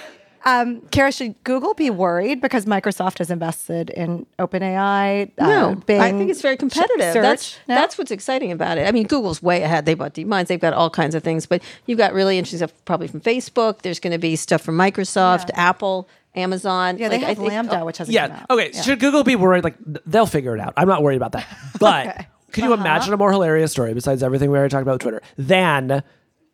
um, 0.46 0.80
Kara, 0.92 1.10
should 1.12 1.34
Google 1.44 1.74
be 1.74 1.90
worried 1.90 2.40
because 2.40 2.64
Microsoft 2.64 3.18
has 3.18 3.30
invested 3.30 3.90
in 3.90 4.24
OpenAI? 4.38 5.30
uh, 5.38 5.46
No, 5.46 5.74
Bing, 5.86 6.00
I 6.00 6.12
think 6.12 6.30
it's 6.30 6.40
very 6.40 6.56
competitive. 6.56 7.12
search? 7.12 7.22
That's 7.22 7.58
No? 7.68 7.74
that's 7.74 7.98
what's 7.98 8.10
exciting 8.10 8.52
about 8.52 8.78
it. 8.78 8.86
I 8.88 8.92
mean, 8.92 9.06
Google's 9.06 9.42
way 9.42 9.62
ahead. 9.62 9.84
They 9.86 9.94
bought 9.94 10.14
DeepMinds. 10.14 10.46
They've 10.46 10.60
got 10.60 10.72
all 10.72 10.88
kinds 10.88 11.14
of 11.14 11.22
things, 11.22 11.46
but 11.46 11.62
you've 11.86 11.98
got 11.98 12.12
really 12.14 12.38
interesting 12.38 12.58
stuff 12.58 12.72
probably 12.84 13.08
from 13.08 13.20
Facebook. 13.20 13.82
There's 13.82 14.00
going 14.00 14.12
to 14.12 14.18
be 14.18 14.36
stuff 14.36 14.62
from 14.62 14.76
Microsoft, 14.78 15.48
Yeah. 15.50 15.60
Apple, 15.68 16.08
Amazon. 16.34 16.98
yeah, 16.98 17.08
they 17.08 17.16
Like, 17.16 17.24
I 17.24 17.28
have 17.30 17.38
think- 17.38 17.52
LaMDA, 17.52 17.80
oh, 17.80 17.84
which 17.84 17.98
hasn't 17.98 18.16
come 18.16 18.30
Yeah. 18.30 18.36
out. 18.42 18.50
Okay. 18.50 18.70
Yeah. 18.72 18.82
Should 18.82 19.00
Google 19.00 19.24
be 19.24 19.36
worried? 19.36 19.64
Like 19.64 19.74
they'll 20.06 20.26
figure 20.26 20.54
it 20.54 20.60
out. 20.60 20.74
I'm 20.76 20.88
not 20.88 21.02
worried 21.02 21.16
about 21.16 21.32
that. 21.32 21.46
But 21.80 22.06
Okay. 22.06 22.26
could 22.52 22.64
you 22.64 22.72
imagine 22.72 23.12
a 23.12 23.16
more 23.16 23.32
hilarious 23.32 23.72
story 23.72 23.92
besides 23.94 24.22
everything 24.22 24.50
we 24.50 24.58
already 24.58 24.70
talked 24.70 24.82
about 24.82 24.92
with 24.92 25.02
Twitter 25.02 25.22
than 25.36 26.02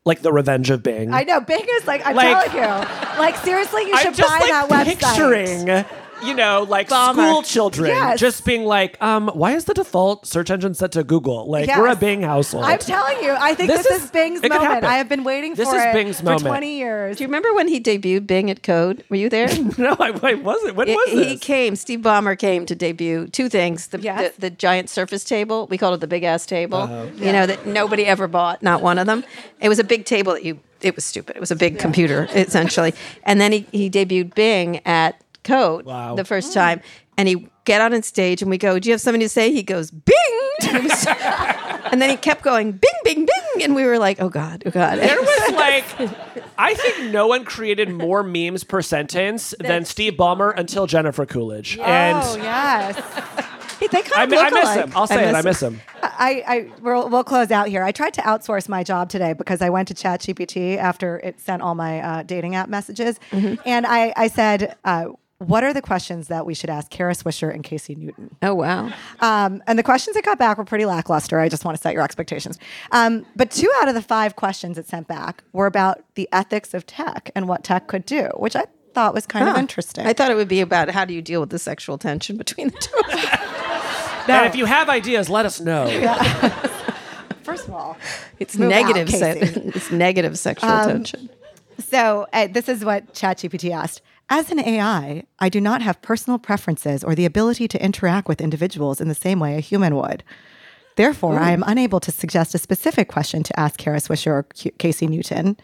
like 0.04 0.22
the 0.22 0.32
Revenge 0.32 0.70
of 0.70 0.82
Bing? 0.82 1.12
I 1.12 1.22
know 1.24 1.40
Bing 1.40 1.64
is 1.68 1.86
like 1.86 2.04
I'm 2.06 2.16
Like- 2.16 2.50
telling 2.50 2.56
you, 2.62 3.18
like 3.18 3.36
seriously, 3.36 3.82
you 3.82 3.96
should 3.98 4.16
buy 4.16 4.38
like 4.40 4.48
that 4.50 4.68
website. 4.68 4.98
picturing, 5.00 5.84
you 6.24 6.34
know, 6.34 6.66
like 6.68 6.88
Bummer. 6.88 7.22
school 7.22 7.42
children 7.42 7.88
Yes. 7.88 8.20
just 8.20 8.44
being 8.44 8.64
like, 8.64 9.00
um, 9.02 9.28
why 9.28 9.52
is 9.52 9.64
the 9.64 9.74
default 9.74 10.26
search 10.26 10.50
engine 10.50 10.74
set 10.74 10.92
to 10.92 11.04
Google? 11.04 11.50
Like 11.50 11.68
we're 11.68 11.88
a 11.88 11.96
Bing 11.96 12.22
household. 12.22 12.64
I'm 12.64 12.78
telling 12.78 13.22
you, 13.22 13.30
I 13.32 13.54
think 13.54 13.70
This 13.70 13.86
this, 13.86 13.96
is- 13.98 14.04
is, 14.04 14.10
Bing's 14.10 14.42
moment. 14.42 14.84
I 14.84 14.96
have 14.98 15.08
been 15.08 15.24
waiting 15.24 15.54
This 15.54 15.68
for 15.68 15.76
is 15.76 15.82
it 15.84 15.92
Bing's 15.92 16.18
for 16.18 16.24
moment. 16.26 16.46
20 16.46 16.76
years. 16.76 17.16
Do 17.16 17.24
you 17.24 17.28
remember 17.28 17.52
when 17.54 17.68
he 17.68 17.80
debuted 17.80 18.26
Bing 18.26 18.50
at 18.50 18.62
Code? 18.62 19.04
Were 19.08 19.16
you 19.16 19.28
there? 19.28 19.48
no, 19.78 19.96
I, 19.98 20.18
I 20.22 20.34
wasn't. 20.34 20.76
When 20.76 20.88
It- 20.88 20.94
was 20.96 21.10
this? 21.12 21.26
he 21.32 21.38
came. 21.38 21.76
Steve 21.76 22.00
Ballmer 22.00 22.38
came 22.38 22.66
to 22.66 22.74
debut 22.74 23.26
two 23.28 23.48
things: 23.48 23.88
the, 23.88 24.00
Yes. 24.00 24.34
the, 24.36 24.40
the 24.42 24.50
giant 24.50 24.90
Surface 24.90 25.24
table. 25.24 25.66
We 25.68 25.78
called 25.78 25.94
it 25.94 26.00
the 26.00 26.06
big 26.06 26.22
ass 26.24 26.46
table. 26.46 26.78
Uh-huh. 26.78 27.06
You 27.16 27.32
know 27.32 27.46
that 27.46 27.66
nobody 27.66 28.04
ever 28.06 28.28
bought, 28.28 28.62
not 28.62 28.82
one 28.82 28.98
of 28.98 29.06
them. 29.06 29.24
It 29.60 29.68
was 29.68 29.78
a 29.78 29.84
big 29.84 30.04
table 30.04 30.32
that 30.34 30.44
you. 30.44 30.58
It 30.80 30.96
was 30.96 31.04
stupid. 31.04 31.36
It 31.36 31.40
was 31.40 31.52
a 31.52 31.56
big 31.56 31.78
computer 31.78 32.28
essentially. 32.34 32.92
And 33.22 33.40
then 33.40 33.52
he 33.52 33.66
he 33.70 33.88
debuted 33.88 34.34
Bing 34.34 34.80
at 34.84 35.21
Code 35.44 35.84
Wow. 35.86 36.14
the 36.14 36.24
first 36.24 36.52
time, 36.52 36.80
and 37.16 37.28
he 37.28 37.48
get 37.64 37.80
out 37.80 37.92
on 37.92 38.02
stage 38.02 38.42
and 38.42 38.50
we 38.50 38.58
go, 38.58 38.78
"Do 38.78 38.88
you 38.88 38.92
have 38.92 39.00
something 39.00 39.20
to 39.20 39.28
say?" 39.28 39.52
He 39.52 39.62
goes, 39.62 39.90
"Bing," 39.90 40.14
and, 40.68 40.84
was- 40.84 41.06
and 41.90 42.00
then 42.00 42.10
he 42.10 42.16
kept 42.16 42.42
going, 42.42 42.72
"Bing, 42.72 42.90
bing, 43.04 43.26
bing," 43.26 43.62
and 43.64 43.74
we 43.74 43.84
were 43.84 43.98
like, 43.98 44.20
"Oh 44.20 44.28
God, 44.28 44.62
oh 44.66 44.70
God." 44.70 44.98
There 44.98 45.20
was 45.20 45.52
like, 45.54 45.84
I 46.58 46.74
think 46.74 47.10
no 47.12 47.26
one 47.26 47.44
created 47.44 47.90
more 47.90 48.22
memes 48.22 48.64
per 48.64 48.82
sentence 48.82 49.54
than 49.60 49.84
Steve 49.84 50.14
Ballmer 50.14 50.52
until 50.56 50.86
Jennifer 50.86 51.26
Coolidge. 51.26 51.78
And 51.78 52.18
oh 52.22 52.36
yes. 52.36 52.96
they 53.80 53.88
kind 53.88 54.12
I, 54.16 54.22
of 54.24 54.30
mi- 54.30 54.36
look 54.36 54.46
I 54.46 54.50
miss 54.50 54.62
alike. 54.64 54.84
him. 54.84 54.92
I'll 54.94 55.06
say 55.08 55.28
it. 55.28 55.34
I 55.34 55.42
miss 55.42 55.60
him. 55.60 55.80
I, 56.04 56.44
I 56.46 56.70
we'll, 56.80 57.08
we'll 57.08 57.24
close 57.24 57.50
out 57.50 57.66
here. 57.68 57.82
I 57.82 57.90
tried 57.90 58.14
to 58.14 58.22
outsource 58.22 58.68
my 58.68 58.84
job 58.84 59.08
today 59.08 59.32
because 59.32 59.60
I 59.60 59.70
went 59.70 59.88
to 59.88 59.94
ChatGPT 59.94 60.76
after 60.78 61.18
it 61.18 61.40
sent 61.40 61.62
all 61.62 61.74
my 61.74 62.00
uh, 62.00 62.22
dating 62.22 62.54
app 62.54 62.68
messages, 62.68 63.18
Mm-hmm. 63.32 63.60
and 63.66 63.84
I, 63.86 64.12
I 64.16 64.28
said, 64.28 64.76
uh, 64.84 65.06
"What 65.46 65.64
are 65.64 65.72
the 65.72 65.82
questions 65.82 66.28
that 66.28 66.46
we 66.46 66.54
should 66.54 66.70
ask 66.70 66.90
Kara 66.90 67.12
Swisher 67.14 67.52
and 67.52 67.62
Casey 67.64 67.94
Newton?" 67.94 68.36
Oh 68.42 68.54
wow. 68.54 68.90
Um, 69.20 69.62
and 69.66 69.78
the 69.78 69.82
questions 69.82 70.16
it 70.16 70.24
got 70.24 70.38
back 70.38 70.58
were 70.58 70.64
pretty 70.64 70.84
lackluster. 70.86 71.38
I 71.40 71.48
just 71.48 71.64
want 71.64 71.76
to 71.76 71.82
set 71.82 71.94
your 71.94 72.02
expectations. 72.02 72.58
Um, 72.90 73.26
but 73.36 73.50
two 73.50 73.70
out 73.80 73.88
of 73.88 73.94
the 73.94 74.02
five 74.02 74.36
questions 74.36 74.78
it 74.78 74.86
sent 74.88 75.08
back 75.08 75.42
were 75.52 75.66
about 75.66 76.02
the 76.14 76.28
ethics 76.32 76.74
of 76.74 76.86
tech 76.86 77.30
and 77.34 77.48
what 77.48 77.64
tech 77.64 77.86
could 77.88 78.04
do, 78.06 78.28
which 78.36 78.56
I 78.56 78.64
thought 78.94 79.14
was 79.14 79.26
kind 79.26 79.48
of 79.48 79.56
interesting. 79.56 80.06
I 80.06 80.12
thought 80.12 80.30
it 80.30 80.34
would 80.36 80.48
be 80.48 80.60
about 80.60 80.90
how 80.90 81.04
do 81.04 81.14
you 81.14 81.22
deal 81.22 81.40
with 81.40 81.50
the 81.50 81.58
sexual 81.58 81.96
tension 81.98 82.36
between 82.36 82.68
the 82.68 82.78
two 82.78 82.98
of 82.98 83.06
them. 83.20 83.38
And 84.28 84.46
if 84.46 84.54
you 84.54 84.66
have 84.66 84.88
ideas, 84.88 85.28
let 85.28 85.46
us 85.46 85.58
know. 85.60 85.86
First 87.42 87.66
of 87.68 87.74
all, 87.74 87.96
It's 88.38 88.56
Move 88.56 88.70
out, 88.70 88.86
negative. 88.86 89.10
se- 89.10 89.40
it's 89.74 89.90
negative 89.90 90.38
sexual 90.38 90.70
tension. 90.84 91.28
So 91.80 92.26
uh, 92.32 92.46
this 92.46 92.68
is 92.68 92.84
what 92.84 93.12
ChatGPT 93.14 93.72
asked. 93.72 94.00
As 94.34 94.50
an 94.50 94.60
AI, 94.60 95.24
I 95.40 95.50
do 95.50 95.60
not 95.60 95.82
have 95.82 96.00
personal 96.00 96.38
preferences 96.38 97.04
or 97.04 97.14
the 97.14 97.26
ability 97.26 97.68
to 97.68 97.84
interact 97.84 98.28
with 98.28 98.40
individuals 98.40 98.98
in 98.98 99.08
the 99.08 99.14
same 99.14 99.38
way 99.38 99.58
a 99.58 99.60
human 99.60 99.94
would. 99.94 100.24
Therefore, 100.96 101.38
I 101.38 101.50
am 101.50 101.62
unable 101.66 102.00
to 102.00 102.10
suggest 102.10 102.54
a 102.54 102.58
specific 102.58 103.08
question 103.08 103.42
to 103.42 103.60
ask 103.60 103.76
Kara 103.76 103.98
Swisher 103.98 104.30
or 104.30 104.42
Casey 104.78 105.06
Newton. 105.06 105.58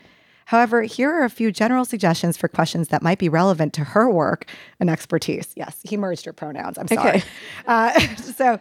However, 0.45 0.83
here 0.83 1.11
are 1.11 1.25
a 1.25 1.31
few 1.31 1.51
general 1.51 1.87
suggestions 1.87 2.37
for 2.37 2.47
questions 2.47 2.89
that 2.89 3.01
might 3.01 3.19
be 3.19 3.31
relevant 3.31 3.73
to 3.73 3.85
her 3.85 4.11
work 4.11 4.45
and 4.79 4.91
expertise. 4.91 5.51
Yes, 5.57 5.81
he 5.83 5.97
merged 5.97 6.27
her 6.27 6.35
pronouns. 6.35 6.77
I'm 6.77 6.89
sorry. 6.89 7.09
Okay. 7.09 7.23
Uh, 7.67 7.99
so, 8.17 8.61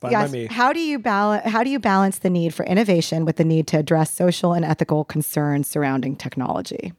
by 0.00 0.10
yes, 0.10 0.52
how 0.52 0.74
do 0.74 0.80
you 0.80 0.98
balance? 0.98 1.48
How 1.48 1.64
do 1.64 1.70
you 1.70 1.78
balance 1.78 2.18
the 2.18 2.28
need 2.28 2.52
for 2.52 2.66
innovation 2.66 3.24
with 3.24 3.36
the 3.36 3.44
need 3.44 3.66
to 3.68 3.78
address 3.78 4.12
social 4.12 4.52
and 4.52 4.66
ethical 4.66 5.02
concerns 5.02 5.66
surrounding 5.66 6.14
technology? 6.14 6.92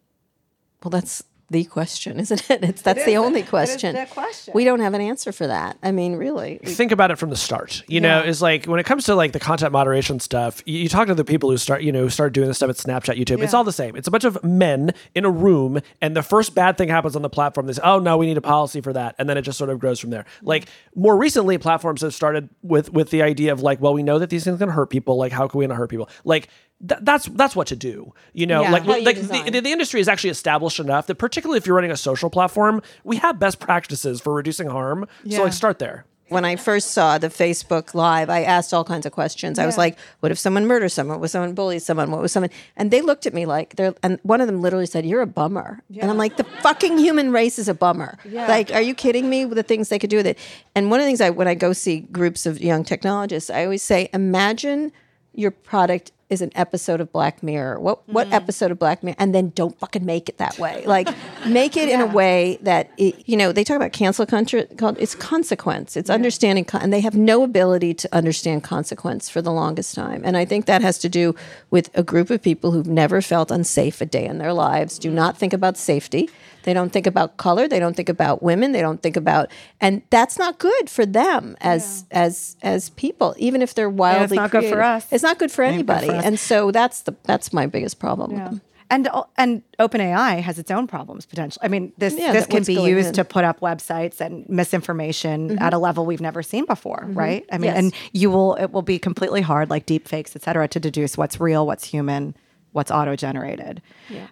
Well, 0.84 0.90
that's 0.90 1.24
the 1.50 1.64
question, 1.64 2.20
isn't 2.24 2.50
it? 2.50 2.64
It's 2.64 2.82
that's 2.82 3.06
the 3.06 3.18
only 3.18 3.42
question. 3.44 3.96
the 3.96 4.06
question. 4.06 4.54
We 4.54 4.66
don't 4.66 4.80
have 4.82 4.94
an 4.94 5.02
answer 5.02 5.32
for 5.32 5.48
that. 5.48 5.78
I 5.82 5.92
mean, 5.92 6.16
really. 6.16 6.60
We- 6.64 6.72
think 6.74 6.92
about 6.92 7.10
it 7.12 7.18
from 7.18 7.30
the 7.30 7.36
start. 7.38 7.84
You 7.88 8.02
know, 8.02 8.22
Yeah. 8.24 8.30
is 8.30 8.42
like 8.42 8.66
when 8.66 8.80
it 8.80 8.86
comes 8.86 9.06
to 9.06 9.16
like 9.16 9.32
the 9.32 9.40
content 9.40 9.72
moderation 9.72 10.20
stuff, 10.20 10.62
you, 10.66 10.80
you 10.80 10.90
talk 10.90 11.08
to 11.08 11.16
the 11.16 11.24
people 11.24 11.50
who 11.50 11.58
start, 11.58 11.82
you 11.84 11.92
know, 11.92 12.02
who 12.02 12.10
start 12.10 12.34
doing 12.34 12.48
this 12.48 12.58
stuff 12.58 12.70
at 12.70 12.76
Snapchat, 12.76 13.18
YouTube. 13.18 13.42
It's 13.42 13.54
all 13.54 13.64
the 13.64 13.72
same. 13.72 13.96
It's 13.96 14.08
a 14.08 14.12
bunch 14.12 14.26
of 14.26 14.44
men 14.44 14.94
in 15.16 15.24
a 15.26 15.30
room, 15.32 15.80
and 16.02 16.16
the 16.16 16.24
first 16.24 16.54
bad 16.54 16.78
thing 16.78 16.90
happens 16.90 17.16
on 17.16 17.22
the 17.22 17.30
platform. 17.30 17.68
They 17.68 17.74
say, 17.74 17.82
"Oh 17.84 18.00
no, 18.00 18.18
we 18.18 18.26
need 18.26 18.38
a 18.38 18.42
policy 18.42 18.82
for 18.82 18.92
that," 18.94 19.16
and 19.18 19.30
then 19.30 19.38
it 19.38 19.44
just 19.44 19.58
sort 19.58 19.70
of 19.70 19.80
grows 19.80 20.00
from 20.00 20.10
there. 20.10 20.26
Like 20.42 20.68
more 20.96 21.16
recently, 21.18 21.58
platforms 21.58 22.02
have 22.02 22.14
started 22.14 22.50
with 22.62 22.92
with 22.92 23.10
the 23.10 23.22
idea 23.22 23.52
of 23.54 23.62
like, 23.62 23.80
well, 23.82 23.94
we 23.94 24.04
know 24.04 24.20
that 24.20 24.30
these 24.30 24.44
things 24.44 24.60
can 24.60 24.70
hurt 24.70 24.90
people. 24.90 25.16
Like, 25.18 25.32
how 25.32 25.48
can 25.48 25.60
we 25.60 25.68
not 25.68 25.78
hurt 25.78 25.90
people? 25.90 26.10
Like. 26.26 26.50
Th- 26.88 27.00
that's 27.02 27.26
that's 27.30 27.56
what 27.56 27.68
to 27.68 27.76
do, 27.76 28.14
you 28.34 28.46
know. 28.46 28.62
Yeah. 28.62 28.72
like 28.72 28.84
you 28.86 29.04
like 29.04 29.16
the, 29.20 29.50
the, 29.52 29.62
the 29.62 29.72
industry 29.72 30.00
is 30.00 30.08
actually 30.08 30.30
established 30.30 30.80
enough 30.80 31.08
that, 31.08 31.16
particularly 31.16 31.58
if 31.58 31.66
you're 31.66 31.76
running 31.76 31.92
a 31.92 31.98
social 31.98 32.30
platform, 32.30 32.82
we 33.04 33.18
have 33.18 33.40
best 33.40 33.60
practices 33.60 34.22
for 34.22 34.34
reducing 34.34 34.68
harm. 34.70 35.08
Yeah. 35.24 35.38
So 35.38 35.44
like, 35.46 35.54
start 35.54 35.80
there. 35.80 36.06
when 36.30 36.46
I 36.46 36.56
first 36.56 36.92
saw 36.92 37.18
the 37.18 37.30
Facebook 37.30 37.96
Live, 37.96 38.30
I 38.30 38.44
asked 38.44 38.74
all 38.76 38.84
kinds 38.84 39.06
of 39.08 39.12
questions. 39.12 39.58
I 39.58 39.66
was 39.66 39.76
like, 39.78 39.98
"What 40.20 40.32
if 40.32 40.38
someone 40.38 40.68
murders 40.68 40.94
someone? 40.94 41.20
What 41.20 41.26
if 41.26 41.32
someone 41.32 41.54
bullies 41.56 41.84
someone? 41.84 42.12
What 42.12 42.22
was 42.22 42.32
someone?" 42.32 42.52
And 42.76 42.92
they 42.92 43.02
looked 43.02 43.26
at 43.26 43.34
me 43.34 43.48
like 43.48 43.76
they're. 43.78 43.96
And 44.04 44.20
one 44.22 44.40
of 44.40 44.46
them 44.46 44.62
literally 44.62 44.86
said, 44.86 45.04
"You're 45.04 45.22
a 45.24 45.28
bummer." 45.28 45.82
And 46.00 46.12
I'm 46.12 46.18
like, 46.20 46.38
"The 46.38 46.44
fucking 46.62 47.00
human 47.00 47.32
race 47.32 47.58
is 47.58 47.68
a 47.68 47.74
bummer. 47.74 48.20
Like, 48.48 48.72
are 48.72 48.82
you 48.82 48.94
kidding 48.94 49.30
me? 49.32 49.46
With 49.46 49.56
the 49.56 49.64
things 49.64 49.90
they 49.90 49.98
could 49.98 50.12
do 50.12 50.18
with 50.18 50.28
it." 50.28 50.38
And 50.76 50.92
one 50.92 51.00
of 51.00 51.06
the 51.06 51.10
things 51.10 51.22
I, 51.22 51.32
when 51.32 51.48
I 51.48 51.56
go 51.56 51.74
see 51.74 52.02
groups 52.02 52.46
of 52.46 52.62
young 52.62 52.84
technologists, 52.84 53.50
I 53.50 53.64
always 53.64 53.82
say, 53.82 54.10
"Imagine 54.14 54.92
your 55.34 55.52
product 55.52 56.12
is 56.30 56.42
an 56.42 56.52
episode 56.56 57.00
of 57.00 57.12
Black 57.12 57.42
Mirror? 57.42 57.80
What 57.80 58.06
Mm. 58.08 58.14
what 58.14 58.32
episode 58.34 58.72
of 58.72 58.80
Black 58.80 59.02
Mirror? 59.04 59.16
And 59.20 59.34
then 59.34 59.52
don't 59.56 59.78
fucking 59.80 60.06
make 60.06 60.28
it 60.30 60.38
that 60.38 60.58
way. 60.60 60.84
Like 60.98 61.08
make 61.46 61.78
it 61.78 61.90
in 61.90 62.02
a 62.02 62.06
way 62.06 62.58
that 62.62 62.90
it, 62.98 63.24
you 63.28 63.38
know 63.38 63.52
they 63.52 63.64
talk 63.64 63.76
about 63.78 63.92
cancel 63.94 64.26
culture. 64.26 64.64
Called 64.78 64.98
it's 65.00 65.16
consequence. 65.16 65.96
It's 65.96 66.10
understanding, 66.10 66.66
con- 66.66 66.82
and 66.82 66.92
they 66.92 67.02
have 67.02 67.16
no 67.16 67.44
ability 67.44 67.94
to 67.96 68.10
understand 68.16 68.64
consequence 68.64 69.30
for 69.30 69.42
the 69.42 69.52
longest 69.52 69.96
time. 69.96 70.22
And 70.26 70.36
I 70.36 70.46
think 70.46 70.66
that 70.66 70.82
has 70.82 70.98
to 71.00 71.10
do 71.10 71.36
with 71.72 71.90
a 71.96 72.04
group 72.04 72.30
of 72.30 72.42
people 72.42 72.72
who've 72.72 72.88
never 72.88 73.22
felt 73.22 73.52
unsafe 73.52 74.02
a 74.02 74.06
day 74.06 74.26
in 74.26 74.38
their 74.38 74.54
lives. 74.54 74.98
Do 75.00 75.10
not 75.12 75.38
think 75.38 75.54
about 75.54 75.78
safety. 75.78 76.30
They 76.64 76.74
don't 76.74 76.92
think 76.92 77.08
about 77.08 77.38
color. 77.38 77.68
They 77.70 77.80
don't 77.80 77.96
think 77.96 78.10
about 78.10 78.44
women. 78.44 78.74
They 78.74 78.82
don't 78.82 79.02
think 79.02 79.16
about, 79.16 79.50
and 79.80 80.02
that's 80.10 80.38
not 80.38 80.60
good 80.60 80.90
for 80.90 81.06
them 81.06 81.56
as 81.62 82.04
as 82.12 82.58
as 82.62 82.90
people. 82.90 83.34
Even 83.38 83.62
if 83.62 83.74
they're 83.74 83.90
wildly, 83.90 84.24
It's 84.26 84.34
not 84.36 84.52
good 84.52 84.66
for 84.66 84.82
us. 84.82 85.08
It's 85.12 85.24
not 85.24 85.40
good 85.40 85.52
for 85.52 85.64
anybody. 85.64 86.08
And 86.26 86.40
so 86.40 86.72
that's 86.72 87.02
the 87.02 87.16
that's 87.24 87.54
my 87.54 87.68
biggest 87.68 88.00
problem. 88.00 88.36
them. 88.36 88.62
And 88.90 89.08
uh, 89.10 89.24
and 89.38 89.64
OpenAI 89.80 90.40
has 90.42 90.58
its 90.60 90.72
own 90.72 90.88
problems 90.88 91.26
potentially. 91.26 91.64
I 91.66 91.68
mean, 91.68 91.92
this 91.98 92.18
Yeah, 92.18 92.32
this 92.32 92.46
can 92.46 92.64
be 92.64 92.76
used 92.76 93.10
in. 93.10 93.14
to 93.16 93.26
put 93.26 93.44
up 93.44 93.60
websites 93.60 94.22
and 94.22 94.48
misinformation 94.48 95.50
mm-hmm. 95.50 95.62
at 95.62 95.74
a 95.74 95.78
level 95.78 96.06
we've 96.06 96.22
never 96.22 96.42
seen 96.42 96.66
before, 96.66 97.04
mm-hmm. 97.04 97.20
right? 97.20 97.46
I 97.52 97.58
mean, 97.58 97.72
Yes. 97.72 97.78
and 97.78 97.94
you 98.14 98.32
will 98.32 98.56
it 98.56 98.72
will 98.72 98.82
be 98.84 98.98
completely 98.98 99.42
hard, 99.42 99.70
like 99.70 99.86
deep 99.86 100.08
fakes, 100.08 100.36
et 100.36 100.44
cetera, 100.44 100.68
to 100.70 100.80
deduce 100.80 101.18
what's 101.18 101.40
real, 101.40 101.68
what's 101.68 101.84
human, 101.84 102.34
what's 102.72 102.90
auto 102.90 103.16
generated. 103.16 103.82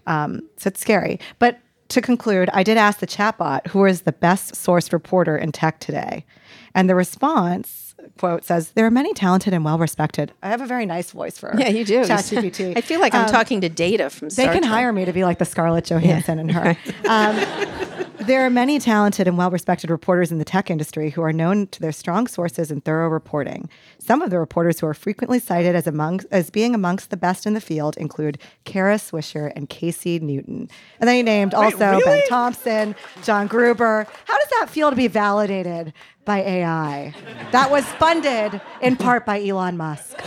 Um, 0.07 0.47
so 0.57 0.69
it's 0.69 0.79
scary. 0.79 1.19
But 1.38 1.59
to 1.89 2.01
conclude, 2.01 2.49
I 2.53 2.63
did 2.63 2.77
ask 2.77 2.99
the 2.99 3.07
chatbot 3.07 3.67
who 3.67 3.86
is 3.86 4.03
the 4.03 4.11
best 4.13 4.53
sourced 4.55 4.93
reporter 4.93 5.38
in 5.38 5.51
tech 5.51 5.79
today, 5.79 6.25
and 6.73 6.89
the 6.89 6.95
response 6.95 7.84
quote 8.17 8.43
says 8.45 8.71
there 8.71 8.85
are 8.85 8.91
many 8.91 9.13
talented 9.13 9.53
and 9.53 9.63
well 9.65 9.77
respected. 9.77 10.31
I 10.43 10.49
have 10.49 10.61
a 10.61 10.65
very 10.65 10.85
nice 10.85 11.11
voice 11.11 11.37
for 11.37 11.53
Yeah, 11.57 11.69
you 11.69 11.83
do. 11.85 12.01
ChatGPT. 12.03 12.73
I 12.77 12.81
feel 12.81 12.99
like 12.99 13.13
I'm 13.13 13.25
Um, 13.25 13.31
talking 13.31 13.61
to 13.61 13.69
Data 13.69 14.09
from. 14.09 14.29
they 14.29 14.45
can 14.45 14.59
Trek. 14.59 14.63
hire 14.65 14.91
me 14.93 15.05
to 15.05 15.13
be 15.13 15.23
like 15.23 15.37
the 15.39 15.45
Scarlett 15.45 15.85
Johansson 15.85 16.39
and 16.39 16.51
her. 16.51 16.77
Um, 17.09 18.04
there 18.26 18.45
are 18.45 18.49
many 18.49 18.80
talented 18.80 19.28
and 19.28 19.38
well 19.38 19.51
respected 19.51 19.89
reporters 19.89 20.32
in 20.32 20.39
the 20.39 20.45
tech 20.45 20.71
industry 20.71 21.09
who 21.11 21.21
are 21.21 21.34
known 21.34 21.67
to 21.67 21.80
their 21.80 21.91
strong 21.91 22.28
sources 22.28 22.71
and 22.71 22.84
thorough 22.84 23.07
reporting. 23.07 23.69
Some 23.99 24.21
of 24.21 24.30
the 24.30 24.39
reporters 24.39 24.80
who 24.80 24.88
are 24.88 24.93
frequently 24.93 25.39
cited 25.39 25.76
as 25.76 25.88
among 25.88 26.21
as 26.32 26.49
being 26.49 26.73
amongst 26.73 27.09
the 27.09 27.17
best 27.17 27.45
in 27.45 27.53
the 27.53 27.61
field 27.61 27.97
include 27.97 28.39
Kara 28.63 28.95
Swisher 28.95 29.51
and 29.55 29.69
Casey 29.69 30.19
Newton. 30.19 30.69
And 30.99 31.07
then 31.07 31.15
he 31.15 31.23
named 31.23 31.53
also 31.53 31.99
Ben 32.03 32.21
Thompson, 32.28 32.95
John 33.23 33.47
Gruber. 33.47 34.07
How 34.26 34.38
does 34.38 34.49
that 34.59 34.69
feel 34.69 34.89
to 34.89 34.95
be 34.95 35.07
validated 35.07 35.93
by 36.26 36.39
AI? 36.39 37.13
That 37.51 37.69
was 37.69 37.86
funded 37.86 38.59
in 38.82 38.95
part 38.95 39.26
by 39.26 39.45
Elon 39.45 39.78
Musk. 39.78 40.17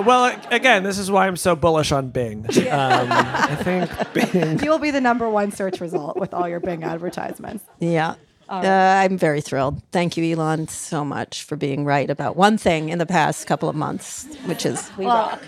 Well, 0.00 0.36
again, 0.50 0.82
this 0.82 0.98
is 0.98 1.10
why 1.10 1.26
I'm 1.26 1.36
so 1.36 1.54
bullish 1.54 1.92
on 1.92 2.08
Bing. 2.10 2.46
Um, 2.74 3.08
I 3.12 3.54
think 3.56 3.90
Bing. 4.12 4.58
You 4.62 4.70
will 4.70 4.78
be 4.78 4.90
the 4.90 5.00
number 5.00 5.28
one 5.28 5.52
search 5.52 5.80
result 5.80 6.16
with 6.16 6.34
all 6.34 6.48
your 6.48 6.60
Bing 6.60 6.82
advertisements. 6.82 7.64
Yeah. 7.78 8.14
Uh, 8.48 8.60
I'm 8.66 9.16
very 9.16 9.40
thrilled. 9.40 9.82
Thank 9.92 10.16
you, 10.16 10.24
Elon, 10.36 10.68
so 10.68 11.04
much 11.04 11.44
for 11.44 11.56
being 11.56 11.84
right 11.84 12.10
about 12.10 12.36
one 12.36 12.58
thing 12.58 12.88
in 12.90 12.98
the 12.98 13.06
past 13.06 13.46
couple 13.46 13.68
of 13.68 13.76
months, 13.76 14.26
which 14.46 14.66
is 14.66 14.90
we 14.98 15.06
Well, 15.06 15.16
rock. 15.16 15.42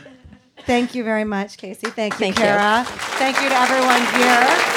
Thank 0.66 0.94
you 0.94 1.04
very 1.04 1.24
much, 1.24 1.58
Casey. 1.58 1.88
Thank 1.90 2.14
you, 2.14 2.18
Thank 2.18 2.38
you. 2.38 2.44
Kara. 2.44 2.84
Thank 2.86 3.40
you 3.40 3.48
to 3.48 3.54
everyone 3.54 4.02
here. 4.14 4.72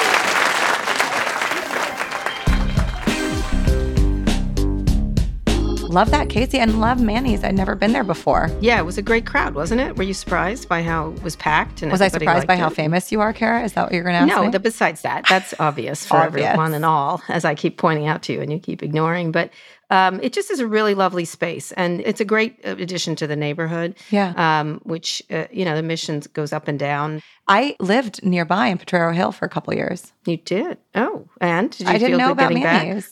Love 5.90 6.12
that, 6.12 6.30
Casey, 6.30 6.60
and 6.60 6.80
love 6.80 7.02
Manny's. 7.02 7.44
I'd 7.44 7.56
never 7.56 7.74
been 7.74 7.94
there 7.94 8.04
before. 8.04 8.52
Yeah, 8.62 8.78
it 8.78 8.86
was 8.86 9.00
a 9.00 9.02
great 9.02 9.26
crowd, 9.26 9.56
wasn't 9.56 9.82
it? 9.82 9.98
Were 9.98 10.04
you 10.04 10.14
surprised 10.14 10.70
by 10.70 10.84
how 10.84 11.10
it 11.14 11.24
was 11.24 11.36
packed? 11.36 11.82
And 11.82 11.92
Was 11.92 12.00
I 12.00 12.10
surprised 12.10 12.46
by 12.46 12.54
liked 12.54 12.62
how 12.62 12.70
famous 12.70 13.12
you 13.12 13.22
are, 13.22 13.34
Kara? 13.34 13.64
Is 13.64 13.74
that 13.74 13.86
what 13.86 13.92
you're 13.92 14.04
going 14.04 14.14
to 14.14 14.20
ask 14.20 14.28
No, 14.28 14.44
me? 14.46 14.52
the, 14.52 14.60
besides 14.60 15.02
that, 15.02 15.26
that's 15.28 15.56
obvious 15.60 16.06
for 16.06 16.18
Obvious. 16.18 16.46
everyone 16.46 16.76
and 16.76 16.86
all, 16.86 17.24
as 17.28 17.44
I 17.44 17.56
keep 17.56 17.78
pointing 17.80 18.06
out 18.06 18.22
to 18.24 18.34
you 18.34 18.40
and 18.40 18.54
you 18.54 18.60
keep 18.60 18.84
ignoring. 18.84 19.32
But 19.32 19.50
um, 19.90 20.20
it 20.22 20.32
just 20.32 20.52
is 20.52 20.60
a 20.60 20.68
really 20.68 20.94
lovely 20.94 21.26
space, 21.26 21.72
and 21.72 22.02
it's 22.02 22.22
a 22.22 22.26
great 22.26 22.60
uh, 22.64 22.76
addition 22.78 23.16
to 23.16 23.26
the 23.26 23.36
neighborhood. 23.36 23.96
Yeah. 24.12 24.34
um, 24.60 24.82
which 24.84 25.24
uh, 25.32 25.46
you 25.52 25.66
know 25.66 25.76
the 25.76 25.82
mission 25.82 26.22
goes 26.34 26.54
up 26.54 26.68
and 26.68 26.78
down. 26.78 27.24
I 27.48 27.76
lived 27.80 28.24
nearby 28.24 28.68
in 28.68 28.78
Potrero 28.78 29.12
Hill 29.12 29.32
for 29.32 29.46
a 29.46 29.50
couple 29.50 29.74
years. 29.74 30.14
You 30.28 30.38
did. 30.38 30.78
Oh, 30.94 31.28
and 31.42 31.72
did 31.72 31.88
you 31.88 31.88
I 31.88 31.94
didn't 31.94 32.10
feel 32.10 32.18
know 32.20 32.28
good 32.28 32.32
about 32.34 32.50
getting 32.50 32.64
back? 32.64 33.04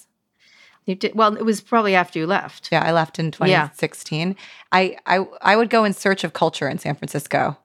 You 0.88 0.96
did. 0.96 1.14
Well, 1.14 1.36
it 1.38 1.44
was 1.46 1.62
probably 1.62 1.94
after 1.94 2.18
you 2.18 2.26
left. 2.26 2.70
Yeah, 2.72 2.84
I 2.84 2.92
left 2.92 3.20
in 3.20 3.28
Yeah. 3.28 3.68
2016. 3.68 4.36
I, 4.72 4.98
I 5.06 5.26
I 5.42 5.56
would 5.56 5.70
go 5.70 5.84
in 5.84 5.94
search 5.94 6.24
of 6.24 6.34
culture 6.34 6.68
in 6.68 6.80
San 6.80 6.96
Francisco. 6.96 7.58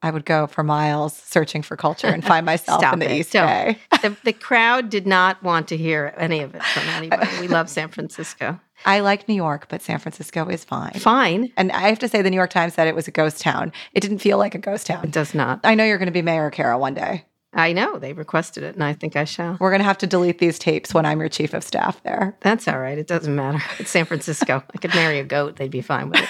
I 0.00 0.12
would 0.12 0.24
go 0.24 0.46
for 0.46 0.62
miles 0.62 1.16
searching 1.16 1.60
for 1.60 1.76
culture 1.76 2.06
and 2.06 2.24
find 2.24 2.46
myself 2.52 2.80
in 2.92 3.00
the 3.00 3.10
it. 3.10 3.18
East 3.18 3.32
Don't. 3.32 3.46
Bay. 3.48 3.78
the, 4.00 4.16
the 4.22 4.32
crowd 4.32 4.90
did 4.90 5.08
not 5.08 5.42
want 5.42 5.66
to 5.68 5.76
hear 5.76 6.14
any 6.16 6.38
of 6.40 6.54
it 6.54 6.62
from 6.62 6.84
anybody. 6.90 7.28
We 7.40 7.48
love 7.48 7.68
San 7.68 7.88
Francisco. 7.88 8.60
I 8.86 9.00
like 9.00 9.28
New 9.28 9.34
York, 9.34 9.66
but 9.68 9.82
San 9.82 9.98
Francisco 9.98 10.46
is 10.48 10.62
fine. 10.62 10.92
Fine. 10.92 11.52
And 11.56 11.72
I 11.72 11.88
have 11.88 11.98
to 11.98 12.08
say, 12.08 12.22
the 12.22 12.30
New 12.30 12.36
York 12.36 12.50
Times 12.50 12.74
said 12.74 12.86
it 12.86 12.94
was 12.94 13.08
a 13.08 13.10
ghost 13.10 13.40
town. 13.40 13.72
It 13.92 13.98
didn't 13.98 14.20
feel 14.20 14.38
like 14.38 14.54
a 14.54 14.58
ghost 14.58 14.86
town. 14.86 15.02
It 15.02 15.10
does 15.10 15.34
not. 15.34 15.58
I 15.64 15.74
know 15.74 15.82
you're 15.82 15.98
going 15.98 16.06
to 16.06 16.12
be 16.12 16.22
mayor, 16.22 16.48
Kara, 16.50 16.78
one 16.78 16.94
day. 16.94 17.24
I 17.54 17.72
know 17.72 17.98
they 17.98 18.12
requested 18.12 18.62
it, 18.62 18.74
and 18.74 18.84
I 18.84 18.92
think 18.92 19.16
I 19.16 19.24
shall. 19.24 19.56
We're 19.58 19.70
going 19.70 19.80
to 19.80 19.84
have 19.86 19.98
to 19.98 20.06
delete 20.06 20.38
these 20.38 20.58
tapes 20.58 20.92
when 20.92 21.06
I'm 21.06 21.18
your 21.18 21.30
chief 21.30 21.54
of 21.54 21.64
staff 21.64 22.00
there. 22.02 22.36
That's 22.40 22.68
all 22.68 22.78
right. 22.78 22.98
It 22.98 23.06
doesn't 23.06 23.34
matter. 23.34 23.58
It's 23.78 23.90
San 23.90 24.04
Francisco. 24.04 24.62
I 24.74 24.78
could 24.78 24.94
marry 24.94 25.18
a 25.18 25.24
goat; 25.24 25.56
they'd 25.56 25.70
be 25.70 25.80
fine 25.80 26.10
with 26.10 26.20
it. 26.20 26.28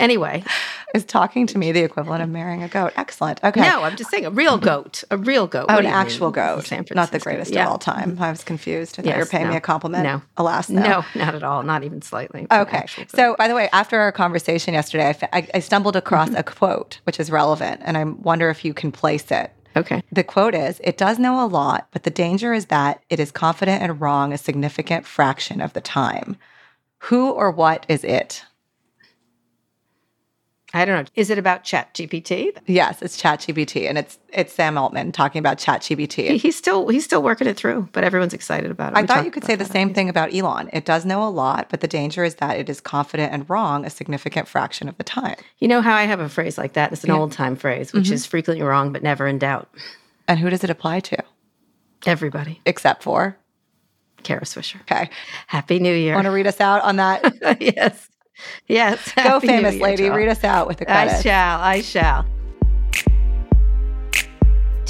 Anyway, 0.00 0.44
Is 0.94 1.04
talking 1.04 1.46
to 1.48 1.56
me 1.58 1.70
the 1.70 1.84
equivalent 1.84 2.20
of 2.22 2.28
marrying 2.28 2.64
a 2.64 2.68
goat? 2.68 2.92
Excellent. 2.96 3.42
Okay. 3.44 3.60
no, 3.60 3.82
I'm 3.84 3.96
just 3.96 4.10
saying 4.10 4.26
a 4.26 4.30
real 4.30 4.58
goat, 4.58 5.04
a 5.10 5.16
real 5.16 5.46
goat. 5.46 5.66
Oh, 5.68 5.78
an 5.78 5.86
actual 5.86 6.28
mean? 6.28 6.34
goat, 6.34 6.66
San 6.66 6.78
Francisco. 6.84 6.94
not 6.96 7.12
the 7.12 7.20
greatest 7.20 7.52
Yeah. 7.52 7.64
of 7.66 7.70
all 7.70 7.78
time. 7.78 8.16
I 8.20 8.30
was 8.30 8.42
confused. 8.42 8.94
I 8.98 9.02
thought 9.02 9.08
you 9.10 9.14
were 9.14 9.18
Yes, 9.20 9.28
paying 9.28 9.48
me 9.48 9.56
a 9.56 9.60
compliment. 9.60 10.02
No. 10.02 10.20
Alas, 10.36 10.68
no. 10.68 10.82
No, 10.82 11.04
not 11.14 11.36
at 11.36 11.44
all. 11.44 11.62
Not 11.62 11.84
even 11.84 12.02
slightly. 12.02 12.48
Okay. 12.50 12.86
So, 13.14 13.36
by 13.38 13.46
the 13.46 13.54
way, 13.54 13.68
after 13.72 14.00
our 14.00 14.10
conversation 14.10 14.74
yesterday, 14.74 15.14
I, 15.32 15.38
I, 15.38 15.48
I 15.54 15.58
stumbled 15.60 15.94
across 15.96 16.28
Mm-hmm. 16.30 16.38
a 16.38 16.42
quote 16.42 16.98
which 17.04 17.18
is 17.20 17.30
relevant, 17.30 17.80
and 17.84 17.96
I 17.96 18.02
wonder 18.04 18.50
if 18.50 18.64
you 18.64 18.74
can 18.74 18.90
place 18.92 19.30
it. 19.30 19.52
Okay. 19.76 20.02
The 20.12 20.24
quote 20.24 20.54
is 20.54 20.80
It 20.82 20.96
does 20.96 21.18
know 21.18 21.44
a 21.44 21.46
lot, 21.46 21.88
but 21.92 22.02
the 22.02 22.10
danger 22.10 22.52
is 22.52 22.66
that 22.66 23.02
it 23.08 23.20
is 23.20 23.30
confident 23.30 23.82
and 23.82 24.00
wrong 24.00 24.32
a 24.32 24.38
significant 24.38 25.06
fraction 25.06 25.60
of 25.60 25.72
the 25.72 25.80
time. 25.80 26.36
Who 27.04 27.30
or 27.30 27.50
what 27.50 27.86
is 27.88 28.04
it? 28.04 28.44
I 30.72 30.84
don't 30.84 31.02
know. 31.04 31.10
Is 31.16 31.30
it 31.30 31.38
about 31.38 31.64
Chat 31.64 31.92
GPT? 31.94 32.56
Yes, 32.66 33.02
it's 33.02 33.20
ChatGPT, 33.20 33.88
and 33.88 33.98
it's 33.98 34.18
it's 34.32 34.52
Sam 34.52 34.78
Altman 34.78 35.10
talking 35.10 35.40
about 35.40 35.58
ChatGPT. 35.58 36.36
He's 36.38 36.54
still 36.56 36.86
he's 36.88 37.04
still 37.04 37.22
working 37.24 37.48
it 37.48 37.56
through, 37.56 37.88
but 37.92 38.04
everyone's 38.04 38.32
excited 38.34 38.70
about 38.70 38.92
it. 38.92 38.96
I 38.98 39.00
We 39.00 39.06
thought 39.08 39.24
you 39.24 39.32
could 39.32 39.42
say 39.44 39.56
the 39.56 39.64
same 39.64 39.92
thing 39.92 40.08
about 40.08 40.32
Elon. 40.32 40.70
It 40.72 40.84
does 40.84 41.04
know 41.04 41.26
a 41.26 41.28
lot, 41.28 41.70
but 41.70 41.80
the 41.80 41.88
danger 41.88 42.22
is 42.22 42.36
that 42.36 42.56
it 42.56 42.68
is 42.68 42.80
confident 42.80 43.32
and 43.32 43.50
wrong 43.50 43.84
a 43.84 43.90
significant 43.90 44.46
fraction 44.46 44.88
of 44.88 44.96
the 44.96 45.02
time. 45.04 45.34
You 45.58 45.66
know 45.66 45.80
how 45.82 45.94
I 45.96 46.04
have 46.04 46.20
a 46.20 46.28
phrase 46.28 46.56
like 46.56 46.74
that? 46.74 46.92
It's 46.92 47.02
an 47.02 47.10
old 47.10 47.32
time 47.32 47.56
phrase, 47.56 47.92
which 47.92 48.04
Mm-hmm. 48.04 48.14
is 48.14 48.26
frequently 48.26 48.64
wrong 48.64 48.92
but 48.92 49.02
never 49.02 49.26
in 49.26 49.38
doubt. 49.40 49.68
And 50.28 50.38
who 50.38 50.50
does 50.50 50.62
it 50.62 50.70
apply 50.70 51.00
to? 51.00 51.16
Everybody. 52.06 52.60
Except 52.64 53.02
for, 53.02 53.36
Kara 54.22 54.42
Swisher. 54.42 54.80
okay. 54.82 55.10
Happy 55.48 55.78
New 55.80 55.94
Year. 55.94 56.14
Want 56.14 56.26
to 56.26 56.30
read 56.30 56.46
us 56.46 56.60
out 56.60 56.82
on 56.82 56.96
that? 56.96 57.58
yes. 57.60 58.08
Yes. 58.66 59.12
Go, 59.14 59.40
famous 59.40 59.76
lady. 59.76 60.08
Read 60.10 60.28
us 60.28 60.44
out 60.44 60.66
with 60.66 60.78
the 60.78 60.90
I 60.90 61.20
shall. 61.20 61.60
I 61.60 61.80
shall. 61.82 62.26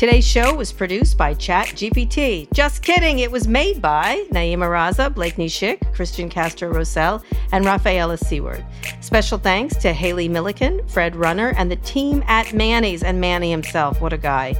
Today's 0.01 0.26
show 0.26 0.55
was 0.55 0.72
produced 0.72 1.18
by 1.18 1.34
ChatGPT. 1.34 2.51
Just 2.55 2.82
kidding, 2.82 3.18
it 3.18 3.30
was 3.30 3.46
made 3.46 3.82
by 3.82 4.24
Nayeema 4.30 4.66
Raza, 4.66 5.14
Blakeney 5.14 5.46
Schick, 5.46 5.80
Cristian 5.94 6.30
Castro 6.30 6.72
Rosell, 6.72 7.22
and 7.53 7.66
Rafaela 7.66 8.16
Siewert. 8.16 8.64
Special 9.05 9.36
thanks 9.36 9.76
to 9.76 9.92
Haley 9.92 10.26
Milliken, 10.26 10.80
Fred 10.88 11.14
Runner, 11.16 11.53
and 11.55 11.70
the 11.70 11.76
team 11.76 12.24
at 12.28 12.55
Manny's, 12.55 13.03
and 13.03 13.20
Manny 13.20 13.51
himself. 13.51 14.01
What 14.01 14.14
a 14.14 14.16
guy. 14.16 14.55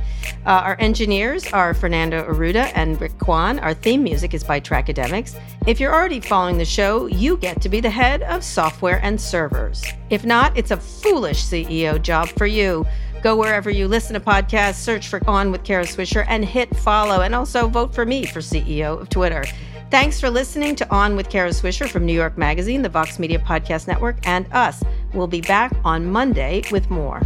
Uh, 0.45 0.61
our 0.63 0.77
engineers 0.79 1.51
are 1.55 1.73
Fernando 1.73 2.23
Arruda 2.31 2.71
and 2.75 3.01
Rick 3.01 3.19
Kwan. 3.19 3.61
Our 3.61 3.73
theme 3.73 4.03
music 4.03 4.35
is 4.35 4.45
by 4.45 4.61
Trackademicks. 4.61 5.41
If 5.67 5.81
you're 5.81 5.95
already 5.95 6.21
following 6.21 6.59
the 6.59 6.67
show, 6.67 7.07
you 7.07 7.39
get 7.39 7.63
to 7.63 7.71
be 7.71 7.81
the 7.81 7.89
head 7.89 8.23
of 8.25 8.45
software 8.45 9.01
and 9.03 9.19
servers. 9.19 9.83
If 10.11 10.23
not, 10.23 10.55
it's 10.59 10.71
a 10.71 10.77
foolish 10.77 11.43
CEO 11.43 12.01
job 12.03 12.29
for 12.29 12.47
you. 12.47 12.85
Go 13.23 13.37
wherever 13.37 13.69
you 13.71 13.87
listen 13.87 14.15
to 14.15 14.21
podcasts, 14.21 14.77
search 14.77 15.09
for 15.09 15.21
On 15.29 15.51
with 15.53 15.63
Kara 15.63 15.85
Swisher, 15.85 16.25
and 16.29 16.45
hit 16.45 16.75
follow. 16.77 17.21
And 17.21 17.35
also 17.35 17.69
vote 17.69 17.95
for 17.95 18.07
me 18.07 18.25
for 18.27 18.41
CEO 18.41 19.01
of 19.01 19.09
Twitter. 19.09 19.45
Thanks 19.91 20.21
for 20.21 20.31
listening 20.31 20.77
to 20.77 20.91
On 20.95 21.17
with 21.17 21.29
Kara 21.29 21.51
Swisher 21.51 21.89
from 21.89 22.07
New 22.07 22.13
York 22.13 22.39
Magazine, 22.39 22.83
the 22.83 22.89
Vox 22.89 23.19
Media 23.19 23.39
Podcast 23.39 23.89
Network, 23.89 24.19
and 24.27 24.47
us. 24.53 24.83
We'll 25.13 25.27
be 25.27 25.41
back 25.41 25.73
on 25.85 26.07
Monday 26.07 26.63
with 26.71 26.89
more. 26.91 27.21